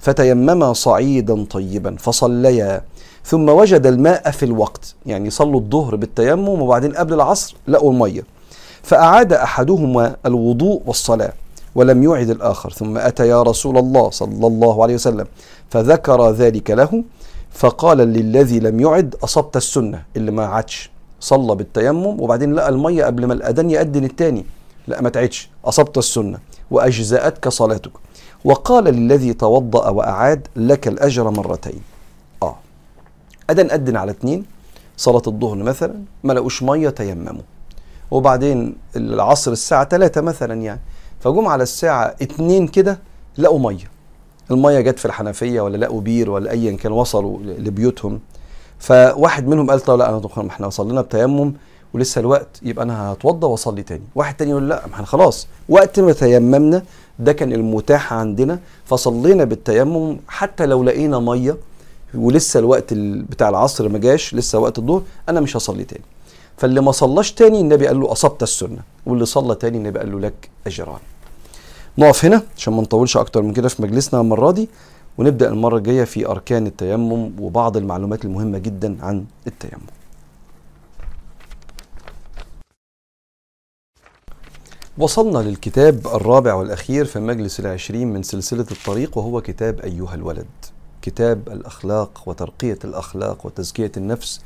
فتيمما 0.00 0.72
صعيدا 0.72 1.44
طيبا 1.44 1.96
فصليا. 1.98 2.82
ثم 3.24 3.48
وجد 3.48 3.86
الماء 3.86 4.30
في 4.30 4.44
الوقت 4.44 4.94
يعني 5.06 5.30
صلوا 5.30 5.60
الظهر 5.60 5.96
بالتيمم 5.96 6.48
وبعدين 6.48 6.92
قبل 6.92 7.14
العصر 7.14 7.56
لقوا 7.68 7.92
المية. 7.92 8.22
فأعاد 8.82 9.32
أحدهما 9.32 10.16
الوضوء 10.26 10.82
والصلاة 10.86 11.32
ولم 11.74 12.02
يعد 12.02 12.30
الآخر. 12.30 12.70
ثم 12.70 12.98
أتى 12.98 13.28
يا 13.28 13.42
رسول 13.42 13.78
الله 13.78 14.10
صلى 14.10 14.46
الله 14.46 14.82
عليه 14.82 14.94
وسلم 14.94 15.26
فذكر 15.70 16.30
ذلك 16.30 16.70
له 16.70 17.04
فقال 17.50 17.98
للذي 17.98 18.60
لم 18.60 18.80
يعد 18.80 19.14
أصبت 19.24 19.56
السنة 19.56 20.02
اللي 20.16 20.30
ما 20.30 20.46
عادش. 20.46 20.90
صلى 21.20 21.54
بالتيمم 21.54 22.20
وبعدين 22.20 22.54
لقى 22.54 22.68
المية 22.68 23.04
قبل 23.04 23.26
ما 23.26 23.34
الأذان 23.34 23.70
يأذن 23.70 24.04
التاني 24.04 24.44
لا 24.88 25.02
ما 25.02 25.08
تعدش 25.08 25.50
أصبت 25.64 25.98
السنة 25.98 26.38
وأجزأتك 26.70 27.48
صلاتك. 27.48 27.90
وقال 28.44 28.84
للذي 28.84 29.32
توضأ 29.32 29.88
وأعاد 29.88 30.48
لك 30.56 30.88
الأجر 30.88 31.30
مرتين. 31.30 31.82
آه. 32.42 32.56
أدن 33.50 33.70
أدن 33.70 33.96
على 33.96 34.10
اتنين 34.10 34.44
صلاة 34.96 35.22
الظهر 35.26 35.56
مثلا 35.56 35.94
ما 36.24 36.32
لقوش 36.32 36.62
مية 36.62 36.88
تيمموا. 36.88 37.42
وبعدين 38.10 38.76
العصر 38.96 39.52
الساعة 39.52 39.84
3 39.84 40.20
مثلا 40.20 40.62
يعني. 40.62 40.80
فجم 41.20 41.48
على 41.48 41.62
الساعة 41.62 42.14
اتنين 42.22 42.68
كده 42.68 42.98
لقوا 43.38 43.58
مية. 43.58 43.90
المية 44.50 44.80
جت 44.80 44.98
في 44.98 45.04
الحنفية 45.04 45.60
ولا 45.60 45.76
لقوا 45.76 46.00
بير 46.00 46.30
ولا 46.30 46.50
أيا 46.50 46.76
كان 46.76 46.92
وصلوا 46.92 47.38
لبيوتهم. 47.42 48.20
فواحد 48.78 49.48
منهم 49.48 49.70
قال 49.70 49.80
طب 49.80 49.98
لا 49.98 50.08
أنا 50.08 50.48
إحنا 50.48 50.70
صلينا 50.70 51.00
بتيمم. 51.00 51.54
ولسه 51.94 52.18
الوقت 52.20 52.48
يبقى 52.62 52.84
أنا 52.84 53.12
هتوضى 53.12 53.46
وأصلي 53.46 53.82
تاني. 53.82 54.02
واحد 54.14 54.36
تاني 54.36 54.50
يقول 54.50 54.68
لا 54.68 54.86
ما 54.86 54.94
إحنا 54.94 55.06
خلاص. 55.06 55.46
وقت 55.68 56.00
ما 56.00 56.12
تيممنا 56.12 56.82
ده 57.18 57.32
كان 57.32 57.52
المتاح 57.52 58.12
عندنا 58.12 58.58
فصلينا 58.84 59.44
بالتيمم. 59.44 60.16
حتى 60.28 60.66
لو 60.66 60.82
لقينا 60.82 61.18
مية 61.18 61.56
ولسه 62.14 62.60
الوقت 62.60 62.92
ال- 62.92 63.22
بتاع 63.22 63.48
العصر 63.48 63.88
ما 63.88 63.98
جاش 63.98 64.34
لسه 64.34 64.58
وقت 64.58 64.78
الظهر 64.78 65.02
أنا 65.28 65.40
مش 65.40 65.56
هصلي 65.56 65.84
تاني. 65.84 66.04
فاللي 66.56 66.80
ما 66.80 66.92
صلاش 66.92 67.32
تاني 67.32 67.60
النبي 67.60 67.86
قال 67.86 68.00
له 68.00 68.12
أصبت 68.12 68.42
السنة 68.42 68.78
واللي 69.06 69.26
صلى 69.26 69.54
تاني 69.54 69.78
النبي 69.78 69.98
قال 69.98 70.12
له 70.12 70.20
لك 70.20 70.50
أجران. 70.66 70.98
نقف 71.98 72.24
هنا 72.24 72.42
عشان 72.56 72.72
ما 72.72 72.82
نطولش 72.82 73.16
أكتر 73.16 73.42
من 73.42 73.52
كده 73.52 73.68
في 73.68 73.82
مجلسنا 73.82 74.20
المرة 74.20 74.50
دي 74.50 74.68
ونبدأ 75.18 75.48
المرة 75.48 75.76
الجاية 75.76 76.04
في 76.04 76.26
أركان 76.26 76.66
التيمم 76.66 77.30
وبعض 77.40 77.76
المعلومات 77.76 78.24
المهمة 78.24 78.58
جدا 78.58 78.96
عن 79.02 79.24
التيمم. 79.46 79.82
وصلنا 85.00 85.38
للكتاب 85.38 86.06
الرابع 86.06 86.54
والأخير 86.54 87.04
في 87.04 87.16
المجلس 87.16 87.60
العشرين 87.60 88.12
من 88.12 88.22
سلسلة 88.22 88.66
الطريق 88.70 89.18
وهو 89.18 89.40
كتاب 89.40 89.80
أيها 89.80 90.14
الولد. 90.14 90.46
كتاب 91.02 91.48
الأخلاق 91.48 92.22
وترقية 92.26 92.78
الأخلاق 92.84 93.46
وتزكية 93.46 93.92
النفس 93.96 94.40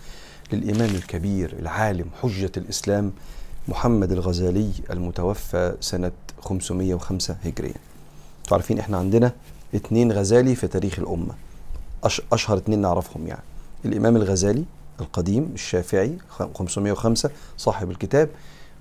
للإمام 0.53 0.91
الكبير 0.91 1.57
العالم 1.59 2.07
حجة 2.23 2.53
الإسلام 2.57 3.13
محمد 3.69 4.13
الغزالي 4.13 4.71
المتوفى 4.91 5.75
سنة 5.81 6.13
505 6.41 7.37
هجرية. 7.45 7.75
عارفين 8.53 8.79
إحنا 8.79 8.99
عندنا 8.99 9.33
اتنين 9.75 10.13
غزالي 10.13 10.55
في 10.55 10.67
تاريخ 10.67 10.99
الأمة. 10.99 11.35
أش 12.05 12.23
أشهر 12.33 12.57
اتنين 12.57 12.79
نعرفهم 12.81 13.27
يعني. 13.27 13.43
الإمام 13.85 14.17
الغزالي 14.17 14.65
القديم 15.01 15.51
الشافعي 15.55 16.19
505 16.55 17.31
صاحب 17.57 17.91
الكتاب 17.91 18.29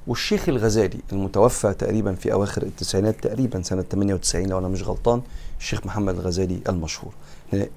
والشيخ 0.07 0.49
الغزالي 0.49 0.97
المتوفى 1.11 1.73
تقريبا 1.73 2.13
في 2.13 2.33
أواخر 2.33 2.63
التسعينات 2.63 3.15
تقريبا 3.21 3.61
سنة 3.61 3.81
98 3.81 4.45
لو 4.45 4.59
أنا 4.59 4.67
مش 4.67 4.83
غلطان 4.83 5.21
الشيخ 5.59 5.85
محمد 5.85 6.15
الغزالي 6.15 6.59
المشهور. 6.69 7.11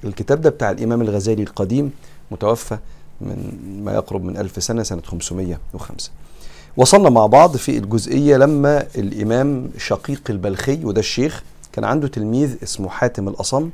الكتاب 0.05 0.41
ده 0.41 0.51
بتاع 0.51 0.71
الإمام 0.71 1.03
الغزالي 1.03 1.43
القديم 1.43 1.93
متوفى 2.31 2.79
من 3.21 3.59
ما 3.85 3.93
يقرب 3.95 4.25
من 4.25 4.37
ألف 4.37 4.63
سنة 4.63 4.83
سنة 4.83 5.03
505 5.03 6.11
وصلنا 6.77 7.11
مع 7.11 7.27
بعض 7.27 7.57
في 7.57 7.79
الجزئية 7.79 8.37
لما 8.37 8.87
الإمام 8.97 9.71
شقيق 9.79 10.23
البلخي 10.31 10.85
وده 10.85 11.01
الشيخ 11.01 11.43
كان 11.73 11.85
عنده 11.85 12.09
تلميذ 12.09 12.57
اسمه 12.63 12.89
حاتم 12.89 13.29
الأصم. 13.29 13.71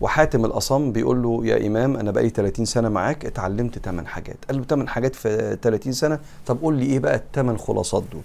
وحاتم 0.00 0.44
الأصم 0.44 0.92
بيقول 0.92 1.22
له 1.22 1.40
يا 1.46 1.66
إمام 1.66 1.96
أنا 1.96 2.10
بقالي 2.10 2.28
30 2.30 2.64
سنة 2.64 2.88
معاك 2.88 3.24
اتعلمت 3.26 3.78
8 3.78 4.08
حاجات. 4.08 4.36
قال 4.48 4.58
له 4.58 4.64
8 4.64 4.88
حاجات 4.88 5.14
في 5.14 5.58
30 5.62 5.92
سنة؟ 5.92 6.18
طب 6.46 6.58
قول 6.62 6.74
لي 6.78 6.86
إيه 6.86 6.98
بقى 6.98 7.14
الثمان 7.14 7.58
خلاصات 7.58 8.02
دول؟ 8.12 8.22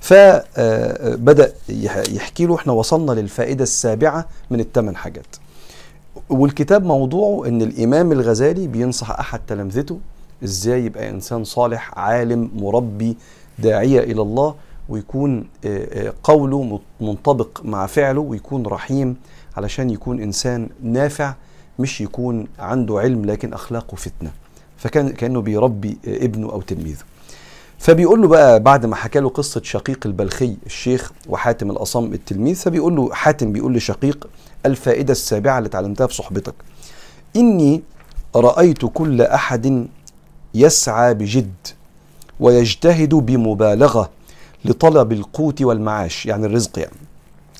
فبدأ 0.00 1.52
يحكي 2.12 2.46
له 2.46 2.54
إحنا 2.54 2.72
وصلنا 2.72 3.12
للفائدة 3.12 3.62
السابعة 3.62 4.26
من 4.50 4.60
الثمان 4.60 4.96
حاجات. 4.96 5.26
والكتاب 6.30 6.84
موضوعه 6.84 7.48
إن 7.48 7.62
الإمام 7.62 8.12
الغزالي 8.12 8.66
بينصح 8.66 9.10
أحد 9.10 9.40
تلامذته 9.46 9.98
إزاي 10.44 10.84
يبقى 10.84 11.10
إنسان 11.10 11.44
صالح 11.44 11.98
عالم 11.98 12.50
مربي 12.56 13.16
داعية 13.58 14.00
إلى 14.00 14.22
الله 14.22 14.54
ويكون 14.88 15.48
قوله 16.22 16.80
منطبق 17.00 17.60
مع 17.64 17.86
فعله 17.86 18.20
ويكون 18.20 18.66
رحيم 18.66 19.16
علشان 19.56 19.90
يكون 19.90 20.20
إنسان 20.22 20.68
نافع 20.82 21.34
مش 21.78 22.00
يكون 22.00 22.46
عنده 22.58 22.98
علم 22.98 23.24
لكن 23.24 23.52
أخلاقه 23.52 23.94
فتنة. 23.96 24.30
فكان 24.76 25.08
كأنه 25.08 25.40
بيربي 25.40 25.98
ابنه 26.06 26.52
أو 26.52 26.60
تلميذه. 26.60 27.02
فبيقول 27.78 28.22
له 28.22 28.28
بقى 28.28 28.60
بعد 28.60 28.86
ما 28.86 28.96
حكى 28.96 29.20
له 29.20 29.28
قصة 29.28 29.60
شقيق 29.64 30.00
البلخي 30.06 30.56
الشيخ 30.66 31.12
وحاتم 31.28 31.70
الأصم 31.70 32.12
التلميذ 32.12 32.54
فبيقول 32.56 32.96
له 32.96 33.14
حاتم 33.14 33.52
بيقول 33.52 33.74
لشقيق 33.74 34.28
الفائدة 34.66 35.12
السابعة 35.12 35.58
اللي 35.58 35.66
اتعلمتها 35.68 36.06
في 36.06 36.14
صحبتك. 36.14 36.54
إني 37.36 37.82
رأيت 38.36 38.84
كل 38.84 39.22
أحد 39.22 39.86
يسعى 40.54 41.14
بجد 41.14 41.54
ويجتهد 42.40 43.14
بمبالغة 43.14 44.10
لطلب 44.64 45.12
القوت 45.12 45.62
والمعاش 45.62 46.26
يعني 46.26 46.46
الرزق 46.46 46.78
يعني. 46.78 46.96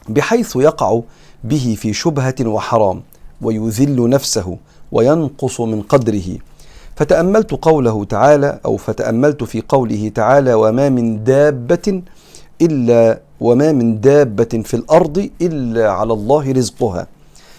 بحيث 0.09 0.57
يقع 0.57 1.01
به 1.45 1.77
في 1.79 1.93
شبهة 1.93 2.35
وحرام 2.41 3.03
ويذل 3.43 4.09
نفسه 4.09 4.57
وينقص 4.93 5.61
من 5.61 5.83
قدره. 5.83 6.39
فتأملت 6.97 7.51
قوله 7.53 8.05
تعالى 8.05 8.61
أو 8.65 8.77
فتأملت 8.77 9.45
في 9.45 9.63
قوله 9.69 10.09
تعالى 10.15 10.55
وما 10.55 10.89
من 10.89 11.25
دابة 11.25 12.03
إلا 12.63 13.21
وما 13.41 13.73
من 13.73 14.01
دابة 14.01 14.63
في 14.65 14.75
الأرض 14.75 15.31
إلا 15.43 15.91
على 15.91 16.13
الله 16.13 16.53
رزقها. 16.53 17.07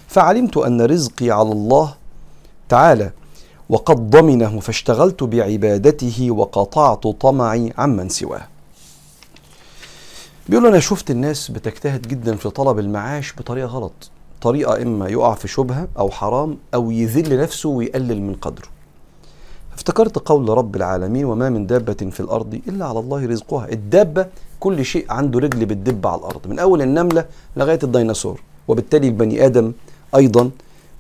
فعلمت 0.08 0.58
أن 0.58 0.82
رزقي 0.82 1.32
على 1.32 1.52
الله 1.52 1.94
تعالى 2.70 3.12
وقد 3.70 4.10
ضمنه 4.10 4.60
فاشتغلت 4.60 5.24
بعبادته 5.24 6.32
وقطعت 6.32 7.08
طمعي 7.08 7.74
عمن 7.78 8.10
سواه. 8.10 8.48
بيقول 10.50 10.66
أنا 10.66 10.80
شفت 10.80 11.12
الناس 11.12 11.52
بتجتهد 11.52 12.08
جدا 12.08 12.36
في 12.36 12.50
طلب 12.50 12.80
المعاش 12.80 13.34
بطريقة 13.38 13.68
غلط. 13.68 14.12
طريقة 14.42 14.82
إما 14.82 15.10
يقع 15.10 15.34
في 15.34 15.48
شبهة 15.48 15.88
أو 15.98 16.10
حرام 16.10 16.58
أو 16.74 16.92
يذل 16.92 17.42
نفسه 17.42 17.70
ويقلل 17.70 18.22
من 18.22 18.34
قدره. 18.34 18.68
افتكرت 19.74 20.18
قول 20.18 20.50
رب 20.50 20.76
العالمين 20.76 21.26
وما 21.26 21.50
من 21.50 21.68
دابة 21.68 21.94
في 21.94 22.20
الأرض 22.20 22.62
إلا 22.68 22.86
على 22.86 23.00
الله 23.00 23.26
رزقها. 23.26 23.70
الدابة 23.72 24.28
كل 24.60 24.86
شيء 24.86 25.06
عنده 25.10 25.40
رجل 25.40 25.66
بتدب 25.66 26.08
على 26.08 26.20
الأرض. 26.20 26.48
من 26.48 26.60
أول 26.60 26.82
النملة 26.82 27.26
لغاية 27.58 27.80
الديناصور. 27.84 28.42
وبالتالي 28.68 29.08
البني 29.08 29.46
آدم 29.46 29.72
أيضا 30.16 30.50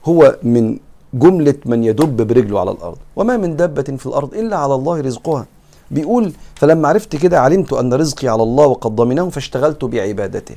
هو 0.05 0.37
من 0.43 0.79
جملة 1.13 1.55
من 1.65 1.83
يدب 1.83 2.27
برجله 2.27 2.59
على 2.59 2.71
الأرض. 2.71 2.97
وما 3.15 3.37
من 3.37 3.55
دابة 3.55 3.83
في 3.83 4.05
الأرض 4.05 4.33
إلا 4.33 4.57
على 4.57 4.75
الله 4.75 5.01
رزقها. 5.01 5.45
بيقول 5.91 6.33
فلما 6.55 6.87
عرفت 6.87 7.15
كده 7.15 7.39
علمت 7.41 7.73
أن 7.73 7.93
رزقي 7.93 8.27
على 8.27 8.43
الله 8.43 8.65
وقد 8.65 8.95
ضمنه 8.95 9.29
فاشتغلت 9.29 9.85
بعبادته. 9.85 10.55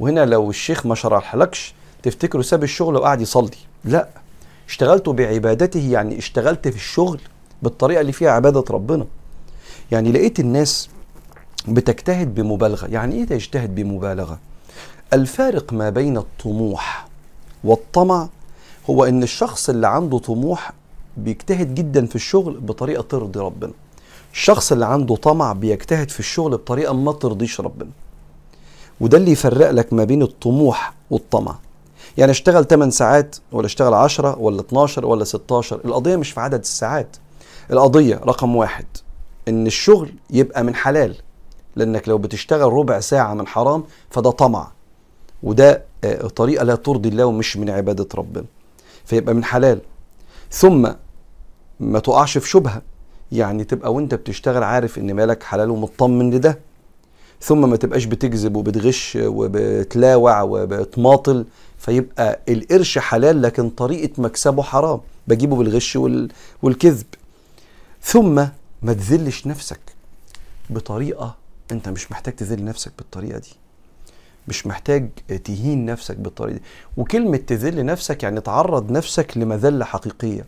وهنا 0.00 0.24
لو 0.24 0.50
الشيخ 0.50 0.86
ما 0.86 0.94
شرحلكش 0.94 1.74
تفتكروا 2.02 2.42
ساب 2.42 2.62
الشغل 2.62 2.96
وقعد 2.96 3.20
يصلي؟ 3.20 3.56
لا. 3.84 4.08
اشتغلت 4.68 5.08
بعبادته 5.08 5.90
يعني 5.90 6.18
اشتغلت 6.18 6.68
في 6.68 6.76
الشغل 6.76 7.20
بالطريقة 7.62 8.00
اللي 8.00 8.12
فيها 8.12 8.30
عبادة 8.30 8.64
ربنا. 8.70 9.06
يعني 9.90 10.12
لقيت 10.12 10.40
الناس 10.40 10.88
بتجتهد 11.68 12.34
بمبالغة. 12.34 12.86
يعني 12.86 13.14
إيه 13.14 13.24
تجتهد 13.24 13.74
بمبالغة؟ 13.74 14.38
الفارق 15.12 15.72
ما 15.72 15.90
بين 15.90 16.16
الطموح 16.16 17.06
والطمع 17.64 18.28
هو 18.90 19.04
إن 19.04 19.22
الشخص 19.22 19.68
اللي 19.68 19.88
عنده 19.88 20.18
طموح 20.18 20.72
بيجتهد 21.16 21.74
جدا 21.74 22.06
في 22.06 22.16
الشغل 22.16 22.60
بطريقة 22.60 23.02
ترضي 23.02 23.40
ربنا. 23.40 23.72
الشخص 24.38 24.72
اللي 24.72 24.86
عنده 24.86 25.16
طمع 25.16 25.52
بيجتهد 25.52 26.10
في 26.10 26.20
الشغل 26.20 26.50
بطريقة 26.50 26.94
ما 26.94 27.12
ترضيش 27.12 27.60
ربنا. 27.60 27.90
وده 29.00 29.18
اللي 29.18 29.30
يفرق 29.30 29.70
لك 29.70 29.92
ما 29.92 30.04
بين 30.04 30.22
الطموح 30.22 30.92
والطمع. 31.10 31.58
يعني 32.18 32.30
اشتغل 32.32 32.64
8 32.66 32.90
ساعات 32.92 33.36
ولا 33.52 33.66
اشتغل 33.66 33.94
10 33.94 34.38
ولا 34.38 34.60
12 34.60 35.06
ولا 35.06 35.24
16 35.24 35.80
القضية 35.84 36.16
مش 36.16 36.30
في 36.30 36.40
عدد 36.40 36.58
الساعات. 36.60 37.16
القضية 37.70 38.16
رقم 38.16 38.56
واحد 38.56 38.84
إن 39.48 39.66
الشغل 39.66 40.12
يبقى 40.30 40.64
من 40.64 40.74
حلال. 40.74 41.16
لأنك 41.76 42.08
لو 42.08 42.18
بتشتغل 42.18 42.72
ربع 42.72 43.00
ساعة 43.00 43.34
من 43.34 43.46
حرام 43.46 43.84
فده 44.10 44.30
طمع. 44.30 44.68
وده 45.42 45.84
طريقة 46.36 46.64
لا 46.64 46.74
ترضي 46.74 47.08
الله 47.08 47.24
ومش 47.24 47.56
من 47.56 47.70
عبادة 47.70 48.08
ربنا. 48.14 48.44
فيبقى 49.04 49.34
من 49.34 49.44
حلال. 49.44 49.80
ثم 50.50 50.88
ما 51.80 51.98
تقعش 51.98 52.38
في 52.38 52.48
شبهة. 52.48 52.82
يعني 53.32 53.64
تبقى 53.64 53.94
وانت 53.94 54.14
بتشتغل 54.14 54.62
عارف 54.62 54.98
ان 54.98 55.14
مالك 55.14 55.42
حلال 55.42 55.70
ومطمن 55.70 56.30
لده 56.34 56.58
ثم 57.40 57.70
ما 57.70 57.76
تبقاش 57.76 58.04
بتكذب 58.04 58.56
وبتغش 58.56 59.18
وبتلاوع 59.20 60.42
وبتماطل 60.42 61.44
فيبقى 61.78 62.40
القرش 62.48 62.98
حلال 62.98 63.42
لكن 63.42 63.70
طريقة 63.70 64.22
مكسبه 64.22 64.62
حرام 64.62 65.00
بجيبه 65.28 65.56
بالغش 65.56 65.98
والكذب. 66.62 67.06
ثم 68.02 68.34
ما 68.82 68.92
تذلش 68.92 69.46
نفسك 69.46 69.80
بطريقة 70.70 71.34
انت 71.72 71.88
مش 71.88 72.12
محتاج 72.12 72.34
تذل 72.36 72.64
نفسك 72.64 72.92
بالطريقة 72.98 73.38
دي. 73.38 73.52
مش 74.48 74.66
محتاج 74.66 75.08
تهين 75.44 75.84
نفسك 75.86 76.16
بالطريقة 76.16 76.56
دي. 76.56 76.62
وكلمة 76.96 77.36
تذل 77.36 77.84
نفسك 77.86 78.22
يعني 78.22 78.40
تعرض 78.40 78.90
نفسك 78.90 79.36
لمذلة 79.36 79.84
حقيقية. 79.84 80.44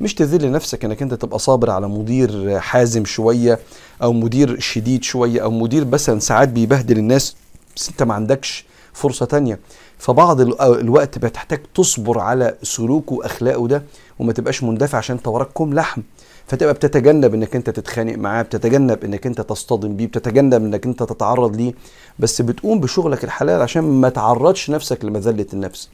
مش 0.00 0.14
تذل 0.14 0.52
نفسك 0.52 0.84
إنك 0.84 1.02
أنت 1.02 1.14
تبقى 1.14 1.38
صابر 1.38 1.70
على 1.70 1.88
مدير 1.88 2.60
حازم 2.60 3.04
شوية 3.04 3.58
أو 4.02 4.12
مدير 4.12 4.60
شديد 4.60 5.02
شوية 5.02 5.42
أو 5.42 5.50
مدير 5.50 5.84
مثلا 5.84 6.18
ساعات 6.18 6.48
بيبهدل 6.48 6.98
الناس 6.98 7.36
بس 7.76 7.88
أنت 7.88 8.02
ما 8.02 8.14
عندكش 8.14 8.64
فرصة 8.92 9.26
تانية. 9.26 9.58
فبعض 9.98 10.40
الوقت 10.62 11.18
بتحتاج 11.18 11.60
تصبر 11.74 12.18
على 12.18 12.54
سلوكه 12.62 13.14
وأخلاقه 13.14 13.68
ده 13.68 13.82
وما 14.18 14.32
تبقاش 14.32 14.62
مندفع 14.62 14.98
عشان 14.98 15.16
انت 15.16 15.28
وراك 15.28 15.46
كوم 15.48 15.74
لحم. 15.74 16.02
فتبقى 16.46 16.74
بتتجنب 16.74 17.34
إنك 17.34 17.56
أنت 17.56 17.70
تتخانق 17.70 18.18
معاه 18.18 18.42
بتتجنب 18.42 19.04
إنك 19.04 19.26
أنت 19.26 19.40
تصطدم 19.40 19.96
بيه 19.96 20.06
بتتجنب 20.06 20.64
إنك 20.64 20.86
أنت 20.86 21.02
تتعرض 21.02 21.56
ليه. 21.56 21.74
بس 22.18 22.42
بتقوم 22.42 22.80
بشغلك 22.80 23.24
الحلال 23.24 23.62
عشان 23.62 23.82
ما 23.84 24.08
تعرضش 24.08 24.70
نفسك 24.70 25.04
لمذلة 25.04 25.46
النفس. 25.52 25.88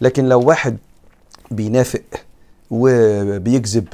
لكن 0.00 0.24
لو 0.28 0.40
واحد 0.40 0.76
بينافق 1.50 2.02
وبيكذب 2.74 3.88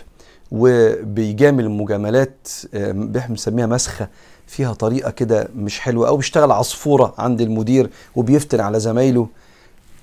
وبيجامل 0.53 1.69
مجاملات 1.71 2.49
آه، 2.75 2.93
بنسميها 2.93 3.67
مسخة 3.67 4.09
فيها 4.47 4.73
طريقة 4.73 5.11
كده 5.11 5.49
مش 5.57 5.81
حلوة 5.81 6.09
أو 6.09 6.17
بيشتغل 6.17 6.53
عصفورة 6.53 7.15
عند 7.19 7.41
المدير 7.41 7.91
وبيفتن 8.17 8.61
على 8.61 8.81
زمايله. 8.81 9.29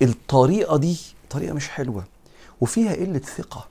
الطريقة 0.02 0.76
دي 0.76 0.96
طريقة 1.30 1.54
مش 1.54 1.68
حلوة 1.68 2.04
وفيها 2.60 2.94
قلة 2.94 3.18
ثقة 3.18 3.66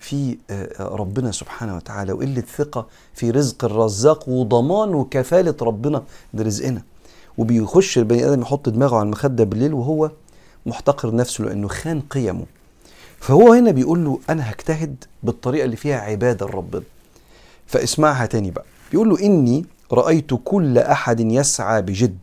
في 0.00 0.38
آه، 0.50 0.84
ربنا 0.84 1.32
سبحانه 1.32 1.76
وتعالى 1.76 2.12
وقلة 2.12 2.42
ثقة 2.56 2.86
في 3.14 3.30
رزق 3.30 3.64
الرزاق 3.64 4.28
وضمان 4.28 4.94
وكفالة 4.94 5.54
ربنا 5.62 6.02
لرزقنا 6.34 6.82
وبيخش 7.38 7.98
البني 7.98 8.26
آدم 8.28 8.40
يحط 8.42 8.68
دماغه 8.68 8.96
على 8.96 9.02
المخدة 9.06 9.44
بالليل 9.44 9.74
وهو 9.74 10.10
محتقر 10.66 11.14
نفسه 11.14 11.44
لأنه 11.44 11.68
خان 11.68 12.00
قيمه. 12.00 12.44
فهو 13.20 13.52
هنا 13.52 13.70
بيقول 13.70 14.04
له 14.04 14.18
أنا 14.30 14.50
هجتهد 14.50 15.04
بالطريقة 15.22 15.64
اللي 15.64 15.76
فيها 15.76 16.00
عبادة 16.00 16.46
لربنا 16.46 16.82
فاسمعها 17.66 18.26
تاني 18.26 18.50
بقى. 18.50 18.64
بيقول 18.92 19.08
له 19.08 19.20
إني 19.20 19.66
رأيت 19.92 20.30
كل 20.44 20.78
أحد 20.78 21.20
يسعى 21.20 21.82
بجد 21.82 22.18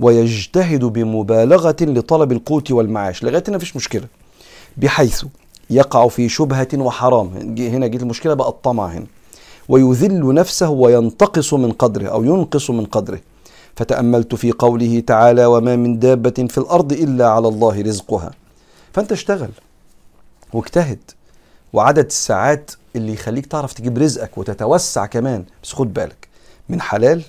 ويجتهد 0.00 0.84
بمبالغة 0.84 1.76
لطلب 1.80 2.32
القوت 2.32 2.70
والمعاش. 2.70 3.24
لغاية 3.24 3.44
هنا 3.48 3.56
مفيش 3.56 3.76
مشكلة. 3.76 4.06
بحيث 4.76 5.24
يقع 5.70 6.08
في 6.08 6.28
شبهة 6.28 6.68
وحرام. 6.74 7.56
هنا 7.58 7.86
جت 7.86 8.02
المشكلة 8.02 8.34
بقى 8.34 8.48
الطمع 8.48 8.86
هنا. 8.86 9.06
ويذل 9.68 10.34
نفسه 10.34 10.70
وينتقص 10.70 11.54
من 11.54 11.72
قدره 11.72 12.08
أو 12.08 12.24
ينقص 12.24 12.70
من 12.70 12.84
قدره. 12.84 13.20
فتأملت 13.76 14.34
في 14.34 14.52
قوله 14.52 15.00
تعالى 15.06 15.46
وما 15.46 15.76
من 15.76 15.98
دابة 15.98 16.46
في 16.50 16.58
الأرض 16.58 16.92
إلا 16.92 17.28
على 17.28 17.48
الله 17.48 17.82
رزقها. 17.82 18.30
فأنت 18.92 19.12
اشتغل. 19.12 19.50
واجتهد 20.54 20.98
وعدد 21.72 22.04
الساعات 22.06 22.70
اللي 22.96 23.12
يخليك 23.12 23.46
تعرف 23.46 23.72
تجيب 23.72 23.98
رزقك 23.98 24.38
وتتوسع 24.38 25.06
كمان 25.06 25.44
بس 25.62 25.72
خد 25.72 25.94
بالك 25.94 26.28
من 26.68 26.80
حلال 26.80 27.22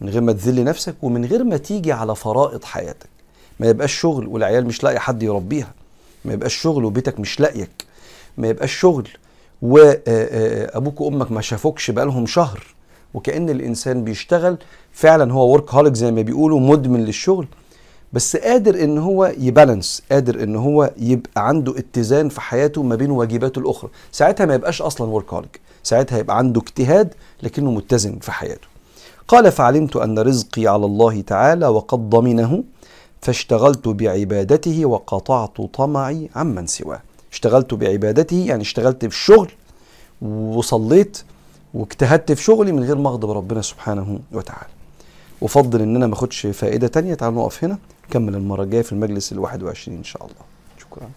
من 0.00 0.08
غير 0.08 0.20
ما 0.20 0.32
تذل 0.32 0.64
نفسك 0.64 0.94
ومن 1.02 1.24
غير 1.24 1.44
ما 1.44 1.56
تيجي 1.56 1.92
على 1.92 2.16
فرائض 2.16 2.64
حياتك. 2.64 3.08
ما 3.60 3.66
يبقاش 3.66 3.92
شغل 3.92 4.26
والعيال 4.26 4.66
مش 4.66 4.82
لاقي 4.82 5.00
حد 5.00 5.22
يربيها. 5.22 5.72
ما 6.24 6.32
يبقاش 6.32 6.54
شغل 6.54 6.84
وبيتك 6.84 7.20
مش 7.20 7.40
لاقيك. 7.40 7.84
ما 8.38 8.48
يبقاش 8.48 8.72
شغل 8.72 9.08
وابوك 9.62 11.00
وأمك 11.00 11.32
ما 11.32 11.40
شافوكش 11.40 11.90
بقالهم 11.90 12.26
شهر. 12.26 12.74
وكأن 13.14 13.50
الإنسان 13.50 14.04
بيشتغل 14.04 14.58
فعلا 14.92 15.32
هو 15.32 15.52
ورك 15.52 15.74
هوليك 15.74 15.94
زي 15.94 16.10
ما 16.10 16.22
بيقولوا 16.22 16.60
مدمن 16.60 17.04
للشغل. 17.04 17.46
بس 18.12 18.36
قادر 18.36 18.84
إن 18.84 18.98
هو 18.98 19.32
يبالانس 19.38 20.02
قادر 20.12 20.42
إن 20.42 20.56
هو 20.56 20.90
يبقى 20.96 21.48
عنده 21.48 21.78
اتزان 21.78 22.28
في 22.28 22.40
حياته 22.40 22.82
ما 22.82 22.96
بين 22.96 23.10
واجباته 23.10 23.58
الأخرى. 23.58 23.90
ساعتها 24.12 24.46
ما 24.46 24.54
يبقاش 24.54 24.82
أصلا 24.82 25.10
ورك 25.10 25.60
ساعتها 25.82 26.18
يبقى 26.18 26.38
عنده 26.38 26.60
اجتهاد 26.60 27.14
لكنه 27.42 27.70
متزن 27.70 28.18
في 28.18 28.32
حياته. 28.32 28.68
قال 29.28 29.52
فعلمت 29.52 29.96
أن 29.96 30.18
رزقي 30.18 30.66
على 30.66 30.86
الله 30.86 31.20
تعالى 31.20 31.68
وقد 31.68 32.10
ضمنه 32.10 32.64
فاشتغلت 33.22 33.88
بعبادته 33.88 34.86
وقطعت 34.86 35.60
طمعي 35.60 36.30
عمن 36.36 36.66
سواه. 36.66 37.02
اشتغلت 37.32 37.74
بعبادته 37.74 38.44
يعني 38.48 38.62
اشتغلت 38.62 39.04
في 39.04 39.14
الشغل 39.14 39.50
وصليت 40.22 41.22
واجتهدت 41.74 42.32
في 42.32 42.42
شغلي 42.42 42.72
من 42.72 42.84
غير 42.84 42.96
ما 42.96 43.08
أغضب 43.08 43.30
ربنا 43.30 43.62
سبحانه 43.62 44.18
وتعالى. 44.32 44.70
وفضل 45.40 45.82
إن 45.82 45.96
أنا 45.96 46.06
ما 46.06 46.14
أخدش 46.14 46.46
فائدة 46.46 46.88
تانية 46.88 47.14
تعالوا 47.14 47.42
نقف 47.42 47.64
هنا. 47.64 47.78
نكمل 48.10 48.34
المرة 48.34 48.62
الجاية 48.62 48.82
في 48.82 48.92
المجلس 48.92 49.32
ال 49.32 49.38
21 49.38 49.96
إن 49.96 50.04
شاء 50.04 50.22
الله. 50.22 50.44
شكرا. 50.78 51.10